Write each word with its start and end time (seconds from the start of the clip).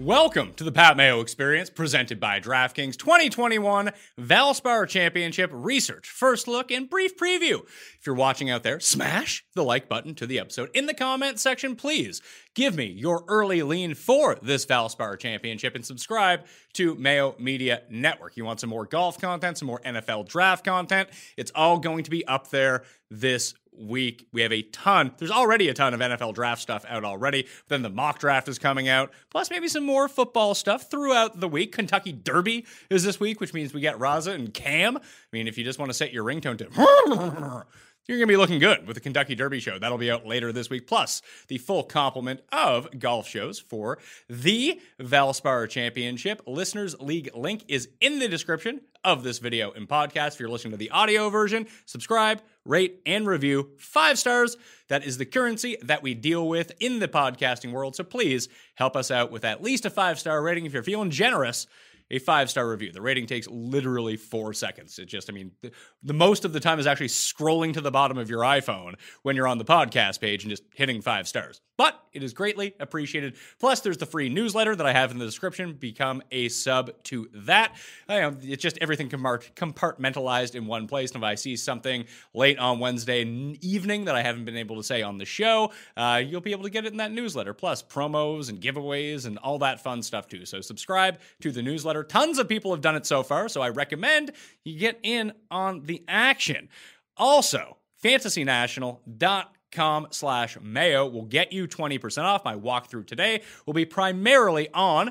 Welcome 0.00 0.54
to 0.54 0.64
the 0.64 0.72
Pat 0.72 0.96
Mayo 0.96 1.20
Experience, 1.20 1.70
presented 1.70 2.18
by 2.18 2.40
DraftKings 2.40 2.96
2021 2.96 3.92
Valspar 4.18 4.88
Championship 4.88 5.50
Research. 5.52 6.10
First 6.10 6.48
look 6.48 6.72
and 6.72 6.90
brief 6.90 7.16
preview. 7.16 7.60
If 7.62 8.00
you're 8.04 8.16
watching 8.16 8.50
out 8.50 8.64
there, 8.64 8.80
smash 8.80 9.44
the 9.54 9.62
like 9.62 9.88
button 9.88 10.16
to 10.16 10.26
the 10.26 10.40
episode. 10.40 10.70
In 10.74 10.86
the 10.86 10.94
comment 10.94 11.38
section, 11.38 11.76
please 11.76 12.20
give 12.56 12.74
me 12.74 12.86
your 12.86 13.22
early 13.28 13.62
lean 13.62 13.94
for 13.94 14.36
this 14.42 14.66
Valspar 14.66 15.16
Championship 15.16 15.76
and 15.76 15.86
subscribe 15.86 16.40
to 16.72 16.96
Mayo 16.96 17.36
Media 17.38 17.82
Network. 17.88 18.36
You 18.36 18.44
want 18.44 18.58
some 18.58 18.70
more 18.70 18.86
golf 18.86 19.20
content, 19.20 19.58
some 19.58 19.68
more 19.68 19.80
NFL 19.86 20.26
draft 20.26 20.64
content? 20.64 21.08
It's 21.36 21.52
all 21.54 21.78
going 21.78 22.02
to 22.02 22.10
be 22.10 22.26
up 22.26 22.50
there 22.50 22.82
this 23.12 23.54
week. 23.78 24.26
We 24.32 24.42
have 24.42 24.52
a 24.52 24.62
ton. 24.62 25.12
There's 25.18 25.30
already 25.30 25.68
a 25.68 25.74
ton 25.74 25.94
of 25.94 26.00
NFL 26.00 26.34
draft 26.34 26.62
stuff 26.62 26.84
out 26.88 27.04
already. 27.04 27.46
Then 27.68 27.82
the 27.82 27.90
mock 27.90 28.18
draft 28.18 28.48
is 28.48 28.58
coming 28.58 28.88
out, 28.88 29.12
plus 29.30 29.50
maybe 29.50 29.68
some 29.68 29.84
more 29.84 30.08
football 30.08 30.54
stuff 30.54 30.90
throughout 30.90 31.40
the 31.40 31.48
week. 31.48 31.72
Kentucky 31.72 32.12
Derby 32.12 32.66
is 32.90 33.04
this 33.04 33.20
week, 33.20 33.40
which 33.40 33.54
means 33.54 33.74
we 33.74 33.80
get 33.80 33.98
Raza 33.98 34.34
and 34.34 34.52
Cam. 34.52 34.96
I 34.96 35.00
mean, 35.32 35.48
if 35.48 35.58
you 35.58 35.64
just 35.64 35.78
want 35.78 35.90
to 35.90 35.94
set 35.94 36.12
your 36.12 36.24
ringtone 36.24 36.58
to 36.58 37.64
you're 38.06 38.18
going 38.18 38.28
to 38.28 38.32
be 38.32 38.36
looking 38.36 38.58
good 38.58 38.86
with 38.86 38.94
the 38.94 39.00
Kentucky 39.00 39.34
Derby 39.34 39.60
show. 39.60 39.78
That'll 39.78 39.98
be 39.98 40.10
out 40.10 40.26
later 40.26 40.52
this 40.52 40.68
week. 40.68 40.86
Plus, 40.86 41.22
the 41.48 41.58
full 41.58 41.82
complement 41.82 42.40
of 42.52 42.98
golf 42.98 43.26
shows 43.26 43.58
for 43.58 43.98
the 44.28 44.80
Valspar 45.00 45.68
Championship. 45.68 46.42
Listeners 46.46 46.94
League 47.00 47.30
link 47.34 47.64
is 47.68 47.88
in 48.00 48.18
the 48.18 48.28
description 48.28 48.82
of 49.04 49.22
this 49.22 49.38
video 49.38 49.72
and 49.72 49.88
podcast. 49.88 50.34
If 50.34 50.40
you're 50.40 50.50
listening 50.50 50.72
to 50.72 50.76
the 50.76 50.90
audio 50.90 51.30
version, 51.30 51.66
subscribe, 51.86 52.42
rate, 52.64 53.00
and 53.06 53.26
review 53.26 53.70
five 53.78 54.18
stars. 54.18 54.56
That 54.88 55.04
is 55.04 55.18
the 55.18 55.26
currency 55.26 55.76
that 55.82 56.02
we 56.02 56.14
deal 56.14 56.46
with 56.48 56.72
in 56.80 56.98
the 56.98 57.08
podcasting 57.08 57.72
world. 57.72 57.96
So 57.96 58.04
please 58.04 58.48
help 58.74 58.96
us 58.96 59.10
out 59.10 59.30
with 59.30 59.44
at 59.44 59.62
least 59.62 59.86
a 59.86 59.90
five 59.90 60.18
star 60.18 60.42
rating. 60.42 60.66
If 60.66 60.72
you're 60.72 60.82
feeling 60.82 61.10
generous, 61.10 61.66
a 62.10 62.18
five 62.18 62.50
star 62.50 62.68
review. 62.68 62.92
The 62.92 63.00
rating 63.00 63.26
takes 63.26 63.48
literally 63.48 64.16
four 64.16 64.52
seconds. 64.52 64.98
It 64.98 65.06
just, 65.06 65.30
I 65.30 65.32
mean, 65.32 65.52
the, 65.62 65.72
the, 66.02 66.12
most 66.12 66.44
of 66.44 66.52
the 66.52 66.60
time 66.60 66.78
is 66.78 66.86
actually 66.86 67.08
scrolling 67.08 67.72
to 67.74 67.80
the 67.80 67.90
bottom 67.90 68.18
of 68.18 68.28
your 68.28 68.40
iPhone 68.40 68.94
when 69.22 69.36
you're 69.36 69.48
on 69.48 69.58
the 69.58 69.64
podcast 69.64 70.20
page 70.20 70.44
and 70.44 70.50
just 70.50 70.62
hitting 70.74 71.00
five 71.00 71.26
stars. 71.26 71.60
But 71.76 72.00
it 72.12 72.22
is 72.22 72.32
greatly 72.32 72.74
appreciated. 72.78 73.36
Plus, 73.58 73.80
there's 73.80 73.96
the 73.96 74.06
free 74.06 74.28
newsletter 74.28 74.76
that 74.76 74.86
I 74.86 74.92
have 74.92 75.10
in 75.10 75.18
the 75.18 75.24
description. 75.24 75.72
Become 75.72 76.22
a 76.30 76.48
sub 76.48 76.92
to 77.04 77.28
that. 77.34 77.74
I 78.08 78.20
know, 78.20 78.36
it's 78.40 78.62
just 78.62 78.78
everything 78.80 79.08
compartmentalized 79.08 80.54
in 80.54 80.66
one 80.66 80.86
place. 80.86 81.10
And 81.10 81.22
if 81.22 81.26
I 81.26 81.34
see 81.34 81.56
something 81.56 82.04
late 82.32 82.58
on 82.58 82.78
Wednesday 82.78 83.22
evening 83.24 84.04
that 84.04 84.14
I 84.14 84.22
haven't 84.22 84.44
been 84.44 84.56
able 84.56 84.76
to 84.76 84.84
say 84.84 85.02
on 85.02 85.18
the 85.18 85.24
show, 85.24 85.72
uh, 85.96 86.22
you'll 86.24 86.40
be 86.40 86.52
able 86.52 86.62
to 86.62 86.70
get 86.70 86.84
it 86.84 86.92
in 86.92 86.98
that 86.98 87.10
newsletter. 87.10 87.54
Plus, 87.54 87.82
promos 87.82 88.48
and 88.48 88.60
giveaways 88.60 89.26
and 89.26 89.38
all 89.38 89.58
that 89.58 89.82
fun 89.82 90.00
stuff 90.02 90.28
too. 90.28 90.44
So, 90.46 90.60
subscribe 90.60 91.18
to 91.40 91.50
the 91.50 91.62
newsletter. 91.62 92.03
Tons 92.04 92.38
of 92.38 92.48
people 92.48 92.70
have 92.72 92.80
done 92.80 92.96
it 92.96 93.06
so 93.06 93.22
far. 93.22 93.48
So, 93.48 93.60
I 93.62 93.70
recommend 93.70 94.32
you 94.64 94.78
get 94.78 95.00
in 95.02 95.32
on 95.50 95.82
the 95.82 96.04
action. 96.08 96.68
Also, 97.16 97.78
fantasynational.com 98.02 99.54
com 99.74 100.06
slash 100.10 100.58
mayo 100.60 101.06
will 101.06 101.26
get 101.26 101.52
you 101.52 101.68
20% 101.68 102.22
off. 102.22 102.44
My 102.44 102.54
walkthrough 102.54 103.06
today 103.06 103.42
will 103.66 103.74
be 103.74 103.84
primarily 103.84 104.68
on 104.72 105.10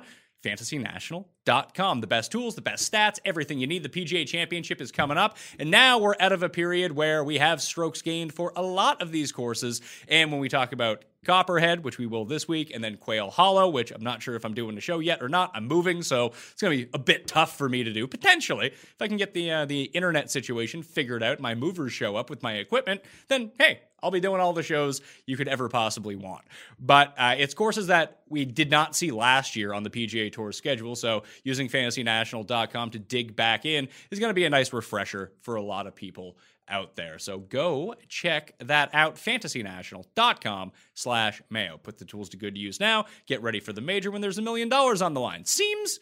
fantasynational.com. 1.45 2.01
The 2.01 2.07
best 2.07 2.31
tools, 2.31 2.55
the 2.55 2.61
best 2.61 2.91
stats, 2.91 3.19
everything 3.25 3.59
you 3.59 3.67
need. 3.67 3.83
The 3.83 3.89
PGA 3.89 4.27
Championship 4.27 4.81
is 4.81 4.91
coming 4.91 5.17
up, 5.17 5.37
and 5.59 5.69
now 5.71 5.99
we're 5.99 6.15
out 6.19 6.31
of 6.31 6.43
a 6.43 6.49
period 6.49 6.93
where 6.93 7.23
we 7.23 7.37
have 7.37 7.61
strokes 7.61 8.01
gained 8.01 8.33
for 8.33 8.53
a 8.55 8.61
lot 8.61 9.01
of 9.01 9.11
these 9.11 9.31
courses. 9.31 9.81
And 10.07 10.31
when 10.31 10.39
we 10.39 10.49
talk 10.49 10.71
about 10.73 11.03
Copperhead, 11.25 11.85
which 11.85 11.97
we 11.97 12.05
will 12.05 12.25
this 12.25 12.47
week, 12.47 12.71
and 12.73 12.83
then 12.83 12.97
Quail 12.97 13.29
Hollow, 13.29 13.69
which 13.69 13.91
I'm 13.91 14.03
not 14.03 14.21
sure 14.21 14.35
if 14.35 14.43
I'm 14.43 14.53
doing 14.53 14.75
the 14.75 14.81
show 14.81 14.99
yet 14.99 15.21
or 15.21 15.29
not. 15.29 15.51
I'm 15.53 15.67
moving, 15.67 16.03
so 16.03 16.27
it's 16.27 16.61
going 16.61 16.77
to 16.77 16.85
be 16.85 16.89
a 16.93 16.99
bit 16.99 17.27
tough 17.27 17.57
for 17.57 17.69
me 17.69 17.83
to 17.83 17.93
do 17.93 18.07
potentially. 18.07 18.67
If 18.67 19.01
I 19.01 19.07
can 19.07 19.17
get 19.17 19.33
the 19.33 19.49
uh, 19.51 19.65
the 19.65 19.83
internet 19.83 20.29
situation 20.29 20.83
figured 20.83 21.23
out, 21.23 21.39
my 21.39 21.55
movers 21.55 21.93
show 21.93 22.17
up 22.17 22.29
with 22.29 22.43
my 22.43 22.55
equipment, 22.55 23.01
then 23.29 23.51
hey, 23.57 23.79
I'll 24.01 24.11
be 24.11 24.19
doing 24.19 24.41
all 24.41 24.51
the 24.51 24.63
shows 24.63 25.01
you 25.25 25.37
could 25.37 25.47
ever 25.47 25.69
possibly 25.69 26.15
want. 26.15 26.43
But 26.77 27.13
uh, 27.17 27.35
it's 27.37 27.53
courses 27.53 27.87
that 27.87 28.19
we 28.27 28.43
did 28.43 28.69
not 28.69 28.95
see 28.95 29.11
last 29.11 29.55
year 29.55 29.73
on 29.73 29.83
the 29.83 29.89
PGA 29.89 30.31
Tour 30.31 30.51
schedule. 30.51 30.95
So 30.95 31.23
using 31.43 31.67
fantasynational.com 31.67 32.89
to 32.91 32.99
dig 32.99 33.35
back 33.35 33.65
in 33.65 33.87
is 34.11 34.19
going 34.19 34.29
to 34.29 34.35
be 34.35 34.45
a 34.45 34.49
nice 34.49 34.73
refresher 34.73 35.31
for 35.41 35.55
a 35.55 35.61
lot 35.61 35.87
of 35.87 35.95
people 35.95 36.37
out 36.69 36.95
there. 36.95 37.19
So 37.19 37.39
go 37.39 37.95
check 38.07 38.53
that 38.59 38.89
out, 38.93 39.15
fantasynational.com 39.15 40.71
slash 40.93 41.41
mayo. 41.49 41.77
Put 41.77 41.97
the 41.97 42.05
tools 42.05 42.29
to 42.29 42.37
good 42.37 42.57
use 42.57 42.79
now. 42.79 43.05
Get 43.25 43.41
ready 43.41 43.59
for 43.59 43.73
the 43.73 43.81
major 43.81 44.11
when 44.11 44.21
there's 44.21 44.37
a 44.37 44.41
million 44.41 44.69
dollars 44.69 45.01
on 45.01 45.13
the 45.13 45.21
line. 45.21 45.45
Seems 45.45 45.99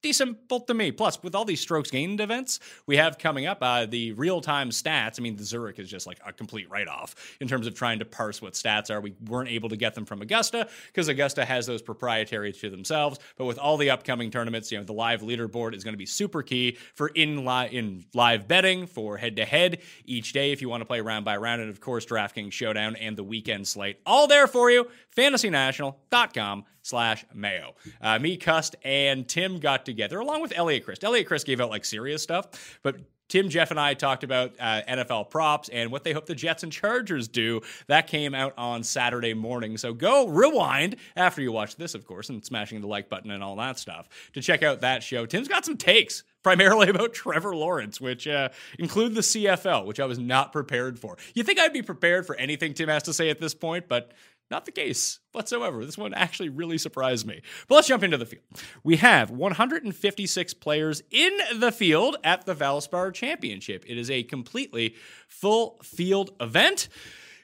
pretty 0.00 0.12
simple 0.12 0.60
to 0.60 0.74
me. 0.74 0.92
Plus, 0.92 1.22
with 1.22 1.34
all 1.34 1.44
these 1.44 1.60
strokes 1.60 1.90
gained 1.90 2.20
events 2.20 2.60
we 2.86 2.96
have 2.96 3.18
coming 3.18 3.46
up, 3.46 3.58
uh, 3.60 3.86
the 3.86 4.12
real 4.12 4.40
time 4.40 4.70
stats. 4.70 5.18
I 5.18 5.22
mean, 5.22 5.36
the 5.36 5.44
Zurich 5.44 5.78
is 5.78 5.88
just 5.88 6.06
like 6.06 6.18
a 6.24 6.32
complete 6.32 6.70
write 6.70 6.88
off 6.88 7.14
in 7.40 7.48
terms 7.48 7.66
of 7.66 7.74
trying 7.74 7.98
to 7.98 8.04
parse 8.04 8.40
what 8.40 8.52
stats 8.52 8.90
are. 8.90 9.00
We 9.00 9.14
weren't 9.26 9.50
able 9.50 9.68
to 9.70 9.76
get 9.76 9.94
them 9.94 10.04
from 10.04 10.22
Augusta 10.22 10.68
because 10.86 11.08
Augusta 11.08 11.44
has 11.44 11.66
those 11.66 11.82
proprietary 11.82 12.52
to 12.52 12.70
themselves. 12.70 13.18
But 13.36 13.46
with 13.46 13.58
all 13.58 13.76
the 13.76 13.90
upcoming 13.90 14.30
tournaments, 14.30 14.70
you 14.70 14.78
know, 14.78 14.84
the 14.84 14.92
live 14.92 15.22
leaderboard 15.22 15.74
is 15.74 15.84
going 15.84 15.94
to 15.94 15.98
be 15.98 16.06
super 16.06 16.42
key 16.42 16.78
for 16.94 17.08
in 17.08 17.44
live 17.44 17.72
in 17.72 18.04
live 18.14 18.46
betting 18.46 18.86
for 18.86 19.16
head 19.16 19.36
to 19.36 19.44
head 19.44 19.80
each 20.04 20.32
day 20.32 20.52
if 20.52 20.62
you 20.62 20.68
want 20.68 20.80
to 20.82 20.86
play 20.86 21.00
round 21.00 21.24
by 21.24 21.36
round, 21.36 21.60
and 21.60 21.70
of 21.70 21.80
course, 21.80 22.06
DraftKings 22.06 22.52
Showdown 22.52 22.96
and 22.96 23.16
the 23.16 23.24
weekend 23.24 23.66
slate 23.66 23.98
all 24.06 24.26
there 24.26 24.46
for 24.46 24.70
you. 24.70 24.86
FantasyNational.com 25.16 26.64
slash 26.86 27.24
Mayo. 27.34 27.74
Uh, 28.00 28.18
me, 28.18 28.36
Cust, 28.36 28.76
and 28.84 29.28
Tim 29.28 29.58
got 29.58 29.84
together 29.84 30.20
along 30.20 30.42
with 30.42 30.52
Elliot 30.56 30.84
Christ. 30.84 31.04
Elliot 31.04 31.26
Christ 31.26 31.46
gave 31.46 31.60
out 31.60 31.70
like 31.70 31.84
serious 31.84 32.22
stuff, 32.22 32.78
but 32.82 32.96
Tim, 33.28 33.48
Jeff, 33.48 33.72
and 33.72 33.80
I 33.80 33.94
talked 33.94 34.22
about 34.22 34.54
uh, 34.60 34.82
NFL 34.88 35.30
props 35.30 35.68
and 35.68 35.90
what 35.90 36.04
they 36.04 36.12
hope 36.12 36.26
the 36.26 36.34
Jets 36.34 36.62
and 36.62 36.70
Chargers 36.70 37.26
do. 37.26 37.60
That 37.88 38.06
came 38.06 38.34
out 38.34 38.54
on 38.56 38.84
Saturday 38.84 39.34
morning. 39.34 39.76
So 39.78 39.92
go 39.92 40.28
rewind 40.28 40.96
after 41.16 41.42
you 41.42 41.50
watch 41.50 41.74
this, 41.74 41.96
of 41.96 42.06
course, 42.06 42.28
and 42.28 42.44
smashing 42.44 42.80
the 42.80 42.86
like 42.86 43.08
button 43.08 43.32
and 43.32 43.42
all 43.42 43.56
that 43.56 43.80
stuff 43.80 44.08
to 44.34 44.40
check 44.40 44.62
out 44.62 44.82
that 44.82 45.02
show. 45.02 45.26
Tim's 45.26 45.48
got 45.48 45.64
some 45.64 45.76
takes 45.76 46.22
primarily 46.44 46.88
about 46.90 47.14
Trevor 47.14 47.56
Lawrence, 47.56 48.00
which 48.00 48.28
uh, 48.28 48.50
include 48.78 49.16
the 49.16 49.22
CFL, 49.22 49.86
which 49.86 49.98
I 49.98 50.04
was 50.04 50.20
not 50.20 50.52
prepared 50.52 50.96
for. 50.96 51.18
You 51.34 51.42
think 51.42 51.58
I'd 51.58 51.72
be 51.72 51.82
prepared 51.82 52.26
for 52.26 52.36
anything 52.36 52.74
Tim 52.74 52.88
has 52.88 53.02
to 53.04 53.12
say 53.12 53.28
at 53.30 53.40
this 53.40 53.54
point, 53.54 53.88
but 53.88 54.12
not 54.50 54.64
the 54.64 54.72
case 54.72 55.20
whatsoever. 55.32 55.84
This 55.84 55.98
one 55.98 56.14
actually 56.14 56.48
really 56.48 56.78
surprised 56.78 57.26
me. 57.26 57.42
But 57.68 57.76
let's 57.76 57.88
jump 57.88 58.02
into 58.02 58.16
the 58.16 58.26
field. 58.26 58.44
We 58.84 58.96
have 58.96 59.30
156 59.30 60.54
players 60.54 61.02
in 61.10 61.36
the 61.56 61.72
field 61.72 62.16
at 62.22 62.46
the 62.46 62.54
Valspar 62.54 63.12
Championship. 63.12 63.84
It 63.88 63.98
is 63.98 64.10
a 64.10 64.22
completely 64.22 64.94
full 65.28 65.78
field 65.82 66.30
event. 66.40 66.88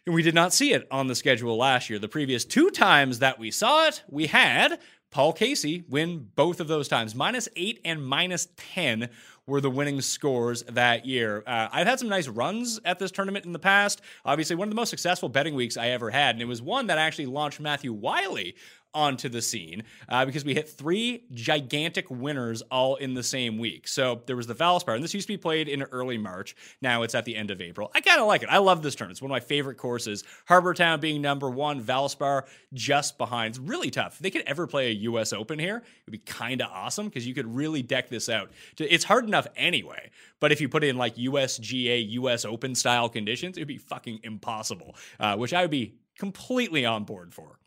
And 0.06 0.14
we 0.14 0.22
did 0.22 0.34
not 0.34 0.52
see 0.52 0.72
it 0.72 0.86
on 0.90 1.06
the 1.06 1.14
schedule 1.14 1.56
last 1.56 1.88
year. 1.88 1.98
The 1.98 2.08
previous 2.08 2.44
two 2.44 2.70
times 2.70 3.20
that 3.20 3.38
we 3.38 3.50
saw 3.50 3.86
it, 3.86 4.02
we 4.08 4.26
had 4.26 4.80
Paul 5.12 5.32
Casey 5.32 5.84
win 5.88 6.30
both 6.34 6.58
of 6.58 6.68
those 6.68 6.88
times. 6.88 7.14
Minus 7.14 7.48
eight 7.54 7.80
and 7.84 8.04
minus 8.04 8.48
10 8.56 9.10
were 9.46 9.60
the 9.60 9.70
winning 9.70 10.00
scores 10.00 10.62
that 10.64 11.04
year. 11.04 11.42
Uh, 11.46 11.68
I've 11.72 11.86
had 11.86 11.98
some 11.98 12.08
nice 12.08 12.28
runs 12.28 12.80
at 12.84 12.98
this 12.98 13.10
tournament 13.10 13.44
in 13.44 13.52
the 13.52 13.58
past. 13.58 14.00
Obviously, 14.24 14.56
one 14.56 14.68
of 14.68 14.70
the 14.70 14.76
most 14.76 14.90
successful 14.90 15.28
betting 15.28 15.54
weeks 15.54 15.76
I 15.76 15.88
ever 15.88 16.10
had, 16.10 16.36
and 16.36 16.42
it 16.42 16.46
was 16.46 16.62
one 16.62 16.86
that 16.86 16.98
actually 16.98 17.26
launched 17.26 17.60
Matthew 17.60 17.92
Wiley 17.92 18.54
onto 18.94 19.28
the 19.28 19.42
scene 19.42 19.84
uh, 20.08 20.24
because 20.24 20.44
we 20.44 20.54
hit 20.54 20.68
three 20.68 21.24
gigantic 21.32 22.10
winners 22.10 22.62
all 22.70 22.96
in 22.96 23.14
the 23.14 23.22
same 23.22 23.58
week. 23.58 23.88
So 23.88 24.22
there 24.26 24.36
was 24.36 24.46
the 24.46 24.54
Valspar, 24.54 24.94
and 24.94 25.02
this 25.02 25.14
used 25.14 25.26
to 25.26 25.32
be 25.32 25.38
played 25.38 25.68
in 25.68 25.82
early 25.82 26.18
March. 26.18 26.54
Now 26.80 27.02
it's 27.02 27.14
at 27.14 27.24
the 27.24 27.36
end 27.36 27.50
of 27.50 27.60
April. 27.60 27.90
I 27.94 28.00
kind 28.00 28.20
of 28.20 28.26
like 28.26 28.42
it. 28.42 28.48
I 28.48 28.58
love 28.58 28.82
this 28.82 28.94
tournament. 28.94 29.16
It's 29.16 29.22
one 29.22 29.30
of 29.30 29.34
my 29.34 29.40
favorite 29.40 29.76
courses. 29.76 30.24
Harbour 30.46 30.74
Town 30.74 31.00
being 31.00 31.22
number 31.22 31.48
one, 31.48 31.82
Valspar 31.82 32.42
just 32.72 33.18
behind. 33.18 33.52
It's 33.52 33.58
really 33.58 33.90
tough. 33.90 34.14
If 34.14 34.18
they 34.20 34.30
could 34.30 34.42
ever 34.42 34.66
play 34.66 34.88
a 34.88 34.94
U.S. 34.94 35.32
Open 35.32 35.58
here, 35.58 35.76
it 35.78 36.06
would 36.06 36.12
be 36.12 36.18
kind 36.18 36.60
of 36.60 36.68
awesome 36.70 37.06
because 37.06 37.26
you 37.26 37.34
could 37.34 37.52
really 37.54 37.82
deck 37.82 38.08
this 38.08 38.28
out. 38.28 38.50
It's 38.78 39.04
hard 39.04 39.26
enough 39.26 39.46
anyway, 39.56 40.10
but 40.40 40.52
if 40.52 40.60
you 40.60 40.68
put 40.68 40.84
in 40.84 40.96
like 40.96 41.16
USGA, 41.16 42.10
U.S. 42.10 42.44
Open 42.44 42.74
style 42.74 43.08
conditions, 43.08 43.56
it 43.56 43.60
would 43.60 43.68
be 43.68 43.78
fucking 43.78 44.20
impossible, 44.22 44.96
uh, 45.20 45.36
which 45.36 45.54
I 45.54 45.62
would 45.62 45.70
be 45.70 45.94
completely 46.18 46.84
on 46.84 47.04
board 47.04 47.32
for. 47.32 47.58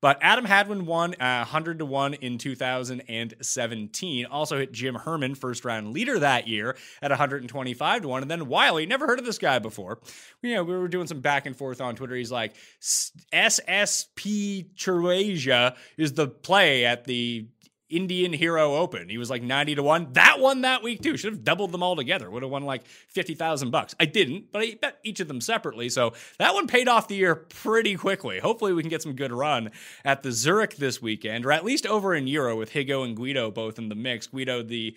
But 0.00 0.18
Adam 0.20 0.44
Hadwin 0.44 0.84
won 0.86 1.14
uh, 1.14 1.38
100 1.38 1.78
to 1.78 1.86
1 1.86 2.14
in 2.14 2.36
2017. 2.38 4.26
Also 4.26 4.58
hit 4.58 4.72
Jim 4.72 4.96
Herman, 4.96 5.34
first 5.34 5.64
round 5.64 5.92
leader 5.92 6.18
that 6.18 6.46
year, 6.46 6.76
at 7.00 7.10
125 7.10 8.02
to 8.02 8.08
1. 8.08 8.22
And 8.22 8.30
then 8.30 8.46
Wiley, 8.48 8.84
never 8.86 9.06
heard 9.06 9.18
of 9.18 9.24
this 9.24 9.38
guy 9.38 9.58
before. 9.58 9.98
You 10.42 10.54
know, 10.54 10.64
we 10.64 10.76
were 10.76 10.88
doing 10.88 11.06
some 11.06 11.20
back 11.20 11.46
and 11.46 11.56
forth 11.56 11.80
on 11.80 11.96
Twitter. 11.96 12.14
He's 12.16 12.30
like, 12.32 12.54
SSP 12.82 14.74
Chawrasia 14.76 15.76
is 15.96 16.12
the 16.12 16.28
play 16.28 16.84
at 16.84 17.04
the 17.04 17.46
Indian 17.96 18.32
Hero 18.32 18.76
Open. 18.76 19.08
He 19.08 19.18
was 19.18 19.30
like 19.30 19.42
90 19.42 19.76
to 19.76 19.82
1. 19.82 20.12
That 20.12 20.40
one 20.40 20.62
that 20.62 20.82
week 20.82 21.02
too. 21.02 21.16
Should 21.16 21.32
have 21.32 21.44
doubled 21.44 21.72
them 21.72 21.82
all 21.82 21.96
together. 21.96 22.30
Would 22.30 22.42
have 22.42 22.50
won 22.50 22.64
like 22.64 22.86
50,000 22.86 23.70
bucks. 23.70 23.94
I 24.00 24.06
didn't, 24.06 24.52
but 24.52 24.62
I 24.62 24.76
bet 24.80 24.98
each 25.04 25.20
of 25.20 25.28
them 25.28 25.40
separately. 25.40 25.88
So 25.88 26.12
that 26.38 26.54
one 26.54 26.66
paid 26.66 26.88
off 26.88 27.08
the 27.08 27.16
year 27.16 27.34
pretty 27.34 27.96
quickly. 27.96 28.40
Hopefully 28.40 28.72
we 28.72 28.82
can 28.82 28.90
get 28.90 29.02
some 29.02 29.14
good 29.14 29.32
run 29.32 29.70
at 30.04 30.22
the 30.22 30.32
Zurich 30.32 30.76
this 30.76 31.00
weekend, 31.00 31.46
or 31.46 31.52
at 31.52 31.64
least 31.64 31.86
over 31.86 32.14
in 32.14 32.26
Euro 32.26 32.56
with 32.56 32.72
Higgo 32.72 33.04
and 33.04 33.16
Guido 33.16 33.50
both 33.50 33.78
in 33.78 33.88
the 33.88 33.94
mix. 33.94 34.26
Guido, 34.26 34.62
the 34.62 34.96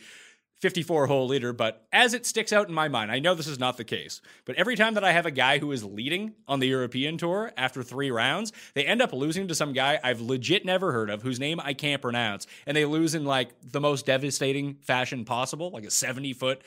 54 0.61 1.05
hole 1.05 1.27
leader, 1.27 1.53
but 1.53 1.85
as 1.91 2.13
it 2.15 2.25
sticks 2.25 2.51
out 2.51 2.67
in 2.67 2.73
my 2.73 2.87
mind, 2.87 3.11
I 3.11 3.19
know 3.19 3.35
this 3.35 3.47
is 3.47 3.59
not 3.59 3.77
the 3.77 3.83
case, 3.83 4.21
but 4.45 4.55
every 4.55 4.75
time 4.75 4.95
that 4.95 5.03
I 5.03 5.11
have 5.11 5.27
a 5.27 5.31
guy 5.31 5.59
who 5.59 5.71
is 5.71 5.83
leading 5.83 6.33
on 6.47 6.59
the 6.59 6.67
European 6.67 7.17
tour 7.17 7.51
after 7.55 7.83
three 7.83 8.09
rounds, 8.09 8.51
they 8.73 8.83
end 8.83 9.01
up 9.01 9.13
losing 9.13 9.47
to 9.47 9.55
some 9.55 9.73
guy 9.73 9.99
I've 10.03 10.19
legit 10.19 10.65
never 10.65 10.91
heard 10.91 11.11
of, 11.11 11.21
whose 11.21 11.39
name 11.39 11.59
I 11.63 11.73
can't 11.73 12.01
pronounce, 12.01 12.47
and 12.65 12.75
they 12.75 12.85
lose 12.85 13.13
in 13.13 13.23
like 13.23 13.49
the 13.61 13.79
most 13.79 14.07
devastating 14.07 14.75
fashion 14.81 15.25
possible, 15.25 15.69
like 15.69 15.85
a 15.85 15.91
70 15.91 16.33
foot 16.33 16.61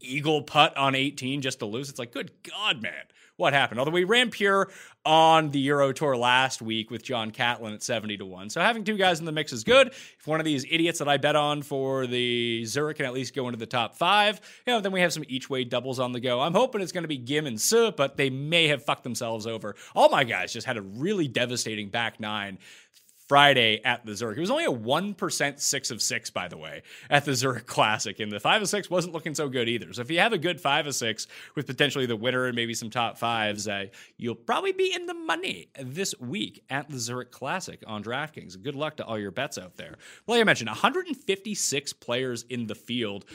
eagle 0.00 0.42
putt 0.42 0.76
on 0.76 0.94
18 0.94 1.42
just 1.42 1.60
to 1.60 1.66
lose. 1.66 1.88
It's 1.88 1.98
like, 1.98 2.12
good 2.12 2.32
God, 2.42 2.82
man 2.82 3.04
what 3.40 3.54
happened. 3.54 3.80
Although 3.80 3.90
we 3.90 4.04
ran 4.04 4.30
pure 4.30 4.70
on 5.04 5.50
the 5.50 5.58
Euro 5.60 5.92
Tour 5.92 6.16
last 6.16 6.60
week 6.60 6.90
with 6.90 7.02
John 7.02 7.30
Catlin 7.30 7.72
at 7.72 7.82
70 7.82 8.18
to 8.18 8.26
1. 8.26 8.50
So 8.50 8.60
having 8.60 8.84
two 8.84 8.98
guys 8.98 9.18
in 9.18 9.24
the 9.24 9.32
mix 9.32 9.52
is 9.52 9.64
good. 9.64 9.88
If 9.88 10.26
one 10.26 10.40
of 10.40 10.44
these 10.44 10.64
idiots 10.70 10.98
that 10.98 11.08
I 11.08 11.16
bet 11.16 11.34
on 11.34 11.62
for 11.62 12.06
the 12.06 12.64
Zurich 12.66 12.98
can 12.98 13.06
at 13.06 13.14
least 13.14 13.34
go 13.34 13.48
into 13.48 13.58
the 13.58 13.66
top 13.66 13.96
five, 13.96 14.40
you 14.66 14.74
know, 14.74 14.80
then 14.80 14.92
we 14.92 15.00
have 15.00 15.12
some 15.12 15.24
each 15.26 15.48
way 15.48 15.64
doubles 15.64 15.98
on 15.98 16.12
the 16.12 16.20
go. 16.20 16.40
I'm 16.40 16.52
hoping 16.52 16.82
it's 16.82 16.92
going 16.92 17.02
to 17.04 17.08
be 17.08 17.16
Gim 17.16 17.46
and 17.46 17.58
Su, 17.58 17.92
but 17.96 18.18
they 18.18 18.28
may 18.28 18.68
have 18.68 18.84
fucked 18.84 19.04
themselves 19.04 19.46
over. 19.46 19.74
All 19.94 20.10
my 20.10 20.22
guys 20.22 20.52
just 20.52 20.66
had 20.66 20.76
a 20.76 20.82
really 20.82 21.26
devastating 21.26 21.88
back 21.88 22.20
nine 22.20 22.58
Friday 23.30 23.80
at 23.84 24.04
the 24.04 24.16
Zurich. 24.16 24.38
It 24.38 24.40
was 24.40 24.50
only 24.50 24.64
a 24.64 24.72
1% 24.72 25.60
six 25.60 25.92
of 25.92 26.02
six, 26.02 26.30
by 26.30 26.48
the 26.48 26.56
way, 26.56 26.82
at 27.08 27.24
the 27.24 27.32
Zurich 27.32 27.64
Classic. 27.64 28.18
And 28.18 28.32
the 28.32 28.40
five 28.40 28.60
of 28.60 28.68
six 28.68 28.90
wasn't 28.90 29.14
looking 29.14 29.36
so 29.36 29.48
good 29.48 29.68
either. 29.68 29.92
So 29.92 30.02
if 30.02 30.10
you 30.10 30.18
have 30.18 30.32
a 30.32 30.38
good 30.38 30.60
five 30.60 30.88
of 30.88 30.96
six 30.96 31.28
with 31.54 31.64
potentially 31.68 32.06
the 32.06 32.16
winner 32.16 32.46
and 32.46 32.56
maybe 32.56 32.74
some 32.74 32.90
top 32.90 33.18
fives, 33.18 33.68
uh, 33.68 33.84
you'll 34.16 34.34
probably 34.34 34.72
be 34.72 34.92
in 34.92 35.06
the 35.06 35.14
money 35.14 35.68
this 35.80 36.12
week 36.18 36.64
at 36.70 36.90
the 36.90 36.98
Zurich 36.98 37.30
Classic 37.30 37.80
on 37.86 38.02
DraftKings. 38.02 38.60
Good 38.60 38.74
luck 38.74 38.96
to 38.96 39.04
all 39.04 39.16
your 39.16 39.30
bets 39.30 39.58
out 39.58 39.76
there. 39.76 39.94
Like 40.26 40.40
I 40.40 40.44
mentioned, 40.44 40.70
156 40.70 41.92
players 41.92 42.42
in 42.50 42.66
the 42.66 42.74
field. 42.74 43.26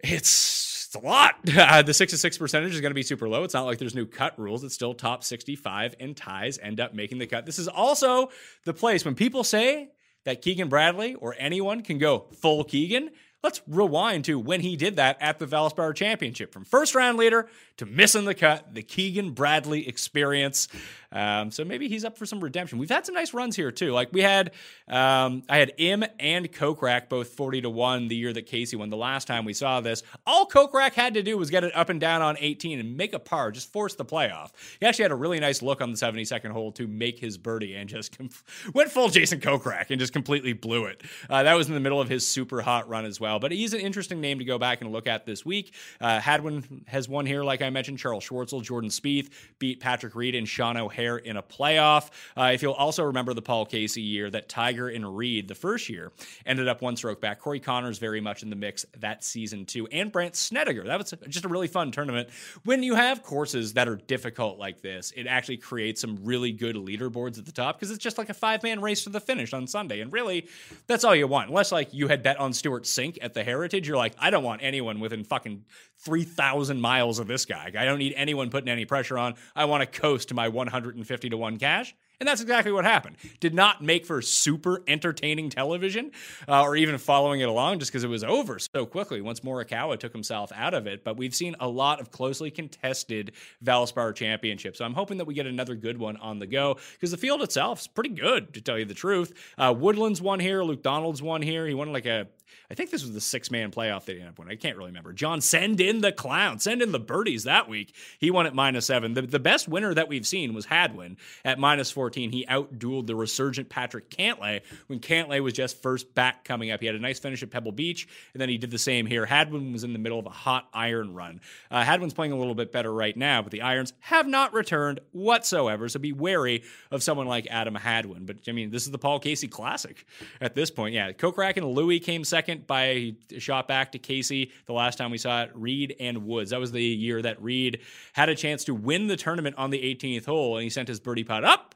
It's 0.00 0.75
a 0.96 1.06
lot. 1.06 1.34
Uh, 1.56 1.82
the 1.82 1.94
six 1.94 2.12
to 2.12 2.18
six 2.18 2.36
percentage 2.38 2.74
is 2.74 2.80
going 2.80 2.90
to 2.90 2.94
be 2.94 3.02
super 3.02 3.28
low. 3.28 3.42
It's 3.42 3.54
not 3.54 3.64
like 3.64 3.78
there's 3.78 3.94
new 3.94 4.06
cut 4.06 4.38
rules. 4.38 4.62
It's 4.62 4.74
still 4.74 4.94
top 4.94 5.24
65, 5.24 5.94
and 5.98 6.16
ties 6.16 6.58
end 6.58 6.80
up 6.80 6.94
making 6.94 7.18
the 7.18 7.26
cut. 7.26 7.46
This 7.46 7.58
is 7.58 7.66
also 7.66 8.30
the 8.64 8.74
place 8.74 9.04
when 9.04 9.14
people 9.14 9.42
say 9.42 9.90
that 10.24 10.42
Keegan 10.42 10.68
Bradley 10.68 11.14
or 11.14 11.34
anyone 11.38 11.82
can 11.82 11.98
go 11.98 12.26
full 12.40 12.62
Keegan. 12.62 13.10
Let's 13.42 13.62
rewind 13.68 14.24
to 14.24 14.38
when 14.38 14.60
he 14.60 14.76
did 14.76 14.96
that 14.96 15.18
at 15.20 15.38
the 15.38 15.46
Valspar 15.46 15.94
Championship. 15.94 16.52
From 16.52 16.64
first 16.64 16.94
round 16.94 17.16
leader 17.16 17.48
to 17.76 17.86
missing 17.86 18.24
the 18.24 18.34
cut, 18.34 18.74
the 18.74 18.82
Keegan 18.82 19.30
Bradley 19.32 19.88
experience. 19.88 20.68
Um, 21.12 21.50
so 21.50 21.64
maybe 21.64 21.88
he's 21.88 22.04
up 22.04 22.18
for 22.18 22.26
some 22.26 22.40
redemption. 22.40 22.78
We've 22.78 22.88
had 22.88 23.06
some 23.06 23.14
nice 23.14 23.34
runs 23.34 23.56
here 23.56 23.70
too. 23.70 23.92
Like 23.92 24.12
we 24.12 24.22
had, 24.22 24.52
um, 24.88 25.42
I 25.48 25.58
had 25.58 25.72
Im 25.78 26.04
and 26.18 26.50
Kokrak 26.52 27.08
both 27.08 27.28
40 27.28 27.62
to 27.62 27.70
1 27.70 28.08
the 28.08 28.16
year 28.16 28.32
that 28.32 28.46
Casey 28.46 28.76
won. 28.76 28.90
The 28.90 28.96
last 28.96 29.26
time 29.26 29.44
we 29.44 29.52
saw 29.52 29.80
this, 29.80 30.02
all 30.26 30.46
Kokrak 30.46 30.92
had 30.92 31.14
to 31.14 31.22
do 31.22 31.36
was 31.36 31.50
get 31.50 31.64
it 31.64 31.74
up 31.74 31.88
and 31.88 32.00
down 32.00 32.22
on 32.22 32.36
18 32.38 32.78
and 32.78 32.96
make 32.96 33.12
a 33.12 33.18
par, 33.18 33.50
just 33.50 33.72
force 33.72 33.94
the 33.94 34.04
playoff. 34.04 34.50
He 34.80 34.86
actually 34.86 35.04
had 35.04 35.12
a 35.12 35.16
really 35.16 35.40
nice 35.40 35.62
look 35.62 35.80
on 35.80 35.90
the 35.90 35.96
72nd 35.96 36.50
hole 36.50 36.72
to 36.72 36.86
make 36.86 37.18
his 37.18 37.36
birdie 37.38 37.74
and 37.74 37.88
just 37.88 38.16
com- 38.16 38.30
went 38.74 38.90
full 38.90 39.08
Jason 39.08 39.40
Kokrak 39.40 39.90
and 39.90 39.98
just 39.98 40.12
completely 40.12 40.52
blew 40.52 40.84
it. 40.84 41.02
Uh, 41.28 41.42
that 41.42 41.54
was 41.54 41.68
in 41.68 41.74
the 41.74 41.80
middle 41.80 42.00
of 42.00 42.08
his 42.08 42.26
super 42.26 42.60
hot 42.60 42.88
run 42.88 43.04
as 43.04 43.20
well. 43.20 43.38
But 43.38 43.52
he's 43.52 43.74
an 43.74 43.80
interesting 43.80 44.20
name 44.20 44.38
to 44.38 44.44
go 44.44 44.58
back 44.58 44.80
and 44.80 44.92
look 44.92 45.06
at 45.06 45.26
this 45.26 45.44
week. 45.44 45.74
Uh, 46.00 46.20
Hadwin 46.20 46.84
has 46.86 47.08
won 47.08 47.26
here, 47.26 47.42
like 47.42 47.62
I 47.62 47.70
mentioned. 47.70 47.98
Charles 47.98 48.26
Schwartzel, 48.26 48.62
Jordan 48.62 48.90
Spieth 48.90 49.30
beat 49.58 49.80
Patrick 49.80 50.14
Reed 50.14 50.34
and 50.34 50.48
Sean 50.48 50.76
O'Hair 50.96 51.18
in 51.18 51.36
a 51.36 51.42
playoff. 51.42 52.10
Uh, 52.36 52.50
if 52.52 52.62
you'll 52.62 52.72
also 52.72 53.04
remember 53.04 53.34
the 53.34 53.42
Paul 53.42 53.66
Casey 53.66 54.02
year, 54.02 54.30
that 54.30 54.48
Tiger 54.48 54.88
and 54.88 55.16
Reed, 55.16 55.48
the 55.48 55.54
first 55.54 55.88
year, 55.88 56.12
ended 56.44 56.68
up 56.68 56.82
one 56.82 56.96
stroke 56.96 57.20
back. 57.20 57.40
Corey 57.40 57.60
Conners 57.60 57.98
very 57.98 58.20
much 58.20 58.42
in 58.42 58.50
the 58.50 58.56
mix 58.56 58.84
that 58.98 59.24
season 59.24 59.66
too, 59.66 59.86
and 59.88 60.10
Brandt 60.10 60.36
Snedeker. 60.36 60.84
That 60.84 60.98
was 60.98 61.14
just 61.28 61.44
a 61.44 61.48
really 61.48 61.68
fun 61.68 61.90
tournament. 61.90 62.28
When 62.64 62.82
you 62.82 62.94
have 62.94 63.22
courses 63.22 63.74
that 63.74 63.88
are 63.88 63.96
difficult 63.96 64.58
like 64.58 64.80
this, 64.80 65.12
it 65.16 65.26
actually 65.26 65.58
creates 65.58 66.00
some 66.00 66.18
really 66.22 66.52
good 66.52 66.76
leaderboards 66.76 67.38
at 67.38 67.46
the 67.46 67.52
top 67.52 67.78
because 67.78 67.90
it's 67.90 68.02
just 68.02 68.18
like 68.18 68.30
a 68.30 68.34
five 68.34 68.62
man 68.62 68.80
race 68.80 69.04
to 69.04 69.10
the 69.10 69.20
finish 69.20 69.52
on 69.52 69.66
Sunday. 69.66 70.00
And 70.00 70.12
really, 70.12 70.48
that's 70.86 71.04
all 71.04 71.14
you 71.14 71.26
want. 71.26 71.48
Unless 71.48 71.72
like 71.72 71.92
you 71.92 72.08
had 72.08 72.22
bet 72.22 72.38
on 72.38 72.52
Stewart 72.52 72.84
Cink 72.84 73.18
at 73.20 73.34
the 73.34 73.44
Heritage, 73.44 73.86
you're 73.86 73.96
like, 73.96 74.14
I 74.18 74.30
don't 74.30 74.44
want 74.44 74.62
anyone 74.62 75.00
within 75.00 75.24
fucking 75.24 75.64
3,000 76.00 76.80
miles 76.80 77.18
of 77.18 77.26
this 77.26 77.44
guy. 77.44 77.72
I 77.76 77.84
don't 77.84 77.98
need 77.98 78.14
anyone 78.16 78.50
putting 78.50 78.68
any 78.68 78.84
pressure 78.84 79.18
on. 79.18 79.34
I 79.54 79.64
want 79.64 79.80
to 79.80 80.00
coast 80.00 80.28
to 80.28 80.34
my 80.34 80.48
150 80.86 81.30
to 81.30 81.36
1 81.36 81.58
cash. 81.58 81.94
And 82.18 82.26
that's 82.26 82.40
exactly 82.40 82.72
what 82.72 82.86
happened. 82.86 83.16
Did 83.40 83.52
not 83.52 83.82
make 83.82 84.06
for 84.06 84.22
super 84.22 84.82
entertaining 84.86 85.50
television 85.50 86.12
uh, 86.48 86.62
or 86.62 86.74
even 86.74 86.96
following 86.96 87.40
it 87.40 87.48
along 87.48 87.80
just 87.80 87.92
because 87.92 88.04
it 88.04 88.08
was 88.08 88.24
over 88.24 88.58
so 88.58 88.86
quickly 88.86 89.20
once 89.20 89.40
Morikawa 89.40 89.98
took 89.98 90.12
himself 90.12 90.50
out 90.54 90.72
of 90.72 90.86
it. 90.86 91.04
But 91.04 91.18
we've 91.18 91.34
seen 91.34 91.56
a 91.60 91.68
lot 91.68 92.00
of 92.00 92.10
closely 92.10 92.50
contested 92.50 93.32
Valspar 93.62 94.14
championships. 94.14 94.78
So 94.78 94.86
I'm 94.86 94.94
hoping 94.94 95.18
that 95.18 95.26
we 95.26 95.34
get 95.34 95.46
another 95.46 95.74
good 95.74 95.98
one 95.98 96.16
on 96.16 96.38
the 96.38 96.46
go 96.46 96.78
because 96.92 97.10
the 97.10 97.18
field 97.18 97.42
itself 97.42 97.80
is 97.80 97.86
pretty 97.86 98.14
good, 98.14 98.54
to 98.54 98.62
tell 98.62 98.78
you 98.78 98.86
the 98.86 98.94
truth. 98.94 99.34
Uh, 99.58 99.74
Woodland's 99.76 100.22
won 100.22 100.40
here. 100.40 100.62
Luke 100.62 100.82
Donald's 100.82 101.20
won 101.20 101.42
here. 101.42 101.66
He 101.66 101.74
won 101.74 101.92
like 101.92 102.06
a 102.06 102.28
I 102.70 102.74
think 102.74 102.90
this 102.90 103.02
was 103.02 103.12
the 103.12 103.20
six 103.20 103.50
man 103.50 103.70
playoff 103.70 104.04
that 104.06 104.12
he 104.12 104.18
ended 104.18 104.30
up 104.30 104.38
winning. 104.38 104.52
I 104.52 104.56
can't 104.56 104.76
really 104.76 104.90
remember. 104.90 105.12
John, 105.12 105.40
send 105.40 105.80
in 105.80 106.00
the 106.00 106.12
clown, 106.12 106.58
send 106.58 106.82
in 106.82 106.92
the 106.92 106.98
birdies 106.98 107.44
that 107.44 107.68
week. 107.68 107.94
He 108.18 108.30
won 108.30 108.46
at 108.46 108.54
minus 108.54 108.86
seven. 108.86 109.14
The, 109.14 109.22
the 109.22 109.38
best 109.38 109.68
winner 109.68 109.94
that 109.94 110.08
we've 110.08 110.26
seen 110.26 110.54
was 110.54 110.66
Hadwin 110.76 111.16
at 111.44 111.58
minus 111.58 111.90
14. 111.90 112.30
he 112.30 112.44
outdueled 112.46 113.06
the 113.06 113.16
resurgent 113.16 113.68
Patrick 113.70 114.10
Cantlay 114.10 114.60
when 114.88 115.00
Cantlay 115.00 115.42
was 115.42 115.54
just 115.54 115.82
first 115.82 116.14
back 116.14 116.44
coming 116.44 116.70
up. 116.70 116.80
He 116.80 116.86
had 116.86 116.94
a 116.94 117.00
nice 117.00 117.18
finish 117.18 117.42
at 117.42 117.50
Pebble 117.50 117.72
Beach, 117.72 118.06
and 118.34 118.40
then 118.40 118.50
he 118.50 118.58
did 118.58 118.70
the 118.70 118.78
same 118.78 119.06
here. 119.06 119.24
Hadwin 119.24 119.72
was 119.72 119.84
in 119.84 119.94
the 119.94 119.98
middle 119.98 120.18
of 120.18 120.26
a 120.26 120.30
hot 120.30 120.68
iron 120.74 121.14
run. 121.14 121.40
Uh, 121.70 121.82
Hadwin's 121.82 122.12
playing 122.12 122.32
a 122.32 122.36
little 122.36 122.54
bit 122.54 122.72
better 122.72 122.92
right 122.92 123.16
now, 123.16 123.40
but 123.40 123.52
the 123.52 123.62
irons 123.62 123.94
have 124.00 124.26
not 124.26 124.52
returned 124.52 125.00
whatsoever. 125.12 125.88
So 125.88 125.98
be 125.98 126.12
wary 126.12 126.62
of 126.90 127.02
someone 127.02 127.26
like 127.26 127.46
Adam 127.50 127.74
Hadwin. 127.74 128.26
But 128.26 128.36
I 128.46 128.52
mean, 128.52 128.70
this 128.70 128.84
is 128.84 128.90
the 128.90 128.98
Paul 128.98 129.18
Casey 129.18 129.48
Classic 129.48 130.04
at 130.42 130.54
this 130.54 130.70
point. 130.70 130.94
Yeah, 130.94 131.12
Kokrak 131.12 131.56
and 131.56 131.66
Louis 131.66 132.00
came 132.00 132.22
second 132.22 132.66
by 132.66 132.84
a 132.84 133.38
shot 133.38 133.66
back 133.66 133.92
to 133.92 133.98
Casey 133.98 134.52
the 134.66 134.74
last 134.74 134.98
time 134.98 135.10
we 135.10 135.18
saw 135.18 135.44
it. 135.44 135.50
Reed 135.54 135.96
and 135.98 136.26
Woods. 136.26 136.50
That 136.50 136.60
was 136.60 136.72
the 136.72 136.82
year 136.82 137.22
that 137.22 137.42
Reed 137.42 137.80
had 138.12 138.28
a 138.28 138.34
chance 138.34 138.64
to 138.64 138.74
win 138.74 139.06
the 139.06 139.16
tournament 139.16 139.56
on 139.56 139.70
the 139.70 139.78
18th 139.78 140.26
hole, 140.26 140.58
and 140.58 140.65
he 140.66 140.70
sent 140.70 140.88
his 140.88 141.00
birdie 141.00 141.24
putt 141.24 141.44
up 141.44 141.74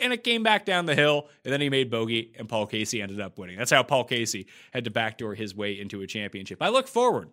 and 0.00 0.12
it 0.12 0.24
came 0.24 0.42
back 0.42 0.64
down 0.64 0.86
the 0.86 0.94
hill, 0.94 1.28
and 1.44 1.52
then 1.52 1.60
he 1.60 1.68
made 1.68 1.90
bogey, 1.90 2.32
and 2.38 2.48
Paul 2.48 2.66
Casey 2.66 3.02
ended 3.02 3.20
up 3.20 3.38
winning. 3.38 3.58
That's 3.58 3.70
how 3.70 3.82
Paul 3.82 4.04
Casey 4.04 4.46
had 4.72 4.84
to 4.84 4.90
backdoor 4.90 5.34
his 5.34 5.54
way 5.54 5.78
into 5.78 6.00
a 6.00 6.06
championship. 6.06 6.62
I 6.62 6.68
look 6.68 6.88
forward 6.88 7.28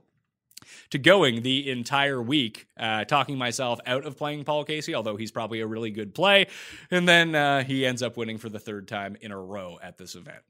to 0.89 0.97
going 0.97 1.41
the 1.41 1.69
entire 1.69 2.21
week, 2.21 2.67
uh, 2.77 3.05
talking 3.05 3.37
myself 3.37 3.79
out 3.85 4.05
of 4.05 4.17
playing 4.17 4.43
Paul 4.43 4.65
Casey, 4.65 4.93
although 4.93 5.15
he's 5.15 5.31
probably 5.31 5.61
a 5.61 5.67
really 5.67 5.89
good 5.89 6.13
play. 6.13 6.47
And 6.91 7.07
then 7.07 7.33
uh, 7.33 7.63
he 7.63 7.85
ends 7.85 8.03
up 8.03 8.17
winning 8.17 8.37
for 8.37 8.49
the 8.49 8.59
third 8.59 8.87
time 8.87 9.15
in 9.21 9.31
a 9.31 9.39
row 9.39 9.79
at 9.81 9.97
this 9.97 10.15
event. 10.15 10.41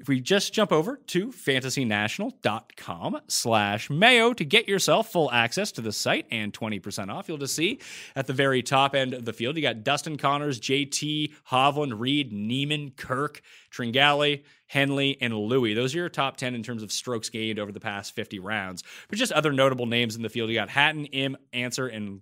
If 0.00 0.08
we 0.08 0.20
just 0.20 0.52
jump 0.52 0.70
over 0.72 0.96
to 1.08 1.28
fantasynational.com 1.28 3.20
slash 3.26 3.90
mayo 3.90 4.32
to 4.32 4.44
get 4.44 4.68
yourself 4.68 5.10
full 5.10 5.30
access 5.32 5.72
to 5.72 5.80
the 5.80 5.92
site 5.92 6.26
and 6.30 6.52
20% 6.52 7.12
off, 7.12 7.28
you'll 7.28 7.38
just 7.38 7.56
see 7.56 7.80
at 8.14 8.28
the 8.28 8.32
very 8.32 8.62
top 8.62 8.94
end 8.94 9.12
of 9.12 9.24
the 9.24 9.32
field, 9.32 9.56
you 9.56 9.62
got 9.62 9.82
Dustin 9.82 10.16
Conners, 10.16 10.60
JT, 10.60 11.32
Hovland, 11.50 11.98
Reed, 11.98 12.32
Niemann, 12.32 12.92
Kirk, 12.92 13.42
Tringale, 13.72 14.44
Henley, 14.66 15.18
and 15.20 15.34
Louis. 15.34 15.74
Those 15.74 15.94
are 15.94 15.98
your 15.98 16.08
top 16.08 16.36
10 16.36 16.54
in 16.54 16.62
terms 16.62 16.82
of 16.82 16.92
strokes 16.92 17.28
gained 17.28 17.58
over 17.58 17.72
the 17.72 17.80
past 17.80 18.14
50 18.14 18.38
rounds. 18.38 18.84
But 19.08 19.18
just 19.18 19.32
other 19.32 19.52
notable 19.52 19.86
names 19.86 20.14
in 20.14 20.22
the 20.22 20.28
field, 20.28 20.48
you 20.48 20.54
got 20.54 20.68
Hatton, 20.68 21.06
Im, 21.06 21.36
Ancer, 21.52 21.88
and 21.88 22.20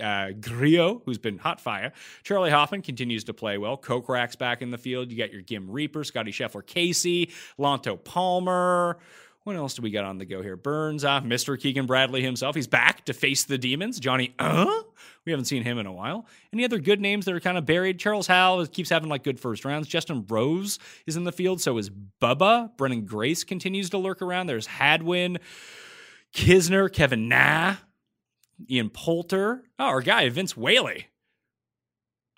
uh, 0.00 0.32
Grillo, 0.32 1.02
who's 1.04 1.18
been 1.18 1.38
hot 1.38 1.60
fire. 1.60 1.92
Charlie 2.22 2.50
Hoffman 2.50 2.82
continues 2.82 3.24
to 3.24 3.34
play 3.34 3.58
well. 3.58 3.76
Coke 3.76 4.06
Kokrak's 4.06 4.36
back 4.36 4.62
in 4.62 4.70
the 4.70 4.78
field. 4.78 5.10
You 5.10 5.18
got 5.18 5.32
your 5.32 5.42
Gim 5.42 5.70
Reaper, 5.70 6.04
Scotty 6.04 6.32
Scheffler, 6.32 6.64
Casey, 6.64 7.30
Lanto 7.58 8.02
Palmer. 8.02 8.98
What 9.44 9.56
else 9.56 9.74
do 9.74 9.82
we 9.82 9.90
got 9.90 10.06
on 10.06 10.16
the 10.16 10.24
go 10.24 10.40
here? 10.40 10.56
Burns, 10.56 11.04
uh, 11.04 11.20
Mr. 11.20 11.60
Keegan 11.60 11.84
Bradley 11.84 12.22
himself. 12.22 12.54
He's 12.54 12.66
back 12.66 13.04
to 13.04 13.12
face 13.12 13.44
the 13.44 13.58
demons. 13.58 14.00
Johnny, 14.00 14.34
uh? 14.38 14.82
We 15.26 15.32
haven't 15.32 15.44
seen 15.44 15.62
him 15.62 15.78
in 15.78 15.84
a 15.84 15.92
while. 15.92 16.26
Any 16.50 16.64
other 16.64 16.78
good 16.78 16.98
names 16.98 17.26
that 17.26 17.34
are 17.34 17.40
kind 17.40 17.58
of 17.58 17.66
buried? 17.66 17.98
Charles 17.98 18.26
Howell 18.26 18.66
keeps 18.68 18.88
having 18.88 19.10
like 19.10 19.22
good 19.22 19.38
first 19.38 19.66
rounds. 19.66 19.86
Justin 19.86 20.24
Rose 20.28 20.78
is 21.06 21.16
in 21.16 21.24
the 21.24 21.32
field. 21.32 21.60
So 21.60 21.76
is 21.76 21.90
Bubba. 21.90 22.74
Branden 22.76 23.04
Grace 23.04 23.44
continues 23.44 23.90
to 23.90 23.98
lurk 23.98 24.22
around. 24.22 24.46
There's 24.46 24.66
Hadwin, 24.66 25.38
Kisner, 26.34 26.90
Kevin 26.90 27.28
Na. 27.28 27.76
Ian 28.70 28.90
Poulter. 28.90 29.62
Oh, 29.78 29.84
our 29.84 30.00
guy, 30.00 30.28
Vince 30.28 30.56
Whaley. 30.56 31.08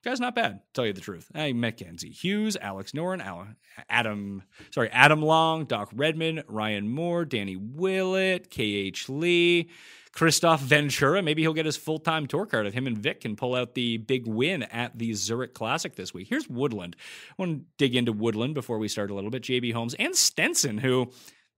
Guy's 0.07 0.21
not 0.21 0.37
bad, 0.37 0.61
tell 0.73 0.87
you 0.87 0.93
the 0.93 1.01
truth. 1.01 1.29
Hey, 1.35 1.53
Mackenzie 1.53 2.13
Hughes, 2.13 2.57
Alex 2.61 2.93
Noren, 2.93 3.57
Adam, 3.89 4.45
sorry, 4.71 4.89
Adam 4.91 5.21
Long, 5.21 5.65
Doc 5.65 5.91
Redman, 5.93 6.45
Ryan 6.47 6.89
Moore, 6.89 7.25
Danny 7.25 7.57
Willett, 7.57 8.49
KH 8.49 9.09
Lee, 9.09 9.69
Kristoffer 10.13 10.61
Ventura. 10.61 11.23
Maybe 11.23 11.43
he'll 11.43 11.53
get 11.55 11.67
his 11.67 11.77
full 11.77 11.99
time 11.99 12.29
tour 12.29 12.47
card 12.47 12.69
if 12.69 12.73
him 12.73 12.87
and 12.87 12.97
Vic 12.97 13.21
can 13.21 13.35
pull 13.35 13.57
out 13.57 13.75
the 13.75 13.97
big 13.97 14.29
win 14.29 14.63
at 14.63 14.97
the 14.97 15.13
Zurich 15.13 15.55
Classic 15.55 15.97
this 15.97 16.15
week. 16.15 16.29
Here's 16.29 16.49
Woodland. 16.49 16.95
I 17.31 17.35
want 17.43 17.59
to 17.59 17.65
dig 17.77 17.97
into 17.97 18.13
Woodland 18.13 18.55
before 18.55 18.79
we 18.79 18.87
start 18.87 19.11
a 19.11 19.15
little 19.15 19.31
bit. 19.31 19.43
JB 19.43 19.73
Holmes 19.73 19.95
and 19.95 20.15
Stenson, 20.15 20.79
who 20.79 21.11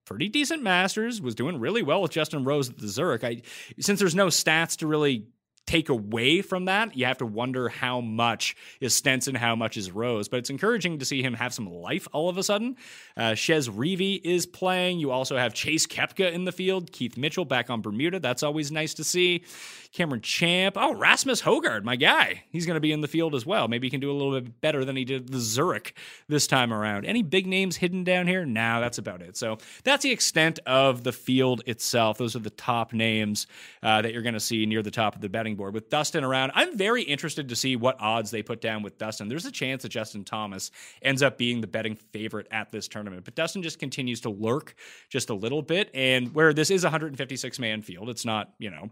pretty 0.08 0.30
decent 0.30 0.62
Masters, 0.62 1.20
was 1.20 1.34
doing 1.34 1.60
really 1.60 1.82
well 1.82 2.00
with 2.00 2.10
Justin 2.10 2.42
Rose 2.42 2.70
at 2.70 2.78
the 2.78 2.88
Zurich. 2.88 3.22
I, 3.22 3.42
since 3.78 4.00
there's 4.00 4.14
no 4.14 4.28
stats 4.28 4.78
to 4.78 4.86
really 4.86 5.26
take 5.68 5.90
away 5.90 6.40
from 6.40 6.64
that, 6.64 6.96
you 6.96 7.04
have 7.04 7.18
to 7.18 7.26
wonder 7.26 7.68
how 7.68 8.00
much 8.00 8.56
is 8.80 8.94
Stenson, 8.94 9.34
how 9.34 9.54
much 9.54 9.76
is 9.76 9.90
Rose. 9.90 10.26
But 10.26 10.38
it's 10.38 10.48
encouraging 10.50 10.98
to 10.98 11.04
see 11.04 11.22
him 11.22 11.34
have 11.34 11.52
some 11.52 11.70
life 11.70 12.08
all 12.12 12.30
of 12.30 12.38
a 12.38 12.42
sudden. 12.42 12.76
Uh, 13.16 13.32
Reavie 13.32 14.20
is 14.24 14.46
playing. 14.46 14.98
You 14.98 15.10
also 15.10 15.36
have 15.36 15.52
Chase 15.52 15.86
Koepka 15.86 16.32
in 16.32 16.44
the 16.44 16.52
field. 16.52 16.90
Keith 16.90 17.18
Mitchell 17.18 17.44
back 17.44 17.68
on 17.68 17.82
Bermuda. 17.82 18.18
That's 18.18 18.42
always 18.42 18.72
nice 18.72 18.94
to 18.94 19.04
see. 19.04 19.44
Cameron 19.92 20.20
Champ. 20.20 20.76
Oh, 20.78 20.94
Rasmus 20.94 21.42
Hojgaard, 21.42 21.84
my 21.84 21.96
guy. 21.96 22.44
He's 22.50 22.66
going 22.66 22.76
to 22.76 22.80
be 22.80 22.92
in 22.92 23.00
the 23.00 23.08
field 23.08 23.34
as 23.34 23.44
well. 23.44 23.68
Maybe 23.68 23.86
he 23.86 23.90
can 23.90 24.00
do 24.00 24.10
a 24.10 24.16
little 24.16 24.40
bit 24.40 24.60
better 24.60 24.84
than 24.84 24.96
he 24.96 25.04
did 25.04 25.28
the 25.28 25.38
Zurich 25.38 25.94
this 26.28 26.46
time 26.46 26.72
around. 26.72 27.04
Any 27.04 27.22
big 27.22 27.46
names 27.46 27.76
hidden 27.76 28.04
down 28.04 28.26
here? 28.26 28.46
Nah, 28.46 28.80
that's 28.80 28.98
about 28.98 29.22
it. 29.22 29.36
So 29.36 29.58
that's 29.84 30.02
the 30.02 30.12
extent 30.12 30.60
of 30.66 31.04
the 31.04 31.12
field 31.12 31.62
itself. 31.66 32.18
Those 32.18 32.36
are 32.36 32.40
the 32.40 32.50
top 32.50 32.92
names 32.92 33.46
uh, 33.82 34.02
that 34.02 34.12
you're 34.12 34.22
going 34.22 34.34
to 34.34 34.40
see 34.40 34.64
near 34.66 34.82
the 34.82 34.90
top 34.90 35.14
of 35.14 35.20
the 35.20 35.28
betting 35.28 35.56
board. 35.58 35.74
With 35.74 35.90
Dustin 35.90 36.24
around, 36.24 36.52
I'm 36.54 36.78
very 36.78 37.02
interested 37.02 37.50
to 37.50 37.56
see 37.56 37.76
what 37.76 38.00
odds 38.00 38.30
they 38.30 38.42
put 38.42 38.62
down 38.62 38.82
with 38.82 38.96
Dustin. 38.96 39.28
There's 39.28 39.44
a 39.44 39.52
chance 39.52 39.82
that 39.82 39.90
Justin 39.90 40.24
Thomas 40.24 40.70
ends 41.02 41.22
up 41.22 41.36
being 41.36 41.60
the 41.60 41.66
betting 41.66 41.96
favorite 41.96 42.48
at 42.50 42.72
this 42.72 42.88
tournament, 42.88 43.24
but 43.24 43.34
Dustin 43.34 43.62
just 43.62 43.78
continues 43.78 44.22
to 44.22 44.30
lurk 44.30 44.74
just 45.10 45.28
a 45.28 45.34
little 45.34 45.60
bit. 45.60 45.90
And 45.92 46.34
where 46.34 46.54
this 46.54 46.70
is 46.70 46.84
a 46.84 46.86
156 46.86 47.58
man 47.58 47.82
field, 47.82 48.08
it's 48.08 48.24
not, 48.24 48.54
you 48.58 48.70
know, 48.70 48.88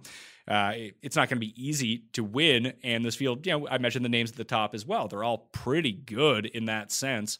uh, 0.48 0.72
it's 1.02 1.16
not 1.16 1.28
going 1.28 1.40
to 1.40 1.46
be 1.46 1.54
easy 1.56 2.04
to 2.12 2.22
win. 2.22 2.74
And 2.84 3.04
this 3.04 3.16
field, 3.16 3.46
you 3.46 3.52
know, 3.52 3.68
I 3.68 3.78
mentioned 3.78 4.04
the 4.04 4.10
names 4.10 4.30
at 4.30 4.36
the 4.36 4.44
top 4.44 4.74
as 4.74 4.84
well. 4.84 5.08
They're 5.08 5.24
all 5.24 5.48
pretty 5.52 5.92
good 5.92 6.46
in 6.46 6.66
that 6.66 6.92
sense. 6.92 7.38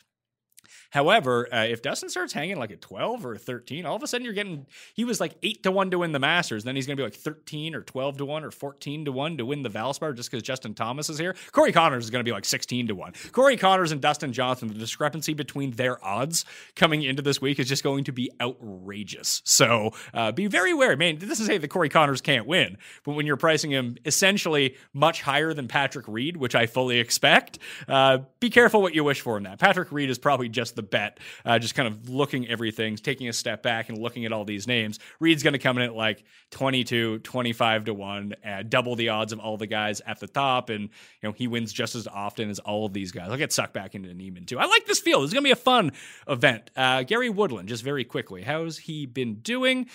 However, 0.90 1.49
uh, 1.52 1.64
if 1.64 1.82
Dustin 1.82 2.08
starts 2.08 2.32
hanging 2.32 2.58
like 2.58 2.70
a 2.70 2.76
12 2.76 3.25
or 3.25 3.35
a 3.35 3.38
13, 3.38 3.87
all 3.87 3.96
of 3.96 4.02
a 4.02 4.06
sudden 4.06 4.25
you're 4.25 4.35
getting, 4.35 4.66
he 4.94 5.04
was 5.04 5.20
like 5.20 5.37
8 5.42 5.62
to 5.62 5.70
1 5.70 5.90
to 5.92 5.99
win 5.99 6.12
the 6.12 6.18
Masters. 6.18 6.64
Then 6.64 6.76
he's 6.76 6.87
going 6.87 6.96
to 6.96 7.00
be 7.00 7.04
like 7.04 7.14
13 7.14 7.75
or 7.75 7.82
12 7.82 8.18
to 8.18 8.25
1 8.25 8.44
or 8.44 8.50
14 8.50 9.04
to 9.06 9.12
1 9.12 9.38
to 9.38 9.46
win 9.46 9.62
the 9.62 9.70
Valspar 9.70 10.14
just 10.14 10.30
because 10.30 10.42
Justin 10.42 10.75
Thomas 10.75 11.08
is 11.08 11.18
here. 11.18 11.35
Corey 11.52 11.73
Conners 11.73 12.04
is 12.04 12.11
going 12.11 12.20
to 12.20 12.28
be 12.28 12.32
like 12.32 12.44
16 12.44 12.88
to 12.88 12.94
1. 12.94 13.12
Corey 13.32 13.56
Conners 13.56 13.92
and 13.92 14.00
Dustin 14.00 14.32
Johnson, 14.32 14.68
the 14.68 14.75
discrepancy 14.75 15.32
between 15.32 15.70
their 15.73 16.04
odds 16.04 16.44
coming 16.75 17.02
into 17.02 17.23
this 17.23 17.40
week 17.40 17.58
is 17.58 17.68
just 17.68 17.82
going 17.82 18.04
to 18.04 18.12
be 18.12 18.30
outrageous. 18.40 19.42
So 19.44 19.92
uh, 20.12 20.32
be 20.32 20.46
very 20.46 20.75
wary. 20.75 20.96
Man, 20.96 21.18
this 21.18 21.40
is 21.40 21.46
say 21.46 21.58
that 21.58 21.68
Corey 21.68 21.88
Conners 21.88 22.20
can't 22.20 22.46
win, 22.46 22.76
but 23.04 23.12
when 23.12 23.26
you're 23.26 23.37
pricing 23.37 23.70
him 23.70 23.96
essentially 24.04 24.76
much 24.92 25.23
higher 25.23 25.54
than 25.54 25.68
Patrick 25.68 26.06
Reed, 26.08 26.37
which 26.37 26.54
I 26.54 26.66
fully 26.66 26.99
expect, 26.99 27.58
uh, 27.88 28.18
be 28.40 28.50
careful 28.50 28.82
what 28.82 28.94
you 28.94 29.04
wish 29.04 29.20
for 29.20 29.37
in 29.37 29.44
that. 29.44 29.58
Patrick 29.58 29.92
Reed 29.92 30.11
is 30.11 30.18
probably 30.18 30.49
just 30.57 30.75
the 30.75 30.83
bet, 30.83 31.21
uh, 31.45 31.59
just 31.59 31.75
kind 31.75 31.87
of 31.87 32.09
looking 32.09 32.49
everything, 32.49 32.97
taking 32.97 33.29
a 33.29 33.33
step 33.33 33.63
back 33.63 33.91
and 33.91 33.99
looking 33.99 34.25
at 34.25 34.33
all 34.33 34.45
these 34.45 34.67
names. 34.67 34.99
Reed's 35.21 35.43
going 35.43 35.53
to 35.53 35.59
come 35.59 35.77
in 35.77 35.85
at 35.85 35.95
like 35.95 36.25
22, 36.51 37.19
25 37.19 37.85
to 37.85 37.95
1, 37.95 38.35
uh, 38.45 38.63
double 38.67 38.97
the 38.97 39.11
odds 39.11 39.35
of 39.35 39.39
all 39.39 39.59
the 39.59 39.67
guys 39.67 40.01
at 40.01 40.19
the 40.19 40.27
top. 40.27 40.71
And, 40.71 40.85
you 40.85 40.89
know, 41.29 41.33
he 41.33 41.47
wins 41.47 41.75
just 41.75 41.95
as 41.95 42.09
often 42.09 42.49
as 42.49 42.59
all 42.59 42.87
of 42.87 42.95
these 42.95 43.13
guys. 43.13 43.29
I'll 43.31 43.37
get 43.37 43.53
sucked 43.53 43.75
back 43.75 43.95
into 43.95 44.13
Niemann 44.15 44.47
too. 44.47 44.59
I 44.59 44.65
like 44.65 44.87
this 44.87 44.99
field. 44.99 45.25
Is 45.25 45.33
going 45.33 45.45
to 45.45 45.49
be 45.49 45.53
a 45.53 45.57
fun 45.57 45.93
event. 46.27 46.71
Uh, 46.75 47.03
Gary 47.03 47.29
Woodland, 47.29 47.69
just 47.69 47.85
very 47.85 48.05
quickly, 48.05 48.43
how's 48.43 48.79
he 48.79 49.05
been 49.05 49.37
doing? 49.37 49.89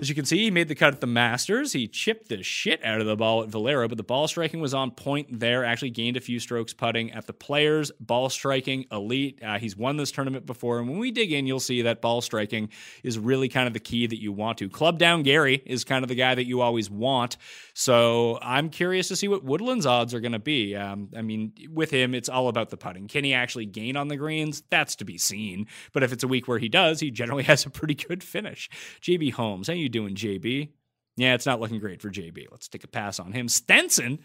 As 0.00 0.08
you 0.08 0.14
can 0.16 0.24
see, 0.24 0.38
he 0.38 0.50
made 0.50 0.66
the 0.66 0.74
cut 0.74 0.92
at 0.92 1.00
the 1.00 1.06
Masters. 1.06 1.72
He 1.72 1.86
chipped 1.86 2.28
the 2.28 2.42
shit 2.42 2.84
out 2.84 3.00
of 3.00 3.06
the 3.06 3.14
ball 3.14 3.44
at 3.44 3.48
Valero, 3.48 3.86
but 3.86 3.96
the 3.96 4.02
ball 4.02 4.26
striking 4.26 4.60
was 4.60 4.74
on 4.74 4.90
point 4.90 5.38
there. 5.38 5.64
Actually 5.64 5.90
gained 5.90 6.16
a 6.16 6.20
few 6.20 6.40
strokes 6.40 6.74
putting 6.74 7.12
at 7.12 7.28
the 7.28 7.32
Players. 7.32 7.92
Ball 8.00 8.28
striking, 8.28 8.86
elite. 8.90 9.38
Uh, 9.40 9.60
he's 9.60 9.76
won 9.76 9.96
this 9.96 10.10
tournament 10.10 10.46
before. 10.46 10.80
And 10.80 10.88
when 10.88 10.98
we 10.98 11.12
dig 11.12 11.30
in, 11.30 11.46
you'll 11.46 11.60
see 11.60 11.82
that 11.82 12.02
ball 12.02 12.20
striking 12.22 12.70
is 13.04 13.20
really 13.20 13.48
kind 13.48 13.68
of 13.68 13.72
the 13.72 13.78
key 13.78 14.08
that 14.08 14.20
you 14.20 14.32
want 14.32 14.58
to. 14.58 14.68
Club 14.68 14.98
down 14.98 15.22
Gary 15.22 15.62
is 15.64 15.84
kind 15.84 16.02
of 16.02 16.08
the 16.08 16.16
guy 16.16 16.34
that 16.34 16.46
you 16.46 16.60
always 16.60 16.90
want. 16.90 17.36
So 17.72 18.40
I'm 18.42 18.70
curious 18.70 19.06
to 19.08 19.16
see 19.16 19.28
what 19.28 19.44
Woodland's 19.44 19.86
odds 19.86 20.12
are 20.12 20.20
going 20.20 20.32
to 20.32 20.40
be. 20.40 20.74
Um, 20.74 21.10
I 21.16 21.22
mean, 21.22 21.52
with 21.70 21.92
him, 21.92 22.16
it's 22.16 22.28
all 22.28 22.48
about 22.48 22.70
the 22.70 22.76
putting. 22.76 23.06
Can 23.06 23.22
he 23.22 23.32
actually 23.32 23.66
gain 23.66 23.96
on 23.96 24.08
the 24.08 24.16
greens? 24.16 24.64
That's 24.70 24.96
to 24.96 25.04
be 25.04 25.18
seen. 25.18 25.68
But 25.92 26.02
if 26.02 26.12
it's 26.12 26.24
a 26.24 26.28
week 26.28 26.48
where 26.48 26.58
he 26.58 26.68
does, 26.68 26.98
he 26.98 27.12
generally 27.12 27.42
has 27.44 27.64
a 27.64 27.70
pretty 27.70 27.94
good 27.94 28.24
finish. 28.24 28.68
JB 29.00 29.34
Holmes, 29.34 29.68
you 29.84 29.88
doing, 29.88 30.16
JB? 30.16 30.70
Yeah, 31.16 31.34
it's 31.34 31.46
not 31.46 31.60
looking 31.60 31.78
great 31.78 32.02
for 32.02 32.10
JB. 32.10 32.46
Let's 32.50 32.66
take 32.66 32.82
a 32.82 32.88
pass 32.88 33.20
on 33.20 33.32
him. 33.32 33.48
Stenson 33.48 34.18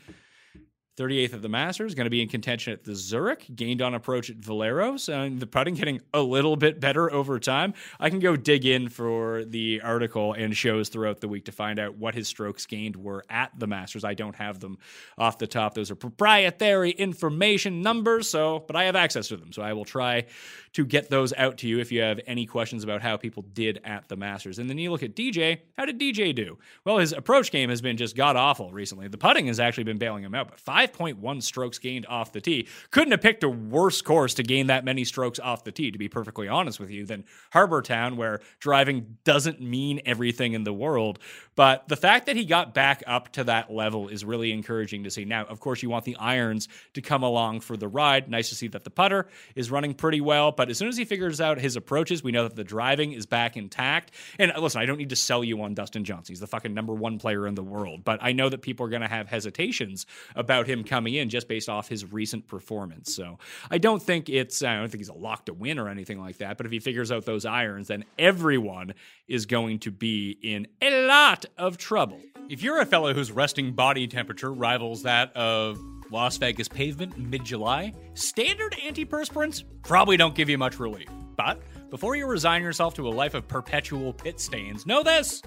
38th 0.99 1.33
of 1.33 1.41
the 1.41 1.47
Masters, 1.47 1.95
going 1.95 2.05
to 2.05 2.09
be 2.09 2.21
in 2.21 2.27
contention 2.27 2.73
at 2.73 2.83
the 2.83 2.93
Zurich, 2.93 3.45
gained 3.55 3.81
on 3.81 3.93
approach 3.93 4.29
at 4.29 4.35
Valero. 4.35 4.97
So 4.97 5.29
the 5.29 5.47
putting 5.47 5.75
getting 5.75 6.01
a 6.13 6.21
little 6.21 6.57
bit 6.57 6.81
better 6.81 7.11
over 7.11 7.39
time. 7.39 7.73
I 8.01 8.09
can 8.09 8.19
go 8.19 8.35
dig 8.35 8.65
in 8.65 8.89
for 8.89 9.45
the 9.45 9.79
article 9.81 10.33
and 10.33 10.55
shows 10.55 10.89
throughout 10.89 11.21
the 11.21 11.29
week 11.29 11.45
to 11.45 11.53
find 11.53 11.79
out 11.79 11.97
what 11.97 12.15
his 12.15 12.27
strokes 12.27 12.65
gained 12.65 12.97
were 12.97 13.23
at 13.29 13.57
the 13.57 13.65
Masters. 13.65 14.03
I 14.03 14.13
don't 14.13 14.35
have 14.35 14.59
them 14.59 14.77
off 15.17 15.37
the 15.37 15.47
top. 15.47 15.73
Those 15.73 15.89
are 15.89 15.95
proprietary 15.95 16.91
information 16.91 17.81
numbers, 17.81 18.29
so 18.29 18.65
but 18.67 18.75
I 18.75 18.83
have 18.83 18.97
access 18.97 19.29
to 19.29 19.37
them. 19.37 19.53
So 19.53 19.61
I 19.61 19.71
will 19.71 19.85
try 19.85 20.25
to 20.73 20.85
get 20.85 21.09
those 21.09 21.33
out 21.33 21.57
to 21.59 21.67
you 21.67 21.79
if 21.79 21.91
you 21.91 22.01
have 22.01 22.19
any 22.27 22.45
questions 22.45 22.83
about 22.83 23.01
how 23.01 23.17
people 23.17 23.43
did 23.53 23.79
at 23.83 24.07
the 24.07 24.15
Masters. 24.15 24.59
And 24.59 24.69
then 24.69 24.77
you 24.77 24.91
look 24.91 25.03
at 25.03 25.15
DJ. 25.15 25.59
How 25.77 25.85
did 25.85 25.99
DJ 25.99 26.33
do? 26.33 26.57
Well, 26.85 26.97
his 26.97 27.11
approach 27.11 27.51
game 27.51 27.69
has 27.69 27.81
been 27.81 27.97
just 27.97 28.15
god 28.15 28.35
awful 28.35 28.71
recently. 28.71 29.07
The 29.07 29.17
putting 29.17 29.47
has 29.47 29.59
actually 29.59 29.85
been 29.85 29.97
bailing 29.97 30.23
him 30.23 30.35
out, 30.35 30.49
but 30.49 30.59
5.1 30.63 31.43
strokes 31.43 31.79
gained 31.79 32.05
off 32.07 32.31
the 32.31 32.41
tee. 32.41 32.67
Couldn't 32.91 33.11
have 33.11 33.21
picked 33.21 33.43
a 33.43 33.49
worse 33.49 34.01
course 34.01 34.33
to 34.35 34.43
gain 34.43 34.67
that 34.67 34.85
many 34.85 35.03
strokes 35.03 35.39
off 35.39 35.63
the 35.63 35.71
tee, 35.71 35.91
to 35.91 35.97
be 35.97 36.09
perfectly 36.09 36.47
honest 36.47 36.79
with 36.79 36.89
you, 36.89 37.05
than 37.05 37.25
Harbour 37.51 37.81
Town, 37.81 38.17
where 38.17 38.41
driving 38.59 39.17
doesn't 39.23 39.61
mean 39.61 40.01
everything 40.05 40.53
in 40.53 40.63
the 40.63 40.73
world. 40.73 41.19
But 41.59 41.89
the 41.89 41.97
fact 41.97 42.27
that 42.27 42.37
he 42.37 42.45
got 42.45 42.73
back 42.73 43.03
up 43.05 43.33
to 43.33 43.43
that 43.43 43.69
level 43.69 44.07
is 44.07 44.23
really 44.23 44.53
encouraging 44.53 45.03
to 45.03 45.11
see. 45.11 45.25
Now, 45.25 45.43
of 45.43 45.59
course, 45.59 45.83
you 45.83 45.89
want 45.89 46.05
the 46.05 46.15
irons 46.15 46.69
to 46.93 47.01
come 47.01 47.21
along 47.21 47.59
for 47.59 47.75
the 47.75 47.89
ride. 47.89 48.29
Nice 48.29 48.47
to 48.47 48.55
see 48.55 48.69
that 48.69 48.85
the 48.85 48.89
putter 48.89 49.27
is 49.55 49.69
running 49.69 49.93
pretty 49.93 50.21
well. 50.21 50.53
But 50.53 50.69
as 50.69 50.77
soon 50.77 50.87
as 50.87 50.95
he 50.95 51.03
figures 51.03 51.41
out 51.41 51.59
his 51.59 51.75
approaches, 51.75 52.23
we 52.23 52.31
know 52.31 52.43
that 52.43 52.55
the 52.55 52.63
driving 52.63 53.11
is 53.11 53.25
back 53.25 53.57
intact. 53.57 54.13
And 54.37 54.53
uh, 54.53 54.61
listen, 54.61 54.79
I 54.79 54.85
don't 54.85 54.99
need 54.99 55.09
to 55.09 55.17
sell 55.17 55.43
you 55.43 55.61
on 55.61 55.73
Dustin 55.73 56.05
Johnson. 56.05 56.31
He's 56.31 56.39
the 56.39 56.47
fucking 56.47 56.73
number 56.73 56.93
one 56.93 57.19
player 57.19 57.45
in 57.45 57.55
the 57.55 57.63
world. 57.63 58.05
But 58.05 58.19
I 58.21 58.31
know 58.31 58.47
that 58.47 58.61
people 58.61 58.85
are 58.85 58.89
going 58.89 59.01
to 59.01 59.09
have 59.09 59.27
hesitations 59.27 60.05
about 60.37 60.65
him 60.65 60.85
coming 60.85 61.15
in 61.15 61.27
just 61.27 61.49
based 61.49 61.67
off 61.67 61.89
his 61.89 62.09
recent 62.09 62.47
performance. 62.47 63.13
So 63.13 63.37
I 63.69 63.79
don't 63.79 64.01
think 64.01 64.29
it's, 64.29 64.63
I 64.63 64.77
don't 64.77 64.87
think 64.87 65.01
he's 65.01 65.09
a 65.09 65.13
lock 65.13 65.47
to 65.47 65.53
win 65.53 65.77
or 65.77 65.89
anything 65.89 66.21
like 66.21 66.37
that. 66.37 66.55
But 66.55 66.67
if 66.67 66.71
he 66.71 66.79
figures 66.79 67.11
out 67.11 67.25
those 67.25 67.45
irons, 67.45 67.89
then 67.89 68.05
everyone 68.17 68.93
is 69.27 69.45
going 69.45 69.79
to 69.79 69.91
be 69.91 70.37
in 70.41 70.65
a 70.81 71.05
lot 71.05 71.47
of 71.57 71.77
trouble. 71.77 72.19
If 72.49 72.63
you're 72.63 72.81
a 72.81 72.85
fellow 72.85 73.13
whose 73.13 73.31
resting 73.31 73.73
body 73.73 74.07
temperature 74.07 74.51
rivals 74.51 75.03
that 75.03 75.35
of 75.35 75.79
Las 76.11 76.37
Vegas 76.37 76.67
pavement 76.67 77.17
mid 77.17 77.43
July, 77.43 77.93
standard 78.13 78.75
antiperspirants 78.83 79.63
probably 79.83 80.17
don't 80.17 80.35
give 80.35 80.49
you 80.49 80.57
much 80.57 80.79
relief. 80.79 81.07
But 81.35 81.61
before 81.89 82.15
you 82.15 82.27
resign 82.27 82.63
yourself 82.63 82.93
to 82.95 83.07
a 83.07 83.09
life 83.09 83.33
of 83.33 83.47
perpetual 83.47 84.13
pit 84.13 84.39
stains, 84.39 84.85
know 84.85 85.03
this 85.03 85.41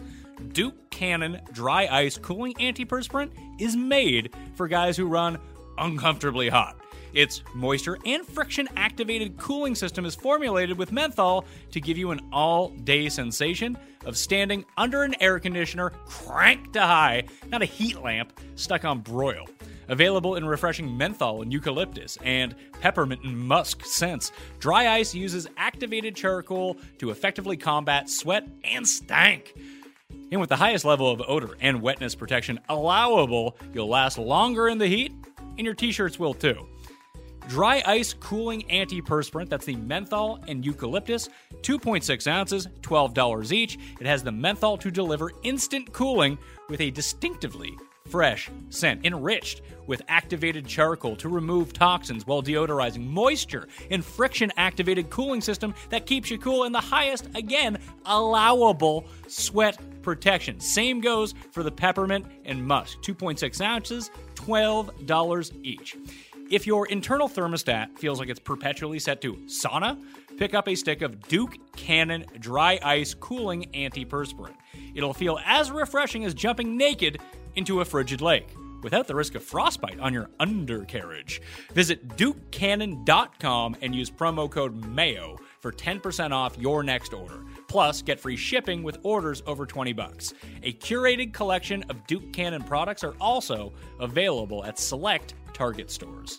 Duke 0.53 0.91
Cannon 0.91 1.41
Dry 1.53 1.87
Ice 1.87 2.19
Cooling 2.19 2.55
Antiperspirant 2.55 3.33
is 3.61 3.77
made 3.77 4.33
for 4.55 4.69
guys 4.69 4.97
who 4.97 5.07
run 5.07 5.39
uncomfortably 5.79 6.49
hot. 6.49 6.77
Its 7.13 7.43
moisture 7.55 7.99
and 8.07 8.25
friction 8.27 8.69
activated 8.77 9.37
cooling 9.37 9.75
system 9.75 10.07
is 10.07 10.15
formulated 10.15 10.79
with 10.79 10.93
menthol 10.93 11.45
to 11.71 11.81
give 11.81 11.99
you 11.99 12.11
an 12.11 12.21
all 12.33 12.71
day 12.71 13.09
sensation 13.09 13.77
of 14.05 14.17
standing 14.17 14.65
under 14.77 15.03
an 15.03 15.15
air 15.21 15.39
conditioner 15.39 15.91
cranked 16.07 16.73
to 16.75 16.81
high, 16.81 17.25
not 17.49 17.63
a 17.63 17.67
heat 17.67 18.01
lamp 18.03 18.39
stuck 18.57 18.85
on 18.85 19.01
broil. 19.01 19.47
Available 19.89 20.37
in 20.37 20.45
refreshing 20.45 20.97
menthol 20.97 21.43
and 21.43 21.53
eucalyptus 21.53 22.17
and 22.25 22.55
peppermint 22.81 23.25
and 23.25 23.37
musk 23.37 23.85
scents, 23.85 24.33
Dry 24.59 24.89
Ice 24.89 25.15
uses 25.15 25.49
activated 25.57 26.15
charcoal 26.15 26.77
to 26.99 27.11
effectively 27.11 27.57
combat 27.57 28.09
sweat 28.09 28.49
and 28.65 28.87
stank. 28.87 29.55
And 30.31 30.41
with 30.41 30.49
the 30.49 30.57
highest 30.57 30.85
level 30.85 31.11
of 31.11 31.23
odor 31.27 31.57
and 31.61 31.83
wetness 31.83 32.15
protection 32.15 32.59
allowable, 32.69 33.59
you'll 33.75 33.89
last 33.89 34.19
longer 34.19 34.69
in 34.69 34.79
the 34.79 34.87
heat, 34.87 35.13
and 35.59 35.67
your 35.67 35.75
t 35.75 35.93
shirts 35.93 36.19
will 36.19 36.33
too. 36.33 36.67
Dry 37.49 37.83
ice 37.85 38.15
cooling 38.15 38.63
antiperspirant, 38.71 39.49
that's 39.49 39.67
the 39.67 39.77
menthol 39.77 40.43
and 40.49 40.65
eucalyptus, 40.65 41.29
2.6 41.63 42.27
ounces, 42.27 42.69
$12 42.83 43.53
each. 43.53 43.79
It 44.01 44.07
has 44.07 44.23
the 44.23 44.33
menthol 44.33 44.77
to 44.79 44.91
deliver 44.91 45.33
instant 45.43 45.93
cooling 45.93 46.39
with 46.69 46.81
a 46.81 46.91
distinctively 46.91 47.77
fresh 48.09 48.51
scent, 48.71 49.05
enriched 49.05 49.63
with 49.87 50.03
activated 50.09 50.67
charcoal 50.67 51.17
to 51.17 51.29
remove 51.29 51.73
toxins 51.73 52.27
while 52.27 52.43
deodorizing, 52.43 53.07
moisture 53.07 53.67
and 53.91 54.05
friction 54.05 54.53
activated 54.57 55.11
cooling 55.11 55.41
system 55.41 55.75
that 55.91 56.07
keeps 56.07 56.31
you 56.31 56.39
cool 56.39 56.65
in 56.65 56.73
the 56.73 56.81
highest, 56.81 57.29
again, 57.35 57.79
allowable 58.07 59.07
sweat 59.27 59.79
protection. 60.03 60.61
Same 60.61 61.01
goes 61.01 61.35
for 61.53 61.63
the 61.63 61.71
peppermint 61.71 62.27
and 62.45 62.65
musk, 62.65 62.99
2.6 63.03 63.61
ounces, 63.65 64.11
$12 64.35 65.53
each. 65.63 65.97
If 66.53 66.67
your 66.67 66.85
internal 66.89 67.31
thermostat 67.31 67.99
feels 67.99 68.21
like 68.21 68.29
it's 68.29 68.39
perpetually 68.39 68.99
set 68.99 69.23
to 69.23 69.37
sauna, 69.47 69.99
pick 70.37 70.53
up 70.53 70.69
a 70.69 70.75
stick 70.75 71.01
of 71.01 71.27
Duke 71.27 71.57
Cannon 71.77 72.27
Dry 72.41 72.79
Ice 72.83 73.15
Cooling 73.15 73.71
Antiperspirant. 73.73 74.53
It'll 74.95 75.15
feel 75.15 75.39
as 75.47 75.71
refreshing 75.71 76.27
as 76.27 76.35
jumping 76.35 76.77
naked 76.77 77.23
into 77.57 77.81
a 77.81 77.87
frigid 77.87 78.21
lake 78.21 78.55
without 78.83 79.07
the 79.07 79.15
risk 79.15 79.35
of 79.35 79.43
frostbite 79.43 79.99
on 79.99 80.13
your 80.13 80.29
undercarriage. 80.41 81.41
Visit 81.73 82.07
DukeCannon.com 82.19 83.77
and 83.81 83.95
use 83.95 84.11
promo 84.11 84.51
code 84.51 84.75
MAYO 84.75 85.39
for 85.61 85.73
10% 85.73 86.33
off 86.33 86.59
your 86.59 86.83
next 86.83 87.15
order. 87.15 87.43
Plus, 87.73 88.03
get 88.03 88.21
free 88.21 88.37
shipping 88.37 88.83
with 88.83 88.99
orders 89.03 89.43
over 89.47 89.65
20 89.65 89.95
bucks. 89.95 90.35
A 90.63 90.75
curated 90.75 91.33
collection 91.33 91.83
of 91.89 92.07
Duke 92.07 92.31
Cannon 92.31 92.63
products 92.63 93.03
are 93.03 93.15
also 93.19 93.73
available 93.99 94.63
at 94.63 94.79
select 94.79 95.33
Target 95.55 95.91
stores. 95.91 96.39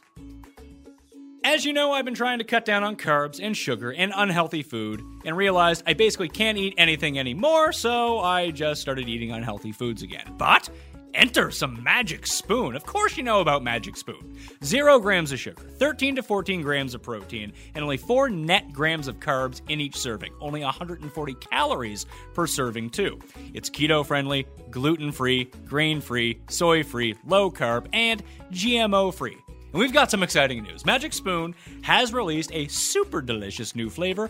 As 1.43 1.65
you 1.65 1.74
know, 1.74 1.91
I've 1.91 2.06
been 2.06 2.13
trying 2.13 2.38
to 2.38 2.43
cut 2.43 2.65
down 2.65 2.84
on 2.84 2.98
carbs 2.98 3.39
and 3.41 3.58
sugar 3.58 3.91
and 3.91 4.13
unhealthy 4.15 4.62
food 4.62 5.02
and 5.26 5.36
realized 5.36 5.82
I 5.88 5.96
basically 5.96 6.30
can't 6.30 6.60
eat 6.60 6.76
anything 6.78 7.17
anymore, 7.17 7.74
so 7.74 8.19
I 8.19 8.52
just 8.52 8.80
started 8.80 9.10
eating 9.10 9.32
unhealthy 9.32 9.72
foods 9.72 10.04
again. 10.04 10.36
But 10.38 10.69
enter 11.13 11.52
some 11.52 11.84
Magic 11.84 12.26
Spoon. 12.28 12.76
Of 12.76 12.86
course, 12.86 13.17
you 13.17 13.23
know 13.23 13.41
about 13.41 13.63
Magic 13.63 13.95
Spoon. 13.95 14.38
Zero 14.63 14.99
grams 14.99 15.32
of 15.32 15.39
sugar, 15.39 15.63
13 15.78 16.15
to 16.15 16.23
14 16.23 16.62
grams 16.62 16.93
of 16.93 17.02
protein, 17.02 17.54
and 17.76 17.84
only 17.84 17.97
4 17.97 18.30
net 18.30 18.73
grams 18.73 19.08
of 19.08 19.19
carbs 19.19 19.62
in 19.69 19.80
each 19.80 19.97
serving. 19.97 20.34
Only 20.41 20.62
140 20.62 21.34
calories 21.36 22.06
per 22.34 22.47
serving, 22.47 22.91
too. 22.91 23.19
It's 23.54 23.69
keto 23.69 24.06
friendly, 24.06 24.47
gluten 24.71 25.12
free, 25.12 25.45
grain 25.65 26.02
free, 26.02 26.41
soy 26.49 26.84
free, 26.84 27.15
low 27.26 27.52
carb, 27.52 27.88
and 27.93 28.23
GMO 28.52 29.13
free. 29.13 29.38
And 29.47 29.80
we've 29.80 29.93
got 29.93 30.12
some 30.12 30.21
exciting 30.21 30.62
news. 30.63 30.86
Magic 30.86 31.13
Spoon 31.13 31.56
has 31.82 32.13
released 32.13 32.52
a 32.54 32.67
super 32.67 33.21
delicious 33.21 33.76
new 33.76 33.89
flavor, 33.89 34.30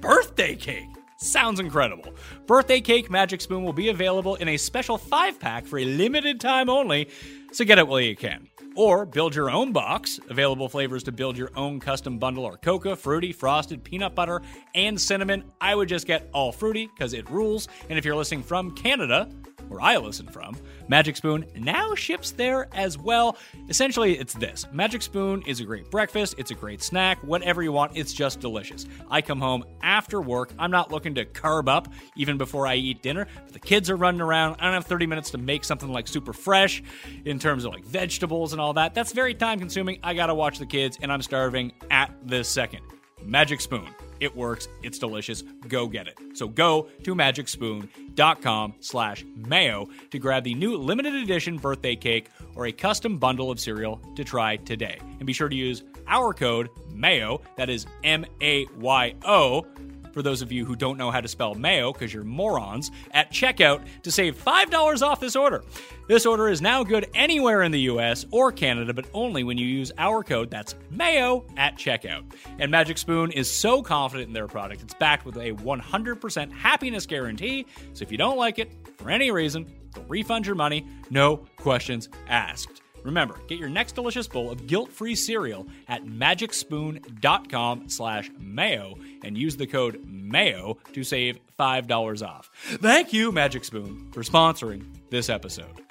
birthday 0.00 0.54
cake. 0.54 0.88
Sounds 1.22 1.60
incredible. 1.60 2.12
Birthday 2.46 2.80
Cake 2.80 3.08
Magic 3.08 3.40
Spoon 3.40 3.62
will 3.62 3.72
be 3.72 3.90
available 3.90 4.34
in 4.34 4.48
a 4.48 4.56
special 4.56 4.98
5 4.98 5.38
pack 5.38 5.66
for 5.66 5.78
a 5.78 5.84
limited 5.84 6.40
time 6.40 6.68
only, 6.68 7.08
so 7.52 7.64
get 7.64 7.78
it 7.78 7.86
while 7.86 8.00
you 8.00 8.16
can. 8.16 8.48
Or 8.74 9.06
build 9.06 9.32
your 9.32 9.48
own 9.48 9.72
box. 9.72 10.18
Available 10.30 10.68
flavors 10.68 11.04
to 11.04 11.12
build 11.12 11.38
your 11.38 11.50
own 11.54 11.78
custom 11.78 12.18
bundle 12.18 12.44
are 12.44 12.56
cocoa, 12.56 12.96
fruity, 12.96 13.32
frosted, 13.32 13.84
peanut 13.84 14.16
butter, 14.16 14.42
and 14.74 15.00
cinnamon. 15.00 15.44
I 15.60 15.76
would 15.76 15.88
just 15.88 16.08
get 16.08 16.28
all 16.34 16.50
fruity 16.50 16.88
because 16.88 17.12
it 17.12 17.30
rules. 17.30 17.68
And 17.88 17.98
if 17.98 18.04
you're 18.04 18.16
listening 18.16 18.42
from 18.42 18.74
Canada, 18.74 19.28
where 19.68 19.80
I 19.80 19.98
listen 19.98 20.26
from, 20.26 20.56
Magic 20.88 21.16
Spoon 21.16 21.46
now 21.56 21.94
ships 21.94 22.32
there 22.32 22.68
as 22.72 22.98
well. 22.98 23.36
Essentially, 23.68 24.18
it's 24.18 24.34
this 24.34 24.66
Magic 24.72 25.02
Spoon 25.02 25.42
is 25.46 25.60
a 25.60 25.64
great 25.64 25.90
breakfast, 25.90 26.34
it's 26.38 26.50
a 26.50 26.54
great 26.54 26.82
snack, 26.82 27.18
whatever 27.22 27.62
you 27.62 27.72
want, 27.72 27.96
it's 27.96 28.12
just 28.12 28.40
delicious. 28.40 28.86
I 29.10 29.22
come 29.22 29.40
home 29.40 29.64
after 29.82 30.20
work, 30.20 30.52
I'm 30.58 30.70
not 30.70 30.90
looking 30.90 31.14
to 31.16 31.24
carb 31.24 31.68
up 31.68 31.88
even 32.16 32.38
before 32.38 32.66
I 32.66 32.74
eat 32.76 33.02
dinner. 33.02 33.26
But 33.44 33.52
the 33.52 33.60
kids 33.60 33.90
are 33.90 33.96
running 33.96 34.20
around, 34.20 34.56
I 34.58 34.64
don't 34.64 34.74
have 34.74 34.86
30 34.86 35.06
minutes 35.06 35.30
to 35.30 35.38
make 35.38 35.64
something 35.64 35.90
like 35.90 36.08
super 36.08 36.32
fresh 36.32 36.82
in 37.24 37.38
terms 37.38 37.64
of 37.64 37.72
like 37.72 37.84
vegetables 37.84 38.52
and 38.52 38.60
all 38.60 38.72
that. 38.74 38.94
That's 38.94 39.12
very 39.12 39.34
time 39.34 39.58
consuming. 39.58 39.98
I 40.02 40.14
gotta 40.14 40.34
watch 40.34 40.58
the 40.58 40.66
kids, 40.66 40.98
and 41.00 41.12
I'm 41.12 41.22
starving 41.22 41.72
at 41.90 42.12
this 42.22 42.48
second. 42.48 42.80
Magic 43.24 43.60
Spoon. 43.60 43.88
It 44.22 44.36
works. 44.36 44.68
It's 44.84 45.00
delicious. 45.00 45.42
Go 45.66 45.88
get 45.88 46.06
it. 46.06 46.16
So 46.34 46.46
go 46.46 46.88
to 47.02 47.14
magicspoon.com 47.14 48.74
slash 48.78 49.24
mayo 49.34 49.88
to 50.10 50.18
grab 50.20 50.44
the 50.44 50.54
new 50.54 50.76
limited 50.76 51.14
edition 51.16 51.56
birthday 51.56 51.96
cake 51.96 52.28
or 52.54 52.66
a 52.66 52.72
custom 52.72 53.18
bundle 53.18 53.50
of 53.50 53.58
cereal 53.58 54.00
to 54.14 54.22
try 54.22 54.58
today. 54.58 54.98
And 55.00 55.26
be 55.26 55.32
sure 55.32 55.48
to 55.48 55.56
use 55.56 55.82
our 56.06 56.32
code 56.32 56.70
MAYO, 56.92 57.40
that 57.56 57.68
is 57.68 57.84
M 58.04 58.24
A 58.40 58.66
Y 58.78 59.14
O, 59.24 59.66
for 60.12 60.22
those 60.22 60.42
of 60.42 60.52
you 60.52 60.64
who 60.64 60.76
don't 60.76 60.98
know 60.98 61.10
how 61.10 61.20
to 61.20 61.28
spell 61.28 61.54
mayo 61.54 61.92
because 61.92 62.12
you're 62.12 62.24
morons, 62.24 62.90
at 63.12 63.30
checkout 63.32 63.82
to 64.02 64.10
save 64.10 64.36
$5 64.42 65.02
off 65.02 65.20
this 65.20 65.36
order. 65.36 65.64
This 66.08 66.26
order 66.26 66.48
is 66.48 66.60
now 66.60 66.84
good 66.84 67.08
anywhere 67.14 67.62
in 67.62 67.72
the 67.72 67.80
US 67.80 68.26
or 68.30 68.52
Canada, 68.52 68.92
but 68.92 69.06
only 69.14 69.44
when 69.44 69.56
you 69.56 69.66
use 69.66 69.92
our 69.98 70.22
code, 70.22 70.50
that's 70.50 70.74
mayo, 70.90 71.44
at 71.56 71.76
checkout. 71.76 72.24
And 72.58 72.70
Magic 72.70 72.98
Spoon 72.98 73.32
is 73.32 73.50
so 73.50 73.82
confident 73.82 74.28
in 74.28 74.34
their 74.34 74.48
product, 74.48 74.82
it's 74.82 74.94
backed 74.94 75.24
with 75.24 75.36
a 75.36 75.52
100% 75.52 76.52
happiness 76.52 77.06
guarantee. 77.06 77.66
So 77.94 78.02
if 78.02 78.12
you 78.12 78.18
don't 78.18 78.36
like 78.36 78.58
it 78.58 78.72
for 78.98 79.10
any 79.10 79.30
reason, 79.30 79.72
they'll 79.94 80.04
refund 80.04 80.46
your 80.46 80.56
money, 80.56 80.86
no 81.10 81.38
questions 81.56 82.08
asked. 82.28 82.81
Remember, 83.04 83.38
get 83.48 83.58
your 83.58 83.68
next 83.68 83.94
delicious 83.94 84.28
bowl 84.28 84.50
of 84.50 84.66
guilt-free 84.66 85.14
cereal 85.14 85.66
at 85.88 86.04
magicspoon.com 86.04 87.88
slash 87.88 88.30
mayo 88.38 88.96
and 89.24 89.36
use 89.36 89.56
the 89.56 89.66
code 89.66 90.00
MAYO 90.04 90.78
to 90.92 91.04
save 91.04 91.38
$5 91.58 92.26
off. 92.26 92.50
Thank 92.54 93.12
you, 93.12 93.32
Magic 93.32 93.64
Spoon, 93.64 94.10
for 94.12 94.22
sponsoring 94.22 94.84
this 95.10 95.28
episode. 95.28 95.82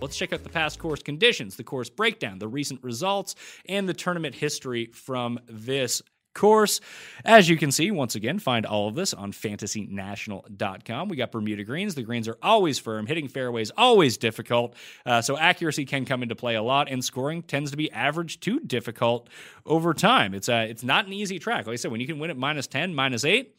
Let's 0.00 0.16
check 0.16 0.32
out 0.32 0.42
the 0.42 0.48
past 0.48 0.80
course 0.80 1.00
conditions, 1.00 1.54
the 1.54 1.62
course 1.62 1.88
breakdown, 1.88 2.40
the 2.40 2.48
recent 2.48 2.82
results, 2.82 3.36
and 3.68 3.88
the 3.88 3.94
tournament 3.94 4.34
history 4.34 4.86
from 4.86 5.38
this 5.46 6.02
course. 6.34 6.80
As 7.24 7.48
you 7.48 7.56
can 7.56 7.70
see, 7.70 7.90
once 7.90 8.14
again, 8.14 8.38
find 8.38 8.66
all 8.66 8.88
of 8.88 8.94
this 8.94 9.14
on 9.14 9.32
fantasynational.com. 9.32 11.08
We 11.08 11.16
got 11.16 11.32
Bermuda 11.32 11.64
greens. 11.64 11.94
The 11.94 12.02
greens 12.02 12.28
are 12.28 12.38
always 12.42 12.78
firm, 12.78 13.06
hitting 13.06 13.28
fairways 13.28 13.70
always 13.76 14.16
difficult. 14.16 14.74
Uh, 15.06 15.22
so 15.22 15.36
accuracy 15.38 15.84
can 15.84 16.04
come 16.04 16.22
into 16.22 16.34
play 16.34 16.54
a 16.54 16.62
lot, 16.62 16.88
and 16.90 17.04
scoring 17.04 17.42
tends 17.42 17.70
to 17.70 17.76
be 17.76 17.90
average 17.92 18.40
to 18.40 18.60
difficult 18.60 19.28
over 19.66 19.94
time. 19.94 20.34
It's 20.34 20.48
a, 20.48 20.68
it's 20.68 20.84
not 20.84 21.06
an 21.06 21.12
easy 21.12 21.38
track. 21.38 21.66
Like 21.66 21.74
I 21.74 21.76
said, 21.76 21.90
when 21.90 22.00
you 22.00 22.06
can 22.06 22.18
win 22.18 22.30
at 22.30 22.36
minus 22.36 22.66
10, 22.66 22.94
minus 22.94 23.24
8, 23.24 23.54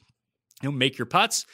you 0.61 0.69
know, 0.69 0.75
make 0.75 0.97
your 0.97 1.05
putts 1.05 1.45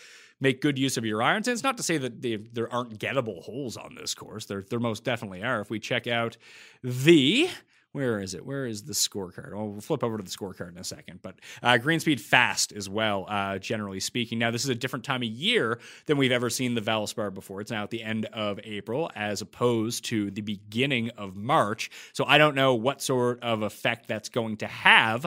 make 0.41 0.61
good 0.61 0.77
use 0.77 0.97
of 0.97 1.05
your 1.05 1.21
irons. 1.21 1.47
And 1.47 1.53
it's 1.53 1.63
not 1.63 1.77
to 1.77 1.83
say 1.83 1.97
that 1.97 2.21
they, 2.21 2.37
there 2.37 2.71
aren't 2.71 2.97
gettable 2.97 3.43
holes 3.43 3.77
on 3.77 3.95
this 3.95 4.13
course. 4.13 4.45
There, 4.45 4.63
there 4.69 4.79
most 4.79 5.03
definitely 5.03 5.43
are. 5.43 5.59
If 5.61 5.69
we 5.69 5.79
check 5.79 6.07
out 6.07 6.37
the 6.83 7.49
where 7.91 8.19
is 8.19 8.35
it? 8.35 8.45
Where 8.45 8.65
is 8.65 8.83
the 8.83 8.93
scorecard? 8.93 9.51
Oh, 9.53 9.65
we'll 9.65 9.81
flip 9.81 10.03
over 10.03 10.17
to 10.17 10.23
the 10.23 10.29
scorecard 10.29 10.71
in 10.71 10.77
a 10.77 10.83
second. 10.83 11.21
But 11.21 11.35
uh, 11.63 11.77
green 11.77 11.99
speed 11.99 12.21
fast 12.21 12.71
as 12.71 12.87
well, 12.87 13.25
uh, 13.27 13.57
generally 13.57 13.99
speaking. 13.99 14.37
Now, 14.37 14.51
this 14.51 14.63
is 14.63 14.69
a 14.69 14.75
different 14.75 15.05
time 15.05 15.23
of 15.23 15.29
year 15.29 15.79
than 16.05 16.17
we've 16.17 16.31
ever 16.31 16.49
seen 16.49 16.75
the 16.75 16.81
Valspar 16.81 17.33
before. 17.33 17.61
It's 17.61 17.71
now 17.71 17.83
at 17.83 17.89
the 17.89 18.03
end 18.03 18.25
of 18.27 18.59
April 18.63 19.09
as 19.15 19.41
opposed 19.41 20.05
to 20.05 20.29
the 20.29 20.41
beginning 20.41 21.09
of 21.11 21.35
March. 21.35 21.89
So 22.13 22.25
I 22.25 22.37
don't 22.37 22.55
know 22.55 22.75
what 22.75 23.01
sort 23.01 23.41
of 23.41 23.63
effect 23.63 24.07
that's 24.07 24.29
going 24.29 24.57
to 24.57 24.67
have 24.67 25.25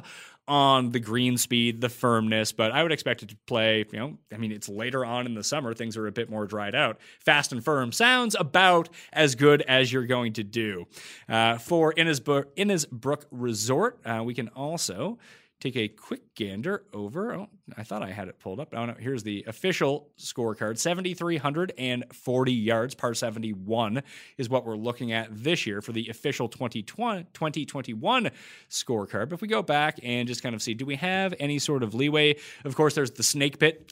on 0.49 0.91
the 0.91 0.99
green 1.01 1.37
speed, 1.37 1.81
the 1.81 1.89
firmness, 1.89 2.53
but 2.53 2.73
I 2.73 2.83
would 2.83 2.93
expect 2.93 3.23
it 3.23 3.29
to 3.29 3.37
play, 3.47 3.85
you 3.93 3.99
know, 3.99 4.19
I 4.33 4.39
mean, 4.39 4.51
it's 4.51 4.69
later 4.69 5.05
on 5.05 5.27
in 5.27 5.35
the 5.35 5.45
summer, 5.45 5.73
things 5.73 5.97
are 5.97 6.07
a 6.07 6.13
bit 6.13 6.29
more 6.29 6.47
dried 6.47 6.75
out. 6.75 6.99
Fast 7.21 7.53
and 7.53 7.65
firm 7.65 7.93
sounds 7.93 8.35
about 8.39 8.89
as 9.13 9.35
good 9.35 9.63
as 9.63 9.93
you're 9.93 10.07
going 10.07 10.33
to 10.35 10.45
do. 10.45 10.87
Uh, 11.29 11.59
for 11.59 11.93
Innisbrook 11.95 12.47
Innisbrook 12.57 13.25
Resort, 13.31 14.01
uh, 14.05 14.23
we 14.25 14.35
can 14.35 14.49
also 14.49 15.19
take 15.63 15.77
a 15.77 15.87
quick 15.89 16.35
gander 16.35 16.83
over. 16.93 17.35
Oh, 17.35 17.49
I 17.77 17.85
thought 17.85 18.03
I 18.03 18.11
had 18.11 18.27
it 18.27 18.41
pulled 18.41 18.59
up. 18.59 18.75
Oh 18.75 18.85
no, 18.85 18.95
here's 18.99 19.23
the 19.23 19.45
official 19.47 20.09
scorecard. 20.19 20.77
7,340 20.79 22.53
yards, 22.53 22.95
par 22.95 23.15
71 23.15 24.03
is 24.39 24.49
what 24.49 24.67
we're 24.67 24.77
looking 24.77 25.13
at 25.13 25.29
this 25.31 25.65
year 25.65 25.81
for 25.81 25.93
the 25.93 26.09
official 26.09 26.49
2020, 26.49 27.25
2021 27.33 28.31
scorecard. 28.69 29.29
But 29.29 29.35
if 29.35 29.41
we 29.41 29.49
go 29.49 29.63
back 29.63 30.01
and 30.03 30.27
just 30.27 30.43
kind 30.43 30.55
of 30.55 30.63
see, 30.63 30.75
do 30.75 30.85
we 30.85 30.97
have 30.97 31.33
any 31.39 31.61
sort 31.61 31.85
of 31.85 31.95
leeway? 31.95 32.37
Of 32.65 32.75
course, 32.75 32.95
there's 32.95 33.13
the 33.13 33.23
snake 33.23 33.59
pit 33.61 33.89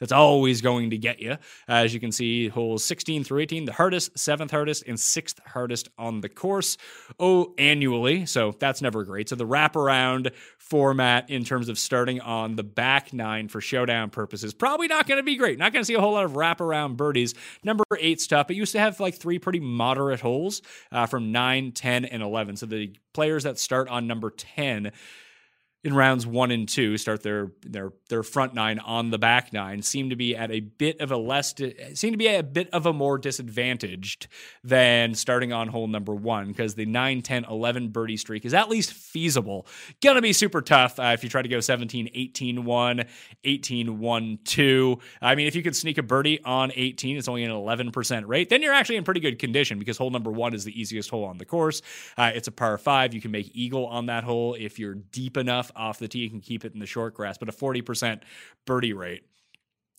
that's 0.00 0.12
always 0.12 0.62
going 0.62 0.90
to 0.90 0.98
get 0.98 1.20
you. 1.20 1.36
As 1.68 1.94
you 1.94 2.00
can 2.00 2.10
see, 2.10 2.48
holes 2.48 2.82
16 2.84 3.22
through 3.22 3.40
18, 3.40 3.66
the 3.66 3.72
hardest, 3.72 4.18
seventh 4.18 4.50
hardest, 4.50 4.84
and 4.86 4.98
sixth 4.98 5.38
hardest 5.46 5.88
on 5.98 6.22
the 6.22 6.28
course. 6.28 6.78
Oh, 7.20 7.54
annually. 7.58 8.26
So 8.26 8.54
that's 8.58 8.82
never 8.82 9.04
great. 9.04 9.28
So 9.28 9.36
the 9.36 9.46
wraparound 9.46 10.32
format 10.58 11.28
in 11.28 11.44
terms 11.44 11.68
of 11.68 11.78
starting 11.78 12.20
on 12.20 12.56
the 12.56 12.62
back 12.62 13.12
nine 13.12 13.48
for 13.48 13.60
showdown 13.60 14.10
purposes, 14.10 14.54
probably 14.54 14.88
not 14.88 15.06
going 15.06 15.18
to 15.18 15.22
be 15.22 15.36
great. 15.36 15.58
Not 15.58 15.72
going 15.72 15.82
to 15.82 15.86
see 15.86 15.94
a 15.94 16.00
whole 16.00 16.14
lot 16.14 16.24
of 16.24 16.32
wraparound 16.32 16.96
birdies. 16.96 17.34
Number 17.62 17.84
eight's 17.98 18.26
tough. 18.26 18.50
It 18.50 18.54
used 18.54 18.72
to 18.72 18.80
have 18.80 18.98
like 19.00 19.16
three 19.16 19.38
pretty 19.38 19.60
moderate 19.60 20.20
holes 20.20 20.62
uh, 20.90 21.06
from 21.06 21.30
9, 21.30 21.72
10, 21.72 22.04
and 22.06 22.22
11. 22.22 22.56
So 22.56 22.66
the 22.66 22.94
players 23.12 23.44
that 23.44 23.58
start 23.58 23.88
on 23.88 24.06
number 24.06 24.30
10 24.30 24.92
in 25.82 25.94
rounds 25.94 26.26
one 26.26 26.50
and 26.50 26.68
two 26.68 26.98
start 26.98 27.22
their 27.22 27.52
their 27.62 27.92
their 28.10 28.22
front 28.22 28.52
nine 28.52 28.78
on 28.80 29.10
the 29.10 29.18
back 29.18 29.52
nine 29.52 29.80
seem 29.80 30.10
to 30.10 30.16
be 30.16 30.36
at 30.36 30.50
a 30.50 30.60
bit 30.60 31.00
of 31.00 31.10
a 31.10 31.16
less 31.16 31.54
seem 31.94 32.12
to 32.12 32.18
be 32.18 32.26
a 32.26 32.42
bit 32.42 32.68
of 32.70 32.84
a 32.84 32.92
more 32.92 33.16
disadvantaged 33.16 34.26
than 34.62 35.14
starting 35.14 35.52
on 35.54 35.68
hole 35.68 35.86
number 35.86 36.14
one 36.14 36.48
because 36.48 36.74
the 36.74 36.84
9 36.84 37.22
10 37.22 37.44
11 37.44 37.88
birdie 37.88 38.18
streak 38.18 38.44
is 38.44 38.52
at 38.52 38.68
least 38.68 38.92
feasible. 38.92 39.66
Gonna 40.02 40.20
be 40.20 40.34
super 40.34 40.60
tough 40.60 40.98
uh, 40.98 41.12
if 41.14 41.24
you 41.24 41.30
try 41.30 41.40
to 41.40 41.48
go 41.48 41.60
17 41.60 42.10
18 42.12 42.64
1 42.64 43.04
18 43.44 43.98
1 43.98 44.38
2 44.44 44.98
i 45.22 45.34
mean 45.34 45.46
if 45.46 45.54
you 45.54 45.62
could 45.62 45.74
sneak 45.74 45.96
a 45.96 46.02
birdie 46.02 46.42
on 46.44 46.72
18 46.74 47.16
it's 47.16 47.28
only 47.28 47.44
an 47.44 47.50
11% 47.50 48.26
rate 48.26 48.50
then 48.50 48.62
you're 48.62 48.72
actually 48.72 48.96
in 48.96 49.04
pretty 49.04 49.20
good 49.20 49.38
condition 49.38 49.78
because 49.78 49.96
hole 49.96 50.10
number 50.10 50.30
one 50.30 50.52
is 50.52 50.64
the 50.64 50.78
easiest 50.78 51.08
hole 51.08 51.24
on 51.24 51.38
the 51.38 51.44
course. 51.44 51.80
Uh, 52.18 52.32
it's 52.34 52.48
a 52.48 52.52
par 52.52 52.76
five 52.76 53.14
you 53.14 53.20
can 53.20 53.30
make 53.30 53.50
eagle 53.54 53.86
on 53.86 54.06
that 54.06 54.24
hole 54.24 54.54
if 54.58 54.78
you're 54.78 54.94
deep 54.94 55.38
enough 55.38 55.69
off 55.76 55.98
the 55.98 56.08
tee. 56.08 56.20
You 56.20 56.30
can 56.30 56.40
keep 56.40 56.64
it 56.64 56.74
in 56.74 56.80
the 56.80 56.86
short 56.86 57.14
grass, 57.14 57.38
but 57.38 57.48
a 57.48 57.52
40% 57.52 58.22
birdie 58.66 58.92
rate. 58.92 59.24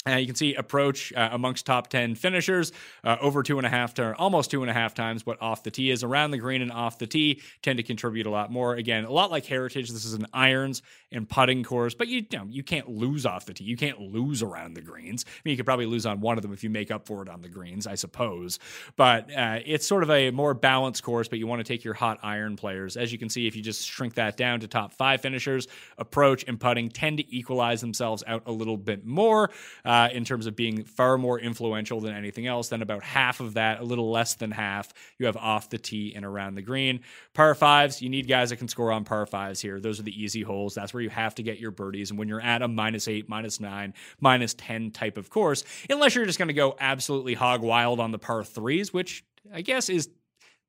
Uh, 0.07 0.15
you 0.15 0.25
can 0.25 0.33
see 0.33 0.55
approach 0.55 1.13
uh, 1.13 1.29
amongst 1.31 1.63
top 1.67 1.87
10 1.87 2.15
finishers 2.15 2.71
uh, 3.03 3.17
over 3.21 3.43
two 3.43 3.59
and 3.59 3.67
a 3.67 3.69
half 3.69 3.93
to 3.93 4.15
almost 4.15 4.49
two 4.49 4.63
and 4.63 4.69
a 4.71 4.73
half 4.73 4.95
times 4.95 5.27
what 5.27 5.39
off 5.39 5.61
the 5.61 5.69
tee 5.69 5.91
is. 5.91 6.03
Around 6.03 6.31
the 6.31 6.39
green 6.39 6.63
and 6.63 6.71
off 6.71 6.97
the 6.97 7.05
tee 7.05 7.39
tend 7.61 7.77
to 7.77 7.83
contribute 7.83 8.25
a 8.25 8.31
lot 8.31 8.51
more. 8.51 8.73
Again, 8.73 9.05
a 9.05 9.11
lot 9.11 9.29
like 9.29 9.45
Heritage, 9.45 9.91
this 9.91 10.03
is 10.03 10.15
an 10.15 10.25
irons 10.33 10.81
and 11.11 11.29
putting 11.29 11.63
course, 11.63 11.93
but 11.93 12.07
you, 12.07 12.25
you, 12.31 12.39
know, 12.39 12.47
you 12.49 12.63
can't 12.63 12.89
lose 12.89 13.27
off 13.27 13.45
the 13.45 13.53
tee. 13.53 13.63
You 13.63 13.77
can't 13.77 13.99
lose 13.99 14.41
around 14.41 14.73
the 14.73 14.81
greens. 14.81 15.23
I 15.27 15.41
mean, 15.45 15.51
you 15.51 15.57
could 15.57 15.67
probably 15.67 15.85
lose 15.85 16.07
on 16.07 16.19
one 16.19 16.35
of 16.35 16.41
them 16.41 16.51
if 16.51 16.63
you 16.63 16.71
make 16.71 16.89
up 16.89 17.05
for 17.05 17.21
it 17.21 17.29
on 17.29 17.43
the 17.43 17.49
greens, 17.49 17.85
I 17.85 17.93
suppose. 17.93 18.57
But 18.95 19.29
uh, 19.31 19.59
it's 19.63 19.85
sort 19.85 20.01
of 20.01 20.09
a 20.09 20.31
more 20.31 20.55
balanced 20.55 21.03
course, 21.03 21.27
but 21.27 21.37
you 21.37 21.45
want 21.45 21.59
to 21.59 21.63
take 21.63 21.83
your 21.83 21.93
hot 21.93 22.17
iron 22.23 22.55
players. 22.55 22.97
As 22.97 23.11
you 23.11 23.19
can 23.19 23.29
see, 23.29 23.45
if 23.45 23.55
you 23.55 23.61
just 23.61 23.87
shrink 23.87 24.15
that 24.15 24.35
down 24.35 24.61
to 24.61 24.67
top 24.67 24.93
five 24.93 25.21
finishers, 25.21 25.67
approach 25.99 26.43
and 26.47 26.59
putting 26.59 26.89
tend 26.89 27.19
to 27.19 27.35
equalize 27.35 27.81
themselves 27.81 28.23
out 28.25 28.41
a 28.47 28.51
little 28.51 28.77
bit 28.77 29.05
more 29.05 29.51
uh, 29.91 30.07
in 30.13 30.23
terms 30.23 30.45
of 30.45 30.55
being 30.55 30.85
far 30.85 31.17
more 31.17 31.37
influential 31.37 31.99
than 31.99 32.15
anything 32.15 32.47
else. 32.47 32.69
Then 32.69 32.81
about 32.81 33.03
half 33.03 33.41
of 33.41 33.55
that, 33.55 33.81
a 33.81 33.83
little 33.83 34.09
less 34.09 34.35
than 34.35 34.49
half, 34.49 34.93
you 35.19 35.25
have 35.25 35.35
off 35.35 35.69
the 35.69 35.77
tee 35.77 36.13
and 36.15 36.23
around 36.23 36.55
the 36.55 36.61
green. 36.61 37.01
Par 37.33 37.53
fives, 37.55 38.01
you 38.01 38.07
need 38.07 38.25
guys 38.25 38.51
that 38.51 38.55
can 38.55 38.69
score 38.69 38.93
on 38.93 39.03
par 39.03 39.25
fives 39.25 39.59
here. 39.59 39.81
Those 39.81 39.99
are 39.99 40.03
the 40.03 40.23
easy 40.23 40.43
holes. 40.43 40.73
That's 40.73 40.93
where 40.93 41.03
you 41.03 41.09
have 41.09 41.35
to 41.35 41.43
get 41.43 41.59
your 41.59 41.71
birdies. 41.71 42.09
And 42.09 42.17
when 42.17 42.29
you're 42.29 42.39
at 42.39 42.61
a 42.61 42.69
minus 42.69 43.09
eight, 43.09 43.27
minus 43.27 43.59
nine, 43.59 43.93
minus 44.21 44.53
10 44.53 44.91
type 44.91 45.17
of 45.17 45.29
course, 45.29 45.65
unless 45.89 46.15
you're 46.15 46.25
just 46.25 46.39
going 46.39 46.47
to 46.47 46.53
go 46.53 46.73
absolutely 46.79 47.33
hog 47.33 47.61
wild 47.61 47.99
on 47.99 48.11
the 48.11 48.19
par 48.19 48.45
threes, 48.45 48.93
which 48.93 49.25
I 49.53 49.59
guess 49.59 49.89
is 49.89 50.07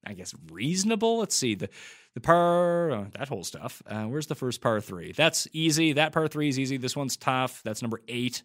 I 0.04 0.14
guess 0.14 0.34
reasonable. 0.50 1.18
Let's 1.18 1.36
see 1.36 1.54
the 1.54 1.68
the 2.14 2.20
par 2.20 2.90
oh, 2.90 3.06
that 3.16 3.28
whole 3.28 3.44
stuff. 3.44 3.84
Uh, 3.86 4.06
where's 4.06 4.26
the 4.26 4.34
first 4.34 4.60
par 4.60 4.80
three? 4.80 5.12
That's 5.12 5.46
easy. 5.52 5.92
That 5.92 6.12
par 6.12 6.26
three 6.26 6.48
is 6.48 6.58
easy. 6.58 6.76
This 6.76 6.96
one's 6.96 7.16
tough. 7.16 7.62
That's 7.62 7.82
number 7.82 8.00
eight. 8.08 8.42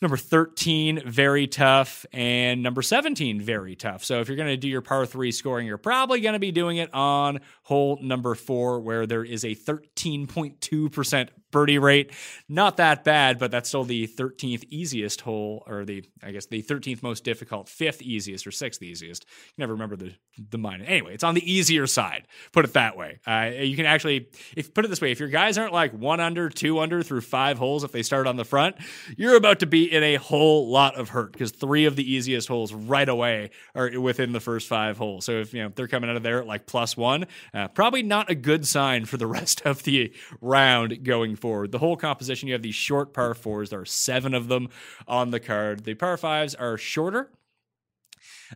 Number 0.00 0.16
13, 0.16 1.02
very 1.04 1.48
tough. 1.48 2.06
And 2.12 2.62
number 2.62 2.82
17, 2.82 3.40
very 3.40 3.74
tough. 3.74 4.04
So 4.04 4.20
if 4.20 4.28
you're 4.28 4.36
going 4.36 4.48
to 4.48 4.56
do 4.56 4.68
your 4.68 4.80
par 4.80 5.06
three 5.06 5.32
scoring, 5.32 5.66
you're 5.66 5.76
probably 5.76 6.20
going 6.20 6.34
to 6.34 6.38
be 6.38 6.52
doing 6.52 6.76
it 6.76 6.92
on 6.94 7.40
hole 7.62 7.98
number 8.00 8.36
four, 8.36 8.78
where 8.80 9.06
there 9.06 9.24
is 9.24 9.44
a 9.44 9.56
13.2% 9.56 11.28
birdie 11.50 11.78
rate. 11.78 12.12
Not 12.48 12.76
that 12.76 13.04
bad, 13.04 13.38
but 13.38 13.50
that's 13.50 13.68
still 13.68 13.84
the 13.84 14.06
13th 14.06 14.64
easiest 14.70 15.22
hole, 15.22 15.64
or 15.66 15.84
the, 15.84 16.04
I 16.22 16.30
guess, 16.32 16.46
the 16.46 16.62
13th 16.62 17.02
most 17.02 17.24
difficult, 17.24 17.68
fifth 17.68 18.02
easiest, 18.02 18.46
or 18.46 18.50
sixth 18.50 18.82
easiest. 18.82 19.24
You 19.56 19.62
never 19.62 19.72
remember 19.72 19.96
the, 19.96 20.14
the 20.50 20.58
minus. 20.58 20.88
Anyway, 20.88 21.14
it's 21.14 21.24
on 21.24 21.34
the 21.34 21.52
easier 21.52 21.86
side, 21.86 22.26
put 22.52 22.64
it 22.64 22.74
that 22.74 22.96
way. 22.96 23.20
Uh, 23.26 23.50
you 23.60 23.76
can 23.76 23.86
actually, 23.86 24.28
if 24.56 24.74
put 24.74 24.84
it 24.84 24.88
this 24.88 25.00
way, 25.00 25.10
if 25.10 25.20
your 25.20 25.28
guys 25.28 25.58
aren't 25.58 25.72
like 25.72 25.92
one 25.92 26.20
under, 26.20 26.48
two 26.48 26.78
under 26.78 27.02
through 27.02 27.22
five 27.22 27.58
holes, 27.58 27.84
if 27.84 27.92
they 27.92 28.02
start 28.02 28.26
on 28.26 28.36
the 28.36 28.44
front, 28.44 28.76
you're 29.16 29.36
about 29.36 29.60
to 29.60 29.66
be 29.66 29.92
in 29.92 30.02
a 30.02 30.16
whole 30.16 30.68
lot 30.68 30.96
of 30.96 31.10
hurt 31.10 31.32
because 31.32 31.50
three 31.50 31.86
of 31.86 31.96
the 31.96 32.12
easiest 32.12 32.48
holes 32.48 32.72
right 32.72 33.08
away 33.08 33.50
are 33.74 33.98
within 34.00 34.32
the 34.32 34.40
first 34.40 34.68
five 34.68 34.98
holes. 34.98 35.24
So 35.24 35.32
if, 35.32 35.54
you 35.54 35.62
know, 35.62 35.72
they're 35.74 35.88
coming 35.88 36.10
out 36.10 36.16
of 36.16 36.22
there 36.22 36.40
at 36.40 36.46
like 36.46 36.66
plus 36.66 36.96
one, 36.96 37.26
uh, 37.54 37.68
probably 37.68 38.02
not 38.02 38.30
a 38.30 38.34
good 38.34 38.66
sign 38.66 39.04
for 39.04 39.16
the 39.16 39.26
rest 39.38 39.62
of 39.64 39.82
the 39.84 40.12
round 40.40 41.04
going 41.04 41.36
forward. 41.38 41.72
The 41.72 41.78
whole 41.78 41.96
composition, 41.96 42.48
you 42.48 42.54
have 42.54 42.62
these 42.62 42.74
short 42.74 43.12
par 43.12 43.34
fours. 43.34 43.70
There 43.70 43.80
are 43.80 43.86
seven 43.86 44.34
of 44.34 44.48
them 44.48 44.68
on 45.06 45.30
the 45.30 45.40
card. 45.40 45.84
The 45.84 45.94
par 45.94 46.16
fives 46.16 46.54
are 46.54 46.76
shorter. 46.76 47.30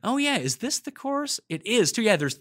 Oh 0.03 0.17
yeah, 0.17 0.39
is 0.39 0.57
this 0.57 0.81
the 0.81 0.91
course? 0.91 1.41
It 1.49 1.67
is 1.67 1.93
too. 1.93 2.03
Yeah, 2.03 2.17
there's 2.17 2.41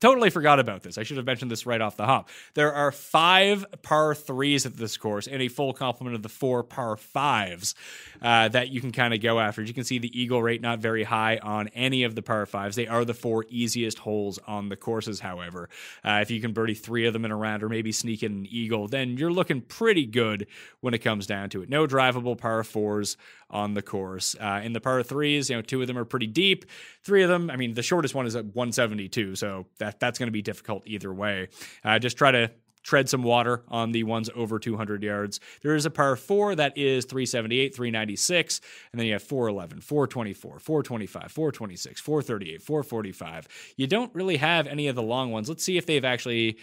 Totally 0.00 0.30
forgot 0.30 0.60
about 0.60 0.84
this. 0.84 0.96
I 0.96 1.02
should 1.02 1.16
have 1.16 1.26
mentioned 1.26 1.50
this 1.50 1.66
right 1.66 1.80
off 1.80 1.96
the 1.96 2.06
hop. 2.06 2.28
There 2.54 2.72
are 2.72 2.92
five 2.92 3.66
par 3.82 4.14
threes 4.14 4.64
at 4.64 4.76
this 4.76 4.96
course 4.96 5.26
and 5.26 5.42
a 5.42 5.48
full 5.48 5.72
complement 5.72 6.14
of 6.14 6.22
the 6.22 6.28
four 6.28 6.62
par 6.62 6.96
fives 6.96 7.74
uh, 8.22 8.48
that 8.48 8.68
you 8.68 8.80
can 8.80 8.92
kind 8.92 9.12
of 9.12 9.20
go 9.20 9.40
after. 9.40 9.60
As 9.60 9.66
you 9.66 9.74
can 9.74 9.82
see, 9.82 9.98
the 9.98 10.20
eagle 10.20 10.40
rate 10.40 10.60
not 10.60 10.78
very 10.78 11.02
high 11.02 11.38
on 11.38 11.66
any 11.68 12.04
of 12.04 12.14
the 12.14 12.22
par 12.22 12.46
fives. 12.46 12.76
They 12.76 12.86
are 12.86 13.04
the 13.04 13.14
four 13.14 13.44
easiest 13.48 13.98
holes 13.98 14.38
on 14.46 14.68
the 14.68 14.76
courses, 14.76 15.18
however. 15.18 15.68
Uh, 16.04 16.20
if 16.22 16.30
you 16.30 16.40
can 16.40 16.52
birdie 16.52 16.74
three 16.74 17.06
of 17.06 17.12
them 17.12 17.24
in 17.24 17.32
a 17.32 17.36
round 17.36 17.64
or 17.64 17.68
maybe 17.68 17.90
sneak 17.90 18.22
in 18.22 18.32
an 18.32 18.46
eagle, 18.48 18.86
then 18.86 19.16
you're 19.16 19.32
looking 19.32 19.62
pretty 19.62 20.06
good 20.06 20.46
when 20.80 20.94
it 20.94 20.98
comes 20.98 21.26
down 21.26 21.50
to 21.50 21.62
it. 21.62 21.68
No 21.68 21.88
drivable 21.88 22.38
par 22.38 22.62
fours 22.62 23.16
on 23.50 23.74
the 23.74 23.82
course. 23.82 24.36
Uh, 24.38 24.60
in 24.62 24.72
the 24.72 24.80
par 24.80 25.02
threes, 25.02 25.50
you 25.50 25.56
know, 25.56 25.62
two 25.62 25.80
of 25.80 25.86
them 25.86 25.98
are 25.98 26.04
pretty 26.04 26.26
deep. 26.26 26.66
Three 27.02 27.22
of 27.22 27.28
them, 27.28 27.50
I 27.50 27.56
mean, 27.56 27.74
the 27.74 27.82
shortest 27.82 28.14
one 28.14 28.26
is 28.26 28.36
at 28.36 28.44
172, 28.44 29.36
so 29.36 29.66
that 29.88 30.00
that's 30.00 30.18
going 30.18 30.26
to 30.28 30.32
be 30.32 30.42
difficult 30.42 30.82
either 30.86 31.12
way. 31.12 31.48
Uh, 31.84 31.98
just 31.98 32.16
try 32.16 32.30
to 32.30 32.50
tread 32.82 33.08
some 33.08 33.22
water 33.22 33.62
on 33.68 33.92
the 33.92 34.04
ones 34.04 34.30
over 34.34 34.58
200 34.58 35.02
yards. 35.02 35.40
There 35.62 35.74
is 35.74 35.84
a 35.84 35.90
par 35.90 36.16
four 36.16 36.54
that 36.54 36.76
is 36.76 37.04
378, 37.04 37.74
396, 37.74 38.60
and 38.92 39.00
then 39.00 39.06
you 39.06 39.12
have 39.14 39.22
411, 39.22 39.80
424, 39.80 40.58
425, 40.58 41.32
426, 41.32 42.00
438, 42.00 42.62
445. 42.62 43.48
You 43.76 43.86
don't 43.86 44.14
really 44.14 44.36
have 44.36 44.66
any 44.66 44.88
of 44.88 44.94
the 44.94 45.02
long 45.02 45.30
ones. 45.32 45.48
Let's 45.48 45.64
see 45.64 45.76
if 45.76 45.86
they've 45.86 46.04
actually 46.04 46.58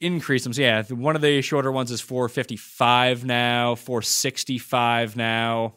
increased 0.00 0.44
them. 0.44 0.52
So 0.52 0.62
yeah, 0.62 0.82
one 0.84 1.16
of 1.16 1.22
the 1.22 1.40
shorter 1.42 1.72
ones 1.72 1.90
is 1.90 2.00
455 2.00 3.24
now, 3.24 3.74
465 3.74 5.16
now 5.16 5.74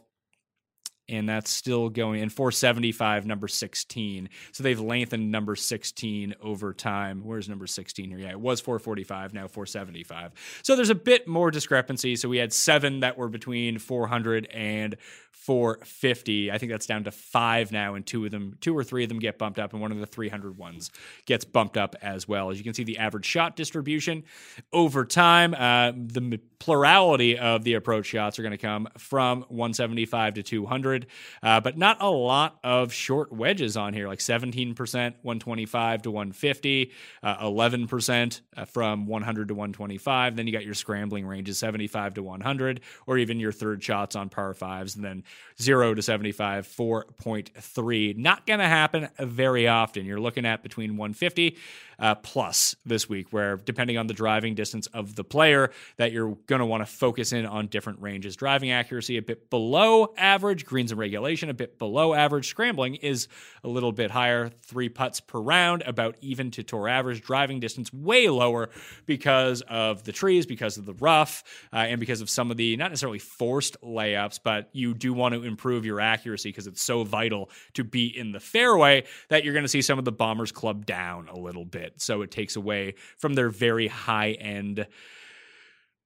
and 1.07 1.27
that's 1.27 1.49
still 1.49 1.89
going 1.89 2.21
in 2.21 2.29
475 2.29 3.25
number 3.25 3.47
16 3.47 4.29
so 4.51 4.63
they've 4.63 4.79
lengthened 4.79 5.31
number 5.31 5.55
16 5.55 6.35
over 6.41 6.73
time. 6.73 7.21
Where's 7.23 7.49
number 7.49 7.67
16 7.67 8.09
here? 8.09 8.19
Yeah 8.19 8.31
it 8.31 8.39
was 8.39 8.61
445 8.61 9.33
now 9.33 9.47
475 9.47 10.31
so 10.63 10.75
there's 10.75 10.89
a 10.89 10.95
bit 10.95 11.27
more 11.27 11.51
discrepancy. 11.51 12.15
So 12.15 12.29
we 12.29 12.37
had 12.37 12.53
seven 12.53 13.01
that 13.01 13.17
were 13.17 13.29
between 13.29 13.79
400 13.79 14.47
and 14.47 14.95
450 15.31 16.49
i 16.51 16.57
think 16.57 16.71
that's 16.71 16.85
down 16.85 17.03
to 17.03 17.11
five 17.11 17.71
now 17.71 17.93
and 17.93 18.05
two 18.05 18.25
of 18.25 18.31
them 18.31 18.57
two 18.61 18.75
or 18.75 18.83
three 18.83 19.03
of 19.03 19.09
them 19.09 19.19
get 19.19 19.37
bumped 19.37 19.59
up 19.59 19.73
and 19.73 19.81
one 19.81 19.91
of 19.91 19.99
the 19.99 20.05
300 20.05 20.57
ones 20.57 20.89
gets 21.25 21.45
bumped 21.45 21.77
up 21.77 21.95
as 22.01 22.27
well. 22.27 22.49
As 22.49 22.57
you 22.57 22.63
can 22.63 22.73
see 22.73 22.83
the 22.83 22.97
average 22.97 23.25
shot 23.25 23.55
distribution 23.55 24.23
over 24.71 25.05
time 25.05 25.53
uh, 25.53 25.91
the 25.95 26.39
plurality 26.59 27.37
of 27.37 27.63
the 27.63 27.73
approach 27.73 28.05
shots 28.07 28.39
are 28.39 28.41
going 28.41 28.51
to 28.51 28.57
come 28.57 28.87
from 28.97 29.41
175 29.49 30.35
to 30.35 30.43
200, 30.43 30.94
uh, 31.43 31.59
but 31.59 31.77
not 31.77 31.97
a 31.99 32.09
lot 32.09 32.59
of 32.63 32.93
short 32.93 33.31
wedges 33.31 33.75
on 33.75 33.93
here, 33.93 34.07
like 34.07 34.19
17%, 34.19 34.75
125 34.75 36.01
to 36.03 36.11
150, 36.11 36.91
uh, 37.23 37.37
11% 37.45 38.41
uh, 38.55 38.65
from 38.65 39.07
100 39.07 39.47
to 39.49 39.53
125. 39.53 40.35
Then 40.35 40.47
you 40.47 40.53
got 40.53 40.65
your 40.65 40.73
scrambling 40.73 41.25
ranges, 41.25 41.57
75 41.57 42.15
to 42.15 42.23
100, 42.23 42.81
or 43.07 43.17
even 43.17 43.39
your 43.39 43.51
third 43.51 43.83
shots 43.83 44.15
on 44.15 44.29
par 44.29 44.53
fives, 44.53 44.95
and 44.95 45.03
then 45.03 45.23
0 45.61 45.95
to 45.95 46.01
75, 46.01 46.67
4.3. 46.67 48.17
Not 48.17 48.45
going 48.45 48.59
to 48.59 48.67
happen 48.67 49.09
very 49.19 49.67
often. 49.67 50.05
You're 50.05 50.19
looking 50.19 50.45
at 50.45 50.63
between 50.63 50.97
150 50.97 51.57
uh, 51.99 52.15
plus 52.15 52.75
this 52.85 53.07
week, 53.09 53.31
where 53.31 53.57
depending 53.57 53.97
on 53.97 54.07
the 54.07 54.13
driving 54.13 54.55
distance 54.55 54.87
of 54.87 55.15
the 55.15 55.23
player, 55.23 55.71
that 55.97 56.11
you're 56.11 56.37
going 56.47 56.59
to 56.59 56.65
want 56.65 56.81
to 56.81 56.85
focus 56.85 57.31
in 57.31 57.45
on 57.45 57.67
different 57.67 58.01
ranges. 58.01 58.35
Driving 58.35 58.71
accuracy 58.71 59.17
a 59.17 59.21
bit 59.21 59.49
below 59.49 60.13
average, 60.17 60.65
greens 60.85 60.91
and 60.91 60.99
regulation 60.99 61.49
a 61.49 61.53
bit 61.53 61.79
below 61.79 62.13
average, 62.13 62.47
scrambling 62.47 62.95
is 62.95 63.27
a 63.63 63.67
little 63.67 63.91
bit 63.91 64.11
higher, 64.11 64.49
three 64.49 64.89
putts 64.89 65.19
per 65.19 65.39
round, 65.39 65.81
about 65.85 66.15
even 66.21 66.51
to 66.51 66.61
tour 66.63 66.87
average. 66.87 67.21
Driving 67.23 67.59
distance 67.59 67.91
way 67.91 68.29
lower 68.29 68.69
because 69.07 69.61
of 69.61 70.03
the 70.03 70.11
trees, 70.11 70.45
because 70.45 70.77
of 70.77 70.85
the 70.85 70.93
rough, 70.93 71.43
uh, 71.73 71.77
and 71.77 71.99
because 71.99 72.21
of 72.21 72.29
some 72.29 72.51
of 72.51 72.57
the 72.57 72.77
not 72.77 72.91
necessarily 72.91 73.19
forced 73.19 73.77
layups, 73.81 74.39
but 74.43 74.69
you 74.73 74.93
do 74.93 75.13
want 75.13 75.33
to 75.33 75.43
improve 75.43 75.85
your 75.85 75.99
accuracy 75.99 76.49
because 76.49 76.67
it's 76.67 76.83
so 76.83 77.03
vital 77.03 77.49
to 77.73 77.83
be 77.83 78.05
in 78.05 78.31
the 78.31 78.39
fairway 78.39 79.03
that 79.29 79.43
you're 79.43 79.53
going 79.53 79.65
to 79.65 79.69
see 79.69 79.81
some 79.81 79.97
of 79.97 80.05
the 80.05 80.11
bombers 80.11 80.51
club 80.51 80.85
down 80.85 81.27
a 81.29 81.37
little 81.37 81.65
bit. 81.65 81.99
So 82.01 82.21
it 82.21 82.29
takes 82.29 82.55
away 82.55 82.93
from 83.17 83.33
their 83.33 83.49
very 83.49 83.87
high 83.87 84.33
end 84.33 84.85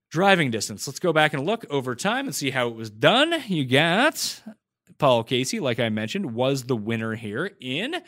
driving 0.09 0.51
distance. 0.51 0.87
Let's 0.87 0.99
go 0.99 1.13
back 1.13 1.33
and 1.33 1.45
look 1.45 1.65
over 1.69 1.95
time 1.95 2.25
and 2.25 2.35
see 2.35 2.49
how 2.49 2.67
it 2.67 2.75
was 2.75 2.89
done. 2.89 3.43
You 3.47 3.65
got 3.65 4.41
Paul 4.97 5.23
Casey, 5.23 5.59
like 5.59 5.79
I 5.79 5.89
mentioned, 5.89 6.33
was 6.33 6.63
the 6.63 6.75
winner 6.75 7.15
here 7.15 7.51
in 7.59 8.01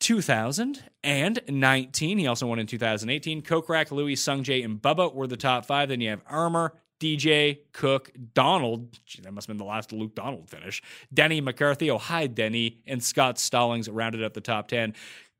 2019. 0.00 2.18
He 2.18 2.26
also 2.26 2.46
won 2.46 2.58
in 2.58 2.66
2018. 2.66 3.42
Kokrak, 3.42 3.92
Louis, 3.92 4.16
Sungjae, 4.16 4.64
and 4.64 4.82
Bubba 4.82 5.14
were 5.14 5.26
the 5.26 5.36
top 5.36 5.64
five. 5.64 5.88
Then 5.88 6.00
you 6.00 6.10
have 6.10 6.22
Armour, 6.26 6.74
DJ, 7.00 7.60
Cook, 7.72 8.10
Donald. 8.34 8.98
Gee, 9.06 9.22
that 9.22 9.32
must 9.32 9.46
have 9.46 9.56
been 9.56 9.64
the 9.64 9.70
last 9.70 9.92
Luke 9.92 10.14
Donald 10.14 10.50
finish. 10.50 10.82
Denny 11.12 11.40
McCarthy, 11.40 11.90
oh 11.90 11.98
hi 11.98 12.26
Denny, 12.26 12.82
and 12.86 13.02
Scott 13.02 13.38
Stallings 13.38 13.88
rounded 13.88 14.22
up 14.22 14.34
the 14.34 14.40
top 14.40 14.68
10. 14.68 14.94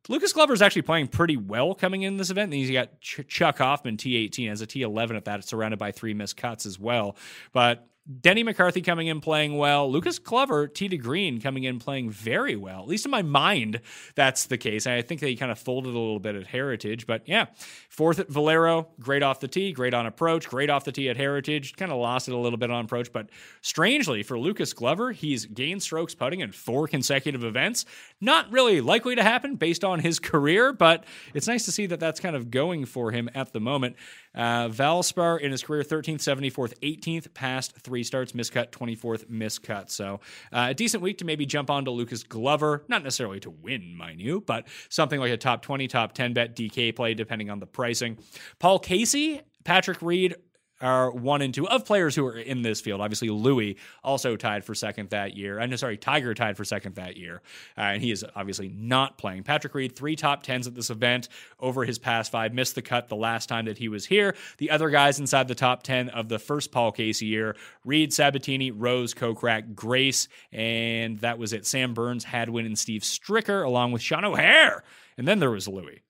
Lucas 0.09 0.33
Glover 0.33 0.53
is 0.53 0.63
actually 0.63 0.83
playing 0.83 1.09
pretty 1.09 1.37
well 1.37 1.75
coming 1.75 2.03
in 2.03 2.17
this 2.17 2.31
event. 2.31 2.53
And 2.53 2.55
he's 2.55 2.71
got 2.71 3.01
Ch- 3.01 3.27
Chuck 3.29 3.59
Hoffman 3.59 3.97
T18 3.97 4.51
as 4.51 4.61
a 4.61 4.67
T11 4.67 5.17
at 5.17 5.25
that, 5.27 5.45
surrounded 5.45 5.79
by 5.79 5.93
three 5.93 6.15
missed 6.15 6.37
cuts 6.37 6.67
as 6.67 6.79
well. 6.79 7.17
But 7.53 7.87
Denny 8.21 8.43
McCarthy 8.43 8.81
coming 8.81 9.07
in 9.07 9.21
playing 9.21 9.57
well. 9.57 9.89
Lucas 9.91 10.19
Glover, 10.19 10.67
T 10.67 10.89
to 10.89 10.97
green, 10.97 11.41
coming 11.41 11.63
in 11.63 11.79
playing 11.79 12.11
very 12.11 12.57
well. 12.57 12.81
At 12.81 12.89
least 12.89 13.05
in 13.05 13.13
my 13.13 13.23
mind, 13.23 13.81
that's 14.17 14.47
the 14.47 14.59
case. 14.59 14.89
I 14.89 15.03
think 15.03 15.21
they 15.21 15.37
kind 15.37 15.53
of 15.53 15.59
folded 15.59 15.91
a 15.91 15.99
little 15.99 16.19
bit 16.19 16.35
at 16.35 16.49
Heritage, 16.49 17.07
but 17.07 17.23
yeah. 17.27 17.47
Fourth 17.89 18.19
at 18.19 18.29
Valero, 18.29 18.89
great 18.99 19.23
off 19.23 19.39
the 19.39 19.47
tee, 19.47 19.71
great 19.73 19.95
on 19.95 20.07
approach, 20.07 20.49
great 20.49 20.69
off 20.69 20.85
the 20.85 20.91
tee 20.91 21.09
at 21.11 21.17
Heritage. 21.17 21.77
Kind 21.77 21.93
of 21.93 21.99
lost 21.99 22.27
it 22.27 22.35
a 22.35 22.37
little 22.37 22.59
bit 22.59 22.73
on 22.73 22.85
approach, 22.87 23.13
but 23.13 23.29
strangely 23.61 24.25
for 24.25 24.37
Lucas 24.37 24.73
Glover, 24.73 25.13
he's 25.13 25.47
gained 25.47 25.83
strokes 25.83 26.15
putting 26.15 26.41
in 26.41 26.51
four 26.51 26.89
consecutive 26.89 27.45
events. 27.45 27.85
Not 28.21 28.51
really 28.51 28.81
likely 28.81 29.15
to 29.15 29.23
happen 29.23 29.55
based 29.55 29.85
on 29.85 30.01
his 30.01 30.19
career, 30.19 30.73
but 30.73 31.05
it's 31.35 31.47
nice 31.47 31.67
to 31.67 31.73
see 31.73 31.87
that 31.87 32.01
that's 32.01 32.19
kind 32.19 32.35
of 32.35 32.51
going 32.51 32.85
for 32.85 33.13
him 33.13 33.31
at 33.35 33.53
the 33.53 33.61
moment. 33.61 33.95
Uh, 34.35 34.69
Valspar 34.69 35.41
in 35.41 35.51
his 35.51 35.63
career, 35.63 35.83
13th, 35.83 36.21
74th, 36.21 36.75
18th, 36.81 37.33
past 37.35 37.77
three 37.79 38.03
starts, 38.03 38.33
miscut, 38.33 38.71
24th, 38.71 39.27
miscut. 39.27 39.91
So 39.91 40.21
uh, 40.53 40.69
a 40.71 40.75
decent 40.75 41.03
week 41.03 41.19
to 41.19 41.25
maybe 41.25 41.47
jump 41.47 41.71
onto 41.71 41.91
Lucas 41.91 42.23
Glover, 42.23 42.85
not 42.89 43.03
necessarily 43.03 43.41
to 43.41 43.51
win, 43.51 43.95
mind 43.95 44.21
you, 44.21 44.41
but 44.41 44.67
something 44.89 45.21
like 45.21 45.33
a 45.33 45.37
top 45.37 45.63
20, 45.63 45.89
top 45.89 46.13
10 46.13 46.33
bet 46.33 46.57
DK 46.57 46.95
play, 46.95 47.15
depending 47.15 47.51
on 47.51 47.61
the 47.61 47.67
pricing. 47.67 48.19
Paul 48.59 48.79
Casey, 48.79 49.43
Patrick 49.65 50.01
Reed, 50.03 50.37
are 50.83 51.11
one 51.11 51.41
and 51.41 51.55
two 51.55 51.69
of 51.69 51.85
players 51.85 52.15
who 52.15 52.27
are 52.27 52.37
in 52.37 52.63
this 52.63 52.81
field. 52.81 53.01
Obviously, 53.01 53.31
Louis 53.31 53.77
also 54.03 54.37
tied 54.37 54.65
for 54.65 54.75
second 54.75 55.11
that 55.11 55.37
year. 55.37 55.61
I'm 55.61 55.75
sorry, 55.77 55.97
Tiger 55.97 56.35
tied 56.35 56.57
for 56.57 56.65
second 56.65 56.97
that 56.97 57.17
year, 57.17 57.41
uh, 57.79 57.83
and 57.83 58.03
he 58.03 58.11
is 58.11 58.25
obviously 58.35 58.69
not 58.69 59.17
playing. 59.17 59.45
Patrick 59.45 59.75
Reed, 59.75 59.97
three 59.97 60.17
top 60.17 60.43
tens 60.43 60.67
at 60.67 60.75
this 60.75 60.91
event 60.91 61.29
over 61.61 61.85
his 61.85 61.99
past 61.99 62.33
five, 62.33 62.53
missed 62.53 62.75
the 62.75 62.83
cut 62.83 63.09
the 63.09 63.17
last 63.17 63.49
time 63.49 63.65
that 63.67 63.79
he 63.79 63.89
was 63.89 64.07
here. 64.07 64.35
The 64.59 64.71
other 64.71 64.91
guys 64.91 65.19
inside 65.19 65.49
the 65.49 65.55
top 65.55 65.83
ten 65.83 66.09
of 66.11 66.29
the 66.29 66.39
first 66.39 66.73
Paul 66.73 66.93
Casey 66.93 67.27
year: 67.27 67.57
Reed, 67.85 68.13
Sabatini, 68.13 68.71
Rose, 68.71 69.15
Kokrak, 69.15 69.75
Grace, 69.75 70.29
and 70.51 71.19
that 71.21 71.39
was 71.39 71.53
it. 71.53 71.65
Sam 71.67 71.95
Burns, 71.95 72.25
Hadwin, 72.25 72.67
and 72.67 72.79
Steve 72.79 73.03
Stricker, 73.03 73.65
along 73.65 73.93
with 73.93 74.03
Sean 74.03 74.25
O'Hair. 74.25 74.83
And 75.17 75.29
then 75.29 75.39
there 75.39 75.51
was 75.51 75.69
Louis. 75.69 76.03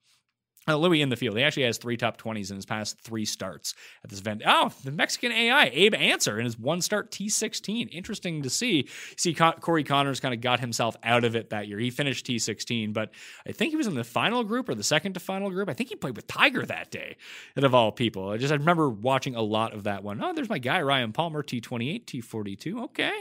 Uh, 0.68 0.76
Louis 0.76 1.02
in 1.02 1.08
the 1.08 1.16
field. 1.16 1.36
He 1.36 1.42
actually 1.42 1.64
has 1.64 1.76
three 1.76 1.96
top 1.96 2.20
20s 2.20 2.50
in 2.50 2.56
his 2.56 2.66
past 2.66 3.00
three 3.00 3.24
starts 3.24 3.74
at 4.04 4.10
this 4.10 4.20
event. 4.20 4.42
Oh, 4.46 4.70
the 4.84 4.92
Mexican 4.92 5.32
AI, 5.32 5.70
Abe 5.72 5.94
Ancer, 5.94 6.38
in 6.38 6.44
his 6.44 6.56
one 6.56 6.80
start 6.80 7.10
T16. 7.10 7.88
Interesting 7.90 8.42
to 8.42 8.50
see. 8.50 8.86
See, 9.16 9.34
Corey 9.34 9.82
Conners 9.82 10.20
kind 10.20 10.32
of 10.32 10.40
got 10.40 10.60
himself 10.60 10.96
out 11.02 11.24
of 11.24 11.34
it 11.34 11.50
that 11.50 11.66
year. 11.66 11.80
He 11.80 11.90
finished 11.90 12.26
T16, 12.26 12.92
but 12.92 13.10
I 13.44 13.50
think 13.50 13.70
he 13.70 13.76
was 13.76 13.88
in 13.88 13.94
the 13.94 14.04
final 14.04 14.44
group 14.44 14.68
or 14.68 14.76
the 14.76 14.84
second 14.84 15.14
to 15.14 15.20
final 15.20 15.50
group. 15.50 15.68
I 15.68 15.74
think 15.74 15.88
he 15.88 15.96
played 15.96 16.14
with 16.14 16.28
Tiger 16.28 16.64
that 16.66 16.92
day, 16.92 17.16
and 17.56 17.64
of 17.64 17.74
all 17.74 17.90
people. 17.90 18.30
I 18.30 18.36
just 18.36 18.52
I 18.52 18.56
remember 18.56 18.88
watching 18.88 19.34
a 19.34 19.42
lot 19.42 19.74
of 19.74 19.84
that 19.84 20.04
one. 20.04 20.22
Oh, 20.22 20.32
there's 20.32 20.48
my 20.48 20.58
guy, 20.58 20.80
Ryan 20.80 21.12
Palmer, 21.12 21.42
T28, 21.42 22.04
T42. 22.04 22.84
Okay. 22.84 23.12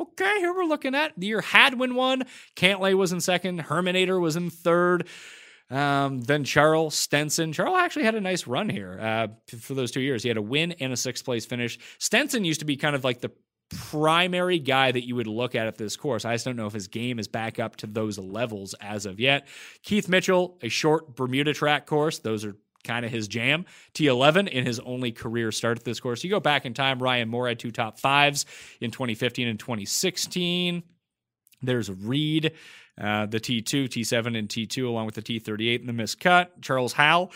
Okay, 0.00 0.38
here 0.38 0.52
we're 0.52 0.64
looking 0.64 0.94
at 0.94 1.12
the 1.16 1.28
year 1.28 1.40
Hadwin 1.40 1.94
won. 1.94 2.24
Cantlay 2.56 2.94
was 2.94 3.12
in 3.12 3.20
second. 3.20 3.62
Herminator 3.64 4.20
was 4.20 4.34
in 4.34 4.50
third. 4.50 5.06
Um, 5.74 6.20
then 6.20 6.44
Charles 6.44 6.94
Stenson. 6.94 7.52
Charles 7.52 7.78
actually 7.78 8.04
had 8.04 8.14
a 8.14 8.20
nice 8.20 8.46
run 8.46 8.68
here 8.68 8.96
uh, 9.00 9.28
for 9.58 9.74
those 9.74 9.90
two 9.90 10.00
years. 10.00 10.22
He 10.22 10.28
had 10.28 10.38
a 10.38 10.42
win 10.42 10.72
and 10.72 10.92
a 10.92 10.96
sixth 10.96 11.24
place 11.24 11.44
finish. 11.44 11.80
Stenson 11.98 12.44
used 12.44 12.60
to 12.60 12.66
be 12.66 12.76
kind 12.76 12.94
of 12.94 13.02
like 13.02 13.20
the 13.20 13.32
primary 13.70 14.60
guy 14.60 14.92
that 14.92 15.04
you 15.04 15.16
would 15.16 15.26
look 15.26 15.56
at 15.56 15.66
at 15.66 15.76
this 15.76 15.96
course. 15.96 16.24
I 16.24 16.34
just 16.34 16.44
don't 16.44 16.54
know 16.54 16.68
if 16.68 16.72
his 16.72 16.86
game 16.86 17.18
is 17.18 17.26
back 17.26 17.58
up 17.58 17.74
to 17.76 17.88
those 17.88 18.18
levels 18.18 18.74
as 18.80 19.04
of 19.04 19.18
yet. 19.18 19.48
Keith 19.82 20.08
Mitchell, 20.08 20.58
a 20.62 20.68
short 20.68 21.16
Bermuda 21.16 21.52
track 21.52 21.86
course. 21.86 22.20
Those 22.20 22.44
are 22.44 22.56
kind 22.84 23.04
of 23.04 23.10
his 23.10 23.26
jam. 23.26 23.64
T11 23.94 24.48
in 24.48 24.64
his 24.64 24.78
only 24.80 25.10
career 25.10 25.50
start 25.50 25.78
at 25.78 25.84
this 25.84 25.98
course. 25.98 26.22
You 26.22 26.30
go 26.30 26.38
back 26.38 26.66
in 26.66 26.74
time, 26.74 27.02
Ryan 27.02 27.28
Moore 27.28 27.48
had 27.48 27.58
two 27.58 27.72
top 27.72 27.98
fives 27.98 28.46
in 28.80 28.92
2015 28.92 29.48
and 29.48 29.58
2016. 29.58 30.84
There's 31.62 31.90
Reed. 31.90 32.52
Uh, 33.00 33.26
the 33.26 33.40
T2, 33.40 33.88
T7, 33.88 34.38
and 34.38 34.48
T2, 34.48 34.86
along 34.86 35.06
with 35.06 35.16
the 35.16 35.22
T38 35.22 35.80
and 35.80 35.88
the 35.88 35.92
missed 35.92 36.20
cut. 36.20 36.60
Charles 36.62 36.92
Howell, 36.92 37.32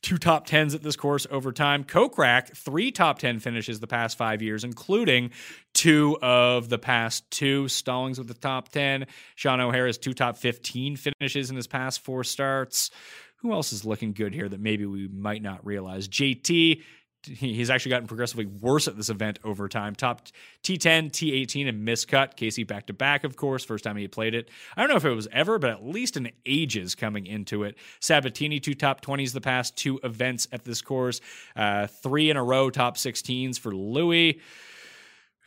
two 0.00 0.16
top 0.16 0.46
tens 0.46 0.74
at 0.74 0.82
this 0.82 0.96
course 0.96 1.26
over 1.30 1.52
time. 1.52 1.84
Kokrak, 1.84 2.56
three 2.56 2.90
top 2.90 3.18
10 3.18 3.38
finishes 3.38 3.78
the 3.80 3.86
past 3.86 4.16
five 4.16 4.40
years, 4.40 4.64
including 4.64 5.30
two 5.74 6.18
of 6.22 6.70
the 6.70 6.78
past 6.78 7.30
two. 7.30 7.68
Stallings 7.68 8.18
with 8.18 8.28
the 8.28 8.34
top 8.34 8.70
10. 8.70 9.06
Sean 9.34 9.60
O'Hair's 9.60 9.98
two 9.98 10.14
top 10.14 10.38
15 10.38 10.96
finishes 10.96 11.50
in 11.50 11.56
his 11.56 11.66
past 11.66 12.02
four 12.02 12.24
starts. 12.24 12.90
Who 13.36 13.52
else 13.52 13.72
is 13.72 13.84
looking 13.84 14.12
good 14.12 14.32
here 14.32 14.48
that 14.48 14.60
maybe 14.60 14.86
we 14.86 15.08
might 15.08 15.42
not 15.42 15.66
realize? 15.66 16.08
JT, 16.08 16.82
he's 17.26 17.70
actually 17.70 17.90
gotten 17.90 18.06
progressively 18.06 18.46
worse 18.46 18.88
at 18.88 18.96
this 18.96 19.08
event 19.08 19.38
over 19.44 19.68
time. 19.68 19.94
Top 19.94 20.26
T10, 20.62 21.10
T18, 21.10 21.68
and 21.68 21.86
miscut. 21.86 22.36
Casey 22.36 22.64
back 22.64 22.86
to 22.86 22.92
back, 22.92 23.24
of 23.24 23.36
course, 23.36 23.64
first 23.64 23.84
time 23.84 23.96
he 23.96 24.08
played 24.08 24.34
it. 24.34 24.48
I 24.76 24.82
don't 24.82 24.90
know 24.90 24.96
if 24.96 25.04
it 25.04 25.10
was 25.10 25.28
ever, 25.32 25.58
but 25.58 25.70
at 25.70 25.84
least 25.84 26.16
in 26.16 26.30
ages 26.46 26.94
coming 26.94 27.26
into 27.26 27.64
it. 27.64 27.76
Sabatini, 28.00 28.60
two 28.60 28.74
top 28.74 29.04
20s 29.04 29.32
the 29.32 29.40
past 29.40 29.76
two 29.76 30.00
events 30.02 30.48
at 30.52 30.64
this 30.64 30.82
course. 30.82 31.20
Uh, 31.56 31.86
three 31.86 32.30
in 32.30 32.36
a 32.36 32.44
row, 32.44 32.70
top 32.70 32.96
16s 32.96 33.58
for 33.58 33.72
Louis. 33.72 34.40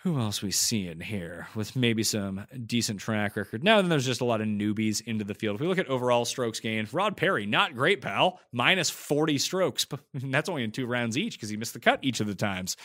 Who 0.05 0.19
else 0.19 0.43
we 0.43 0.51
seeing 0.51 0.99
here 0.99 1.47
with 1.55 1.75
maybe 1.75 2.03
some 2.03 2.45
decent 2.67 2.99
track 2.99 3.35
record? 3.35 3.63
Now 3.63 3.81
then 3.81 3.89
there's 3.89 4.05
just 4.05 4.21
a 4.21 4.25
lot 4.25 4.39
of 4.39 4.45
newbies 4.45 5.01
into 5.01 5.25
the 5.25 5.33
field. 5.33 5.55
If 5.55 5.61
we 5.61 5.67
look 5.67 5.79
at 5.79 5.87
overall 5.87 6.25
strokes 6.25 6.59
gained, 6.59 6.93
Rod 6.93 7.17
Perry, 7.17 7.47
not 7.47 7.73
great, 7.73 8.01
pal. 8.01 8.39
Minus 8.51 8.91
40 8.91 9.39
strokes. 9.39 9.87
That's 10.13 10.47
only 10.47 10.63
in 10.63 10.69
two 10.69 10.85
rounds 10.85 11.17
each 11.17 11.33
because 11.33 11.49
he 11.49 11.57
missed 11.57 11.73
the 11.73 11.79
cut 11.79 12.01
each 12.03 12.19
of 12.19 12.27
the 12.27 12.35
times. 12.35 12.77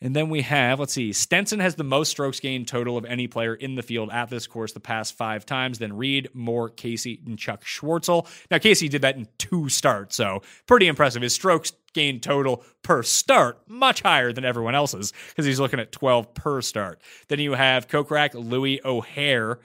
And 0.00 0.16
then 0.16 0.30
we 0.30 0.42
have, 0.42 0.80
let's 0.80 0.94
see, 0.94 1.12
Stenson 1.12 1.60
has 1.60 1.74
the 1.74 1.84
most 1.84 2.10
strokes 2.10 2.40
gained 2.40 2.68
total 2.68 2.96
of 2.96 3.04
any 3.04 3.28
player 3.28 3.54
in 3.54 3.74
the 3.74 3.82
field 3.82 4.10
at 4.10 4.30
this 4.30 4.46
course 4.46 4.72
the 4.72 4.80
past 4.80 5.14
five 5.16 5.44
times. 5.44 5.78
Then 5.78 5.94
Reed, 5.94 6.30
Moore, 6.32 6.70
Casey, 6.70 7.20
and 7.26 7.38
Chuck 7.38 7.64
Schwartzel. 7.64 8.26
Now, 8.50 8.58
Casey 8.58 8.88
did 8.88 9.02
that 9.02 9.16
in 9.16 9.28
two 9.36 9.68
starts, 9.68 10.16
so 10.16 10.42
pretty 10.66 10.86
impressive. 10.86 11.20
His 11.20 11.34
strokes 11.34 11.72
gained 11.96 12.22
total 12.22 12.62
per 12.82 13.02
start, 13.02 13.58
much 13.66 14.02
higher 14.02 14.30
than 14.30 14.44
everyone 14.44 14.74
else's 14.74 15.12
because 15.30 15.46
he's 15.46 15.58
looking 15.58 15.80
at 15.80 15.90
12 15.90 16.34
per 16.34 16.60
start. 16.60 17.00
Then 17.28 17.40
you 17.40 17.54
have 17.54 17.88
Kokrak, 17.88 18.34
Louis 18.34 18.80
O'Hair, 18.84 19.58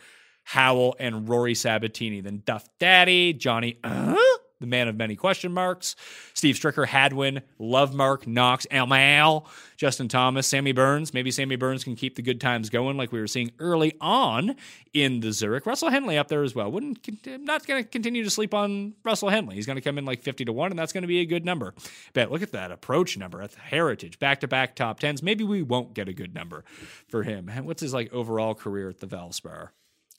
Howell, 0.45 0.95
and 0.97 1.27
Rory 1.27 1.53
Sabatini. 1.53 2.21
Then 2.21 2.41
Duff 2.45 2.67
Daddy, 2.79 3.33
Johnny, 3.33 3.77
uh? 3.83 4.15
The 4.61 4.67
man 4.67 4.87
of 4.87 4.95
many 4.95 5.15
question 5.15 5.51
marks. 5.51 5.95
Steve 6.33 6.55
Stricker, 6.55 6.87
Hadwin, 6.87 7.41
Lovemark, 7.59 8.25
Knox, 8.25 8.65
Almal, 8.71 9.45
Justin 9.75 10.07
Thomas, 10.07 10.47
Sammy 10.47 10.71
Burns. 10.71 11.13
Maybe 11.13 11.31
Sammy 11.31 11.55
Burns 11.55 11.83
can 11.83 11.95
keep 11.95 12.15
the 12.15 12.21
good 12.21 12.39
times 12.39 12.69
going 12.69 12.95
like 12.95 13.11
we 13.11 13.19
were 13.19 13.27
seeing 13.27 13.51
early 13.59 13.93
on 13.99 14.55
in 14.93 15.19
the 15.19 15.31
Zurich. 15.31 15.65
Russell 15.65 15.89
Henley 15.89 16.17
up 16.17 16.27
there 16.27 16.43
as 16.43 16.55
well. 16.55 16.71
Wouldn't 16.71 17.07
not 17.25 17.65
going 17.65 17.83
to 17.83 17.89
continue 17.89 18.23
to 18.23 18.29
sleep 18.29 18.53
on 18.53 18.93
Russell 19.03 19.29
Henley. 19.29 19.55
He's 19.55 19.65
going 19.65 19.77
to 19.77 19.81
come 19.81 19.97
in 19.97 20.05
like 20.05 20.21
50 20.21 20.45
to 20.45 20.53
1, 20.53 20.71
and 20.71 20.79
that's 20.79 20.93
going 20.93 21.01
to 21.01 21.07
be 21.07 21.19
a 21.19 21.25
good 21.25 21.45
number. 21.45 21.73
But 22.13 22.31
look 22.31 22.41
at 22.41 22.51
that 22.51 22.71
approach 22.71 23.17
number 23.17 23.41
at 23.41 23.53
Heritage, 23.55 24.19
back 24.19 24.39
to 24.41 24.47
back 24.47 24.75
top 24.75 24.99
tens. 24.99 25.23
Maybe 25.23 25.43
we 25.43 25.61
won't 25.61 25.93
get 25.93 26.07
a 26.07 26.13
good 26.13 26.33
number 26.33 26.63
for 27.07 27.23
him. 27.23 27.47
What's 27.47 27.81
his 27.81 27.93
like 27.93 28.13
overall 28.13 28.53
career 28.53 28.89
at 28.89 28.99
the 28.99 29.07
Valspar? 29.07 29.69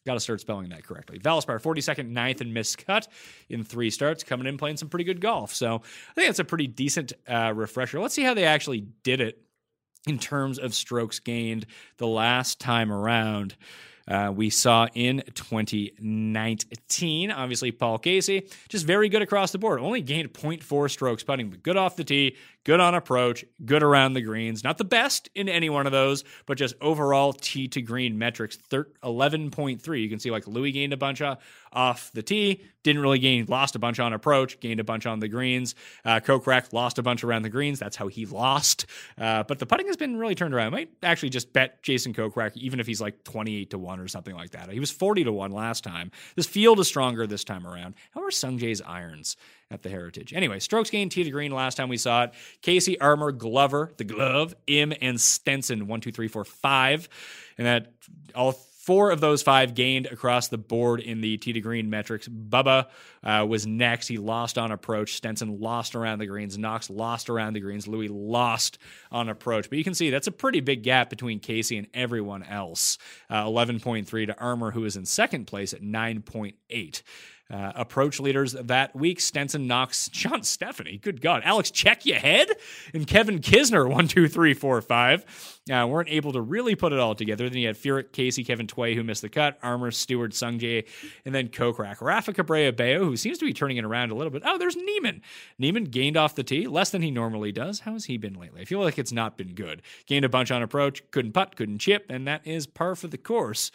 Got 0.05 0.15
to 0.15 0.21
start 0.21 0.41
spelling 0.41 0.71
that 0.71 0.85
correctly. 0.85 1.19
Valspar, 1.21 1.63
42nd, 1.63 2.09
ninth, 2.09 2.41
and 2.41 2.53
missed 2.53 2.85
cut 2.85 3.07
in 3.49 3.63
three 3.63 3.91
starts, 3.91 4.25
coming 4.25 4.49
in 4.49 4.59
playing 4.59 4.77
some 4.77 4.89
pretty 4.89 5.05
good 5.05 5.21
golf. 5.21 5.55
So 5.55 5.77
I 5.77 6.15
think 6.15 6.29
that's 6.29 6.41
a 6.41 6.45
pretty 6.45 6.67
decent 6.67 7.13
uh, 7.29 7.53
refresher. 7.55 8.01
Let's 8.01 8.15
see 8.15 8.25
how 8.25 8.35
they 8.35 8.45
actually 8.45 8.81
did 9.05 9.21
it 9.21 9.41
in 10.07 10.19
terms 10.19 10.59
of 10.59 10.75
strokes 10.75 11.21
gained 11.21 11.67
the 11.99 12.09
last 12.09 12.59
time 12.59 12.91
around. 12.93 13.55
Uh, 14.09 14.33
we 14.35 14.51
saw 14.51 14.89
in 14.95 15.23
2019. 15.35 17.31
Obviously, 17.31 17.71
Paul 17.71 17.99
Casey, 17.99 18.49
just 18.69 18.85
very 18.85 19.09
good 19.09 19.23
across 19.23 19.53
the 19.53 19.59
board. 19.59 19.79
Only 19.81 20.03
gained 20.03 20.33
0.4 20.33 20.91
strokes 20.91 21.23
putting, 21.23 21.51
but 21.51 21.63
good 21.63 21.77
off 21.77 21.95
the 21.95 22.03
tee, 22.03 22.35
good 22.65 22.81
on 22.81 22.95
approach, 22.95 23.45
good 23.65 23.83
around 23.83 24.15
the 24.15 24.23
greens. 24.23 24.65
Not 24.65 24.79
the 24.79 24.85
best 24.85 25.29
in 25.35 25.49
any 25.49 25.71
one 25.71 25.87
of 25.87 25.93
those, 25.93 26.25
but 26.47 26.59
just 26.59 26.75
overall 26.81 27.33
tee 27.33 27.69
to 27.69 27.83
green 27.83 28.19
metrics 28.19 28.59
11.3. 28.71 30.03
You 30.03 30.09
can 30.09 30.19
see 30.19 30.31
like 30.31 30.47
Louis 30.47 30.73
gained 30.73 30.93
a 30.93 30.97
bunch 30.97 31.23
off 31.73 32.11
the 32.13 32.23
tee, 32.23 32.63
didn't 32.83 33.03
really 33.03 33.19
gain, 33.19 33.47
lost 33.49 33.77
a 33.77 33.79
bunch 33.79 33.99
on 34.01 34.13
approach, 34.13 34.61
gained 34.61 34.81
a 34.81 34.85
bunch 34.85 35.07
on 35.07 35.21
the 35.21 35.29
greens. 35.29 35.75
Uh, 36.05 36.21
Kokrak 36.21 36.73
lost 36.73 36.99
a 36.99 37.03
bunch 37.03 37.25
around 37.25 37.43
the 37.43 37.49
greens. 37.49 37.79
That's 37.79 37.97
how 37.97 38.09
he 38.09 38.27
lost. 38.27 38.87
Uh, 39.19 39.43
but 39.45 39.59
the 39.59 39.67
putting 39.67 39.87
has 39.87 39.97
been 39.97 40.17
really 40.17 40.35
turned 40.35 40.55
around. 40.55 40.69
I 40.69 40.71
might 40.71 40.91
actually 41.03 41.31
just 41.31 41.53
bet 41.53 41.83
Jason 41.83 42.13
Kokrak, 42.13 42.57
even 42.57 42.81
if 42.81 42.87
he's 42.87 43.01
like 43.01 43.25
28 43.25 43.71
to 43.71 43.79
1 43.79 44.01
or 44.01 44.09
something 44.09 44.35
like 44.35 44.51
that. 44.51 44.71
He 44.71 44.81
was 44.81 44.91
40 44.91 45.25
to 45.25 45.33
1 45.33 45.53
last 45.53 45.85
time. 45.85 46.11
This 46.37 46.47
field 46.47 46.81
is 46.81 46.89
stronger 46.89 47.27
this 47.27 47.45
time 47.45 47.67
around. 47.67 47.95
How 48.13 48.23
are 48.23 48.31
Sungjae's 48.31 48.83
irons? 48.83 49.37
At 49.73 49.83
the 49.83 49.89
Heritage. 49.89 50.33
Anyway, 50.33 50.59
strokes 50.59 50.91
gained 50.91 51.13
tee 51.13 51.25
to 51.25 51.31
green 51.31 51.53
last 51.53 51.77
time 51.77 51.89
we 51.89 51.97
saw 51.97 52.25
it. 52.25 52.33
Casey, 52.61 53.01
Armour, 53.01 53.33
Glover, 53.33 53.93
the 53.97 54.05
glove, 54.05 54.55
Im, 54.67 54.93
and 55.01 55.21
Stenson, 55.21 55.87
one, 55.87 56.01
two, 56.01 56.13
three, 56.13 56.29
four, 56.29 56.45
five. 56.45 57.09
And 57.59 57.67
that 57.67 57.93
all 58.35 58.55
Four 58.83 59.13
of 59.13 59.21
those 59.21 59.45
five 59.45 59.77
gained 59.77 60.07
across 60.07 60.49
the 60.49 60.59
board 60.59 60.99
in 60.99 61.21
the 61.21 61.37
tee 61.37 61.53
to 61.53 61.61
green 61.61 61.89
metrics. 61.89 62.27
Bubba 62.27 62.89
uh, 63.23 63.47
was 63.49 63.65
next. 63.65 64.09
He 64.09 64.19
lost 64.19 64.59
on 64.59 64.73
approach. 64.73 65.15
Stenson 65.15 65.61
lost 65.61 65.95
around 65.95 66.19
the 66.19 66.27
greens. 66.27 66.59
Knox 66.59 66.91
lost 66.91 67.31
around 67.31 67.53
the 67.53 67.61
greens. 67.61 67.87
Louis 67.87 68.09
lost 68.09 68.79
on 69.13 69.29
approach. 69.29 69.69
But 69.69 69.79
you 69.79 69.85
can 69.85 69.95
see 69.95 70.11
that's 70.11 70.27
a 70.27 70.33
pretty 70.33 70.59
big 70.59 70.83
gap 70.83 71.11
between 71.11 71.39
Casey 71.39 71.79
and 71.79 71.87
everyone 71.95 72.43
else. 72.43 72.99
Uh, 73.31 73.45
11.3 73.45 74.27
to 74.27 74.37
Armour, 74.37 74.73
who 74.73 74.85
is 74.85 74.97
in 74.97 75.07
second 75.07 75.47
place 75.47 75.73
at 75.73 75.81
9.8. 75.81 77.03
Uh, 77.53 77.71
approach 77.75 78.19
leaders 78.19 78.53
that 78.53 78.97
week 78.97 79.21
Stenson 79.21 79.67
Knox 79.67 80.09
John 80.09 80.43
Stephanie, 80.43 80.97
Good 80.97 81.21
God. 81.21 81.43
Alex 81.45 81.71
Check 81.71 82.07
your 82.07 82.19
head 82.19 82.49
and 82.95 83.07
Kevin 83.07 83.41
Kisner, 83.41 83.87
one, 83.87 84.09
two, 84.09 84.27
three, 84.27 84.55
four, 84.55 84.81
five. 84.81 85.61
Uh, 85.71 85.87
weren't 85.87 86.09
able 86.09 86.33
to 86.33 86.41
really 86.41 86.75
put 86.75 86.93
it 86.93 86.99
all 86.99 87.15
together. 87.15 87.49
Then 87.49 87.59
you 87.59 87.67
had 87.67 87.77
Furyk, 87.77 88.13
Casey, 88.13 88.43
Kevin 88.43 88.67
Tway, 88.67 88.95
who 88.95 89.05
missed 89.05 89.23
the 89.23 89.29
cut, 89.29 89.59
Armour, 89.63 89.91
Stewart, 89.91 90.33
Sungjae, 90.33 90.89
and 91.25 91.35
then 91.35 91.49
Kokrak. 91.49 92.01
Rafa 92.01 92.33
Cabrera 92.33 92.73
Bello, 92.73 93.05
who 93.05 93.17
seems 93.17 93.39
to 93.39 93.45
be 93.45 93.53
turning 93.53 93.77
it 93.77 93.85
around 93.85 94.11
a 94.11 94.15
little 94.15 94.33
bit. 94.33 94.43
Oh, 94.47 94.57
there's 94.57 94.77
Niemann. 94.77 95.21
Niemann 95.59 95.85
gained 95.85 96.17
off 96.17 96.35
the 96.35 96.43
tee, 96.43 96.67
less 96.67 96.91
than 96.91 97.03
he 97.03 97.11
normally 97.11 97.53
does. 97.53 97.81
How 97.81 97.93
has 97.93 98.07
he 98.07 98.17
been 98.17 98.35
lately? 98.35 98.63
I 98.63 98.65
feel 98.65 98.81
like 98.81 98.99
it's 98.99 99.13
not 99.13 99.37
been 99.37 99.55
good. 99.55 99.83
Gained 100.07 100.25
a 100.25 100.31
bunch 100.31 100.51
on 100.51 100.63
approach, 100.63 101.09
couldn't 101.11 101.33
putt, 101.33 101.55
couldn't 101.55 101.79
chip, 101.79 102.07
and 102.09 102.27
that 102.27 102.47
is 102.47 102.67
par 102.67 102.97
for 102.97 103.09
the 103.09 103.19
course. 103.19 103.71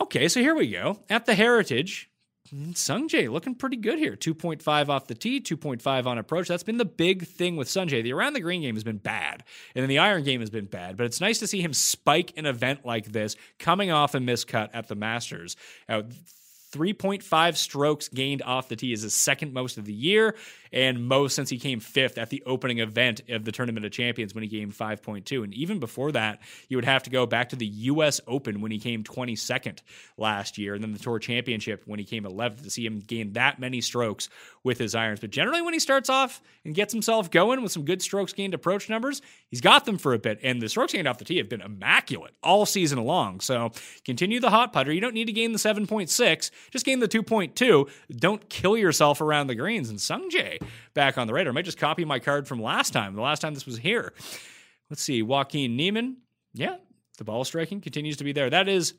Okay, 0.00 0.28
so 0.28 0.40
here 0.40 0.54
we 0.54 0.70
go. 0.70 1.00
At 1.10 1.26
the 1.26 1.34
Heritage, 1.34 2.09
Sungjae 2.48 3.30
looking 3.30 3.54
pretty 3.54 3.76
good 3.76 3.98
here. 3.98 4.16
2.5 4.16 4.88
off 4.88 5.06
the 5.06 5.14
tee, 5.14 5.40
2.5 5.40 6.06
on 6.06 6.18
approach. 6.18 6.48
That's 6.48 6.62
been 6.62 6.78
the 6.78 6.84
big 6.84 7.26
thing 7.26 7.56
with 7.56 7.68
Sungjae. 7.68 8.02
The 8.02 8.12
around 8.12 8.32
the 8.32 8.40
green 8.40 8.62
game 8.62 8.74
has 8.74 8.84
been 8.84 8.96
bad, 8.96 9.44
and 9.74 9.82
then 9.82 9.88
the 9.88 9.98
iron 9.98 10.24
game 10.24 10.40
has 10.40 10.50
been 10.50 10.66
bad. 10.66 10.96
But 10.96 11.06
it's 11.06 11.20
nice 11.20 11.38
to 11.40 11.46
see 11.46 11.60
him 11.60 11.72
spike 11.72 12.32
an 12.36 12.46
event 12.46 12.84
like 12.84 13.12
this, 13.12 13.36
coming 13.58 13.90
off 13.90 14.14
a 14.14 14.18
miscut 14.18 14.70
at 14.72 14.88
the 14.88 14.94
Masters. 14.94 15.56
3.5 16.72 17.56
strokes 17.56 18.08
gained 18.08 18.42
off 18.42 18.68
the 18.68 18.76
tee 18.76 18.92
is 18.92 19.02
his 19.02 19.14
second 19.14 19.52
most 19.52 19.78
of 19.78 19.84
the 19.84 19.92
year 19.92 20.36
and 20.72 21.06
most 21.06 21.34
since 21.34 21.50
he 21.50 21.58
came 21.58 21.80
fifth 21.80 22.18
at 22.18 22.30
the 22.30 22.42
opening 22.46 22.78
event 22.78 23.22
of 23.28 23.44
the 23.44 23.52
Tournament 23.52 23.84
of 23.84 23.92
Champions 23.92 24.34
when 24.34 24.44
he 24.44 24.48
came 24.48 24.70
5.2. 24.70 25.44
And 25.44 25.52
even 25.54 25.80
before 25.80 26.12
that, 26.12 26.40
you 26.68 26.76
would 26.76 26.84
have 26.84 27.02
to 27.04 27.10
go 27.10 27.26
back 27.26 27.48
to 27.50 27.56
the 27.56 27.66
U.S. 27.66 28.20
Open 28.26 28.60
when 28.60 28.70
he 28.70 28.78
came 28.78 29.02
22nd 29.02 29.78
last 30.16 30.58
year, 30.58 30.74
and 30.74 30.82
then 30.82 30.92
the 30.92 30.98
Tour 30.98 31.18
Championship 31.18 31.82
when 31.86 31.98
he 31.98 32.04
came 32.04 32.24
11th 32.24 32.62
to 32.62 32.70
see 32.70 32.86
him 32.86 33.00
gain 33.00 33.32
that 33.32 33.58
many 33.58 33.80
strokes 33.80 34.28
with 34.62 34.78
his 34.78 34.94
irons. 34.94 35.20
But 35.20 35.30
generally, 35.30 35.62
when 35.62 35.74
he 35.74 35.80
starts 35.80 36.08
off 36.08 36.40
and 36.64 36.74
gets 36.74 36.92
himself 36.92 37.30
going 37.30 37.62
with 37.62 37.72
some 37.72 37.84
good 37.84 38.02
strokes 38.02 38.32
gained 38.32 38.54
approach 38.54 38.88
numbers, 38.88 39.22
he's 39.48 39.60
got 39.60 39.84
them 39.86 39.98
for 39.98 40.14
a 40.14 40.18
bit. 40.18 40.38
And 40.42 40.60
the 40.60 40.68
strokes 40.68 40.92
gained 40.92 41.08
off 41.08 41.18
the 41.18 41.24
tee 41.24 41.38
have 41.38 41.48
been 41.48 41.62
immaculate 41.62 42.34
all 42.42 42.66
season 42.66 43.02
long. 43.02 43.40
So 43.40 43.72
continue 44.04 44.38
the 44.38 44.50
hot 44.50 44.72
putter. 44.72 44.92
You 44.92 45.00
don't 45.00 45.14
need 45.14 45.26
to 45.26 45.32
gain 45.32 45.52
the 45.52 45.58
7.6, 45.58 46.50
just 46.70 46.84
gain 46.84 47.00
the 47.00 47.08
2.2. 47.08 47.88
Don't 48.10 48.48
kill 48.48 48.76
yourself 48.76 49.20
around 49.20 49.46
the 49.46 49.54
greens. 49.54 49.90
And 49.90 49.98
Sungjae 49.98 50.62
back 50.94 51.18
on 51.18 51.26
the 51.26 51.32
radar. 51.32 51.52
I 51.52 51.54
might 51.54 51.64
just 51.64 51.78
copy 51.78 52.04
my 52.04 52.18
card 52.18 52.46
from 52.46 52.62
last 52.62 52.92
time, 52.92 53.14
the 53.14 53.22
last 53.22 53.40
time 53.40 53.54
this 53.54 53.66
was 53.66 53.78
here. 53.78 54.12
Let's 54.88 55.02
see, 55.02 55.22
Joaquin 55.22 55.76
Niemann. 55.76 56.16
Yeah, 56.52 56.76
the 57.18 57.24
ball 57.24 57.44
striking 57.44 57.80
continues 57.80 58.16
to 58.16 58.24
be 58.24 58.32
there. 58.32 58.50
That 58.50 58.68
is 58.68 58.94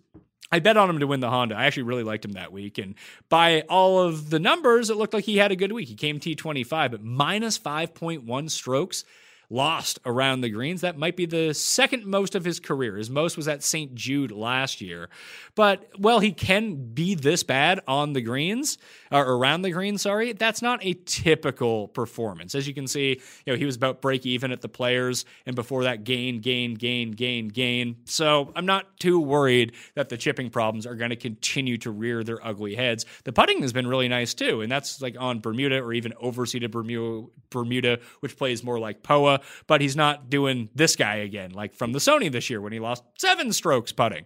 I 0.52 0.60
bet 0.60 0.78
on 0.78 0.89
him 0.89 1.00
to 1.00 1.08
win 1.08 1.21
the 1.21 1.30
Honda. 1.30 1.56
I 1.56 1.65
actually 1.65 1.84
really 1.84 2.04
liked 2.04 2.26
him 2.26 2.34
that 2.34 2.52
week. 2.52 2.78
And 2.78 2.95
by 3.30 3.62
all 3.69 4.00
of 4.00 4.30
the 4.30 4.39
numbers, 4.39 4.89
it 4.89 4.97
looked 4.97 5.13
like 5.13 5.24
he 5.24 5.38
had 5.38 5.52
a 5.52 5.56
good 5.56 5.71
week. 5.71 5.88
He 5.88 5.95
came 5.95 6.19
T25, 6.19 6.91
but 6.91 7.04
minus 7.04 7.58
5.1 7.58 8.50
strokes 8.50 9.06
lost 9.52 10.00
around 10.06 10.42
the 10.42 10.50
greens. 10.50 10.82
That 10.82 10.98
might 10.98 11.16
be 11.16 11.26
the 11.26 11.54
second 11.54 12.06
most 12.06 12.36
of 12.36 12.46
his 12.46 12.60
career. 12.60 12.96
His 12.96 13.10
most 13.10 13.36
was 13.38 13.48
at 13.48 13.64
St. 13.64 13.94
Jude 13.94 14.32
last 14.32 14.82
year. 14.82 15.10
But, 15.56 15.90
well, 16.00 16.20
he 16.20 16.32
can 16.32 16.94
be 16.94 17.16
this 17.16 17.44
bad 17.44 17.82
on 17.88 18.14
the 18.14 18.22
greens, 18.22 18.78
or 19.12 19.22
around 19.22 19.64
the 19.64 19.72
greens, 19.72 20.02
sorry. 20.04 20.32
That's 20.34 20.62
not 20.62 20.80
a 20.84 20.94
typical 20.94 21.90
performance. 21.90 22.56
As 22.56 22.68
you 22.68 22.74
can 22.74 22.88
see, 22.88 23.22
you 23.46 23.54
know, 23.54 23.58
he 23.58 23.66
was 23.66 23.76
about 23.76 24.02
break 24.02 24.26
even 24.26 24.52
at 24.52 24.62
the 24.62 24.70
players, 24.70 25.26
and 25.46 25.56
before 25.56 25.84
that, 25.84 26.06
gain, 26.06 26.40
gain, 26.40 26.76
gain, 26.76 27.12
gain, 27.12 27.50
gain. 27.50 27.98
So 28.06 28.52
I'm 28.56 28.66
not 28.66 29.00
too 29.00 29.20
worried 29.20 29.74
that 29.96 30.10
the 30.10 30.18
chipping 30.18 30.50
problems 30.50 30.86
are 30.86 30.96
going 30.96 31.10
to 31.10 31.16
continue 31.18 31.78
to 31.80 31.92
rear 31.92 32.24
their 32.24 32.46
ugly 32.46 32.76
heads. 32.76 33.06
The 33.26 33.34
putting 33.34 33.62
has 33.62 33.74
been 33.74 33.88
really 33.88 34.08
nice 34.08 34.34
too, 34.34 34.62
and 34.62 34.72
that's 34.72 35.02
like 35.02 35.18
on 35.20 35.42
Bermuda 35.42 35.80
or 35.80 35.92
even 35.92 36.14
overseeded 36.14 36.72
Bermuda, 36.72 37.28
Bermuda 37.50 38.00
which 38.22 38.38
plays 38.38 38.64
more 38.64 38.80
like 38.80 39.04
POA 39.04 39.40
but 39.67 39.82
he's 39.82 39.95
not 39.95 40.30
doing 40.30 40.69
this 40.75 40.95
guy 40.95 41.15
again, 41.15 41.51
like 41.51 41.73
from 41.73 41.91
the 41.91 41.99
Sony 41.99 42.32
this 42.32 42.49
year 42.49 42.62
when 42.62 42.73
he 42.73 42.80
lost 42.80 43.04
seven 43.17 43.54
strokes 43.54 43.91
putting. 43.91 44.25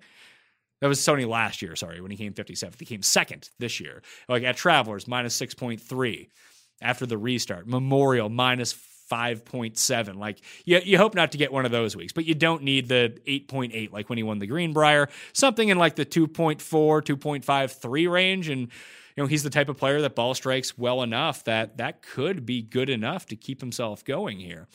That 0.82 0.88
was 0.88 1.00
Sony 1.00 1.28
last 1.28 1.62
year, 1.62 1.76
sorry, 1.76 2.02
when 2.02 2.12
he 2.12 2.18
came 2.18 2.34
57th. 2.34 2.80
He 2.80 2.86
came 2.86 3.02
second 3.02 3.50
this 3.60 3.80
year. 3.80 4.04
Like 4.28 4.44
at 4.44 4.58
Travelers, 4.58 5.08
minus 5.08 5.40
6.3 5.40 6.28
after 6.82 7.06
the 7.06 7.18
restart. 7.18 7.68
Memorial, 7.68 8.30
minus 8.30 8.74
5.7. 9.10 10.16
Like 10.16 10.42
you, 10.66 10.80
you 10.84 10.98
hope 10.98 11.16
not 11.16 11.32
to 11.32 11.38
get 11.38 11.52
one 11.52 11.66
of 11.66 11.72
those 11.72 11.96
weeks, 11.96 12.14
but 12.14 12.26
you 12.26 12.34
don't 12.34 12.64
need 12.64 12.88
the 12.88 13.18
8.8 13.28 13.92
like 13.92 14.10
when 14.10 14.18
he 14.18 14.24
won 14.24 14.40
the 14.40 14.48
Greenbrier. 14.48 15.10
Something 15.34 15.70
in 15.70 15.78
like 15.78 15.96
the 15.96 16.06
2.4, 16.06 16.58
2.53 16.60 18.12
range. 18.12 18.50
And 18.50 18.62
you 18.62 19.24
know, 19.24 19.28
he's 19.28 19.44
the 19.44 19.50
type 19.50 19.70
of 19.70 19.78
player 19.78 20.02
that 20.02 20.16
ball 20.16 20.34
strikes 20.34 20.78
well 20.78 21.02
enough 21.02 21.44
that 21.46 21.78
that 21.78 22.02
could 22.02 22.46
be 22.46 22.62
good 22.62 22.90
enough 22.90 23.26
to 23.28 23.36
keep 23.36 23.62
himself 23.62 24.04
going 24.04 24.40
here. 24.40 24.68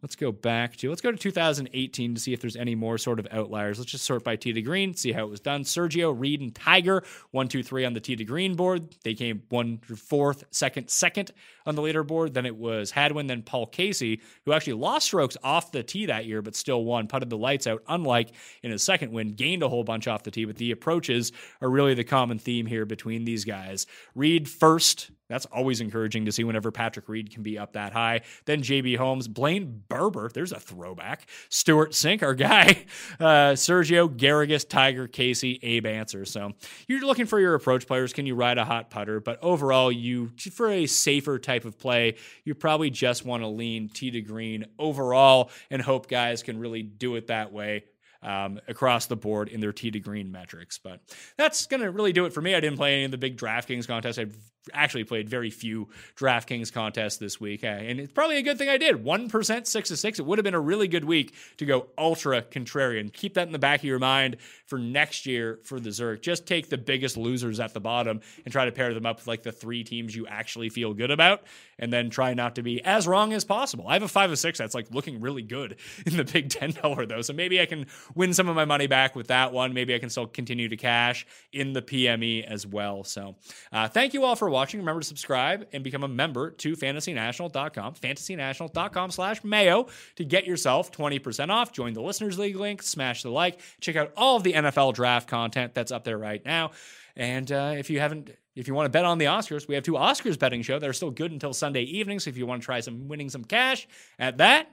Let's 0.00 0.14
go 0.14 0.30
back 0.30 0.76
to 0.76 0.88
let's 0.90 1.00
go 1.00 1.10
to 1.10 1.16
2018 1.16 2.14
to 2.14 2.20
see 2.20 2.32
if 2.32 2.40
there's 2.40 2.54
any 2.54 2.76
more 2.76 2.98
sort 2.98 3.18
of 3.18 3.26
outliers. 3.32 3.78
Let's 3.78 3.90
just 3.90 4.04
sort 4.04 4.22
by 4.22 4.36
tee 4.36 4.52
to 4.52 4.62
green, 4.62 4.94
see 4.94 5.10
how 5.10 5.24
it 5.24 5.30
was 5.30 5.40
done. 5.40 5.64
Sergio, 5.64 6.14
Reed, 6.16 6.40
and 6.40 6.54
Tiger, 6.54 7.02
one, 7.32 7.48
two, 7.48 7.64
three 7.64 7.84
on 7.84 7.94
the 7.94 8.00
tee 8.00 8.14
to 8.14 8.24
green 8.24 8.54
board. 8.54 8.94
They 9.02 9.14
came 9.14 9.42
one, 9.48 9.78
fourth, 9.78 10.44
second, 10.52 10.88
second 10.88 11.32
on 11.66 11.74
the 11.74 11.82
leaderboard. 11.82 12.32
Then 12.32 12.46
it 12.46 12.56
was 12.56 12.92
Hadwin, 12.92 13.26
then 13.26 13.42
Paul 13.42 13.66
Casey, 13.66 14.20
who 14.44 14.52
actually 14.52 14.74
lost 14.74 15.06
strokes 15.06 15.36
off 15.42 15.72
the 15.72 15.82
tee 15.82 16.06
that 16.06 16.26
year, 16.26 16.42
but 16.42 16.54
still 16.54 16.84
won, 16.84 17.08
putted 17.08 17.28
the 17.28 17.36
lights 17.36 17.66
out. 17.66 17.82
Unlike 17.88 18.30
in 18.62 18.70
his 18.70 18.84
second 18.84 19.10
win, 19.10 19.30
gained 19.30 19.64
a 19.64 19.68
whole 19.68 19.84
bunch 19.84 20.06
off 20.06 20.22
the 20.22 20.30
tee. 20.30 20.44
But 20.44 20.56
the 20.56 20.70
approaches 20.70 21.32
are 21.60 21.68
really 21.68 21.94
the 21.94 22.04
common 22.04 22.38
theme 22.38 22.66
here 22.66 22.84
between 22.84 23.24
these 23.24 23.44
guys. 23.44 23.86
Reed 24.14 24.48
first, 24.48 25.10
that's 25.28 25.46
always 25.46 25.80
encouraging 25.80 26.24
to 26.24 26.32
see 26.32 26.44
whenever 26.44 26.70
Patrick 26.70 27.08
Reed 27.08 27.32
can 27.32 27.42
be 27.42 27.58
up 27.58 27.72
that 27.74 27.92
high. 27.92 28.22
Then 28.44 28.62
JB 28.62 28.96
Holmes, 28.96 29.28
Blayne 29.28 29.82
Barber, 29.88 30.30
there's 30.32 30.52
a 30.52 30.60
throwback. 30.60 31.28
Stewart 31.48 31.92
Cink, 31.92 32.22
our 32.22 32.34
guy. 32.34 32.86
Uh, 33.18 33.52
Sergio, 33.52 34.08
Garrigus, 34.08 34.68
Tiger, 34.68 35.08
Casey, 35.08 35.58
Abe 35.62 35.86
Ancer. 35.86 36.24
So 36.24 36.52
you're 36.86 37.00
looking 37.00 37.26
for 37.26 37.40
your 37.40 37.54
approach 37.54 37.86
players. 37.86 38.12
Can 38.12 38.26
you 38.26 38.34
ride 38.34 38.58
a 38.58 38.64
hot 38.64 38.90
putter? 38.90 39.20
But 39.20 39.42
overall, 39.42 39.90
you 39.90 40.30
for 40.52 40.68
a 40.68 40.86
safer 40.86 41.38
type 41.38 41.64
of 41.64 41.78
play, 41.78 42.16
you 42.44 42.54
probably 42.54 42.90
just 42.90 43.24
want 43.24 43.42
to 43.42 43.48
lean 43.48 43.88
tee 43.88 44.10
to 44.12 44.20
green 44.20 44.66
overall 44.78 45.50
and 45.70 45.82
hope 45.82 46.08
guys 46.08 46.42
can 46.42 46.58
really 46.58 46.82
do 46.82 47.16
it 47.16 47.28
that 47.28 47.52
way 47.52 47.84
um, 48.22 48.60
across 48.68 49.06
the 49.06 49.16
board 49.16 49.48
in 49.48 49.60
their 49.60 49.72
tee 49.72 49.90
to 49.90 50.00
green 50.00 50.30
metrics. 50.30 50.78
But 50.78 51.00
that's 51.36 51.66
going 51.66 51.82
to 51.82 51.90
really 51.90 52.12
do 52.12 52.24
it 52.24 52.32
for 52.32 52.40
me. 52.40 52.54
I 52.54 52.60
didn't 52.60 52.76
play 52.76 52.94
any 52.94 53.04
of 53.04 53.10
the 53.10 53.18
big 53.18 53.36
DraftKings 53.36 53.86
contests. 53.86 54.18
I've 54.18 54.36
actually 54.72 55.04
played 55.04 55.28
very 55.28 55.50
few 55.50 55.88
DraftKings 56.16 56.72
contests 56.72 57.16
this 57.16 57.40
week, 57.40 57.64
uh, 57.64 57.68
and 57.68 58.00
it's 58.00 58.12
probably 58.12 58.38
a 58.38 58.42
good 58.42 58.58
thing 58.58 58.68
I 58.68 58.78
did. 58.78 59.02
One 59.02 59.28
percent, 59.28 59.66
six 59.66 59.88
to 59.88 59.96
six. 59.96 60.18
It 60.18 60.26
would 60.26 60.38
have 60.38 60.44
been 60.44 60.54
a 60.54 60.60
really 60.60 60.88
good 60.88 61.04
week 61.04 61.34
to 61.58 61.66
go 61.66 61.86
ultra 61.96 62.42
contrarian. 62.42 63.12
Keep 63.12 63.34
that 63.34 63.46
in 63.46 63.52
the 63.52 63.58
back 63.58 63.80
of 63.80 63.84
your 63.84 63.98
mind 63.98 64.36
for 64.66 64.78
next 64.78 65.26
year 65.26 65.58
for 65.64 65.80
the 65.80 65.90
Zurich. 65.90 66.22
Just 66.22 66.46
take 66.46 66.68
the 66.68 66.78
biggest 66.78 67.16
losers 67.16 67.60
at 67.60 67.74
the 67.74 67.80
bottom 67.80 68.20
and 68.44 68.52
try 68.52 68.64
to 68.64 68.72
pair 68.72 68.92
them 68.94 69.06
up 69.06 69.18
with 69.18 69.26
like 69.26 69.42
the 69.42 69.52
three 69.52 69.84
teams 69.84 70.14
you 70.14 70.26
actually 70.26 70.68
feel 70.68 70.94
good 70.94 71.10
about, 71.10 71.42
and 71.78 71.92
then 71.92 72.10
try 72.10 72.34
not 72.34 72.54
to 72.56 72.62
be 72.62 72.82
as 72.84 73.06
wrong 73.06 73.32
as 73.32 73.44
possible. 73.44 73.86
I 73.88 73.94
have 73.94 74.02
a 74.02 74.08
five 74.08 74.30
of 74.30 74.38
six 74.38 74.58
that's 74.58 74.74
like 74.74 74.90
looking 74.90 75.20
really 75.20 75.42
good 75.42 75.76
in 76.06 76.16
the 76.16 76.24
big 76.24 76.50
ten 76.50 76.72
dollar 76.72 77.06
though, 77.06 77.22
so 77.22 77.32
maybe 77.32 77.60
I 77.60 77.66
can 77.66 77.86
win 78.14 78.34
some 78.34 78.48
of 78.48 78.56
my 78.56 78.64
money 78.64 78.86
back 78.86 79.16
with 79.16 79.28
that 79.28 79.52
one. 79.52 79.72
Maybe 79.72 79.94
I 79.94 79.98
can 79.98 80.10
still 80.10 80.26
continue 80.26 80.68
to 80.68 80.76
cash 80.76 81.26
in 81.52 81.72
the 81.72 81.82
PME 81.82 82.44
as 82.44 82.66
well. 82.66 83.04
So 83.04 83.36
uh, 83.72 83.88
thank 83.88 84.14
you 84.14 84.24
all 84.24 84.36
for 84.36 84.48
watching. 84.48 84.57
Remember 84.66 85.00
to 85.00 85.06
subscribe 85.06 85.66
and 85.72 85.82
become 85.84 86.04
a 86.04 86.08
member 86.08 86.50
to 86.50 86.76
fantasynational.com, 86.76 87.94
fantasynational.com 87.94 89.10
slash 89.10 89.44
mayo 89.44 89.86
to 90.16 90.24
get 90.24 90.46
yourself 90.46 90.92
20% 90.92 91.50
off. 91.50 91.72
Join 91.72 91.92
the 91.92 92.02
Listeners 92.02 92.38
League 92.38 92.56
link, 92.56 92.82
smash 92.82 93.22
the 93.22 93.30
like, 93.30 93.60
check 93.80 93.96
out 93.96 94.12
all 94.16 94.36
of 94.36 94.42
the 94.42 94.52
NFL 94.52 94.94
draft 94.94 95.28
content 95.28 95.74
that's 95.74 95.92
up 95.92 96.04
there 96.04 96.18
right 96.18 96.44
now. 96.44 96.72
And 97.16 97.50
uh, 97.50 97.74
if 97.76 97.90
you 97.90 98.00
haven't 98.00 98.30
if 98.54 98.66
you 98.66 98.74
want 98.74 98.86
to 98.86 98.90
bet 98.90 99.04
on 99.04 99.18
the 99.18 99.26
Oscars, 99.26 99.68
we 99.68 99.76
have 99.76 99.84
two 99.84 99.92
Oscars 99.92 100.36
betting 100.36 100.62
show 100.62 100.80
that 100.80 100.88
are 100.88 100.92
still 100.92 101.12
good 101.12 101.30
until 101.30 101.54
Sunday 101.54 101.82
evening. 101.82 102.18
So 102.18 102.28
if 102.28 102.36
you 102.36 102.44
want 102.44 102.60
to 102.60 102.66
try 102.66 102.80
some 102.80 103.06
winning 103.06 103.28
some 103.28 103.44
cash 103.44 103.86
at 104.18 104.38
that, 104.38 104.68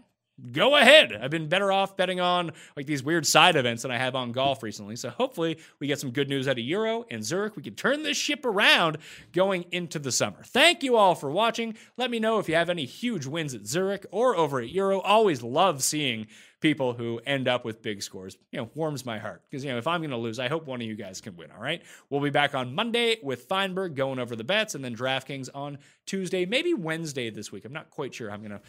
go 0.51 0.75
ahead. 0.75 1.13
I've 1.13 1.31
been 1.31 1.47
better 1.47 1.71
off 1.71 1.95
betting 1.95 2.19
on 2.19 2.51
like 2.75 2.85
these 2.85 3.03
weird 3.03 3.25
side 3.25 3.55
events 3.55 3.83
than 3.83 3.91
I 3.91 3.97
have 3.97 4.15
on 4.15 4.31
golf 4.31 4.63
recently. 4.63 4.95
So 4.95 5.09
hopefully 5.09 5.59
we 5.79 5.87
get 5.87 5.99
some 5.99 6.11
good 6.11 6.29
news 6.29 6.47
out 6.47 6.59
of 6.59 6.65
Euro 6.65 7.05
and 7.09 7.23
Zurich. 7.23 7.55
We 7.55 7.63
can 7.63 7.75
turn 7.75 8.03
this 8.03 8.17
ship 8.17 8.45
around 8.45 8.97
going 9.31 9.65
into 9.71 9.99
the 9.99 10.11
summer. 10.11 10.43
Thank 10.43 10.83
you 10.83 10.97
all 10.97 11.15
for 11.15 11.31
watching. 11.31 11.75
Let 11.97 12.11
me 12.11 12.19
know 12.19 12.39
if 12.39 12.49
you 12.49 12.55
have 12.55 12.69
any 12.69 12.85
huge 12.85 13.25
wins 13.25 13.53
at 13.53 13.65
Zurich 13.65 14.05
or 14.11 14.35
over 14.35 14.59
at 14.59 14.69
Euro. 14.69 14.99
Always 14.99 15.41
love 15.41 15.83
seeing 15.83 16.27
people 16.65 16.93
who 16.93 17.21
end 17.27 17.47
up 17.47 17.63
with 17.63 17.83
big 17.83 18.01
scores. 18.01 18.37
You 18.51 18.57
know, 18.57 18.69
warms 18.73 19.05
my 19.05 19.19
heart 19.19 19.43
because 19.47 19.63
you 19.63 19.71
know 19.71 19.77
if 19.77 19.85
I'm 19.85 20.01
going 20.01 20.09
to 20.09 20.17
lose, 20.17 20.39
I 20.39 20.47
hope 20.47 20.65
one 20.65 20.81
of 20.81 20.87
you 20.87 20.95
guys 20.95 21.21
can 21.21 21.37
win. 21.37 21.51
All 21.51 21.61
right, 21.61 21.83
we'll 22.09 22.21
be 22.21 22.31
back 22.31 22.55
on 22.55 22.73
Monday 22.73 23.17
with 23.21 23.47
Feinberg 23.47 23.93
going 23.93 24.17
over 24.17 24.35
the 24.35 24.43
bets, 24.43 24.73
and 24.73 24.83
then 24.83 24.95
DraftKings 24.95 25.47
on 25.53 25.77
Tuesday, 26.07 26.43
maybe 26.47 26.73
Wednesday 26.73 27.29
this 27.29 27.51
week. 27.51 27.65
I'm 27.65 27.73
not 27.73 27.91
quite 27.91 28.15
sure. 28.15 28.31
I'm 28.31 28.39
going 28.39 28.49
to 28.49 28.61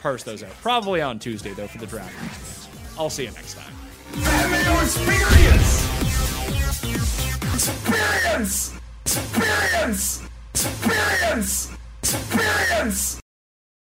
parse 0.00 0.22
those 0.22 0.44
out. 0.44 0.52
Probably 0.62 1.00
on 1.00 1.18
Tuesday 1.18 1.52
though 1.52 1.66
for 1.66 1.78
the 1.78 1.86
DraftKings. 1.86 2.68
I'll 2.96 3.10
see 3.10 3.24
you 3.24 3.32
next 3.32 3.54
time. 3.54 3.74
experience! 4.82 5.90
Experience! 7.52 8.80
Experience! 9.04 10.22
Experience! 10.54 11.76
Experience! 12.02 13.19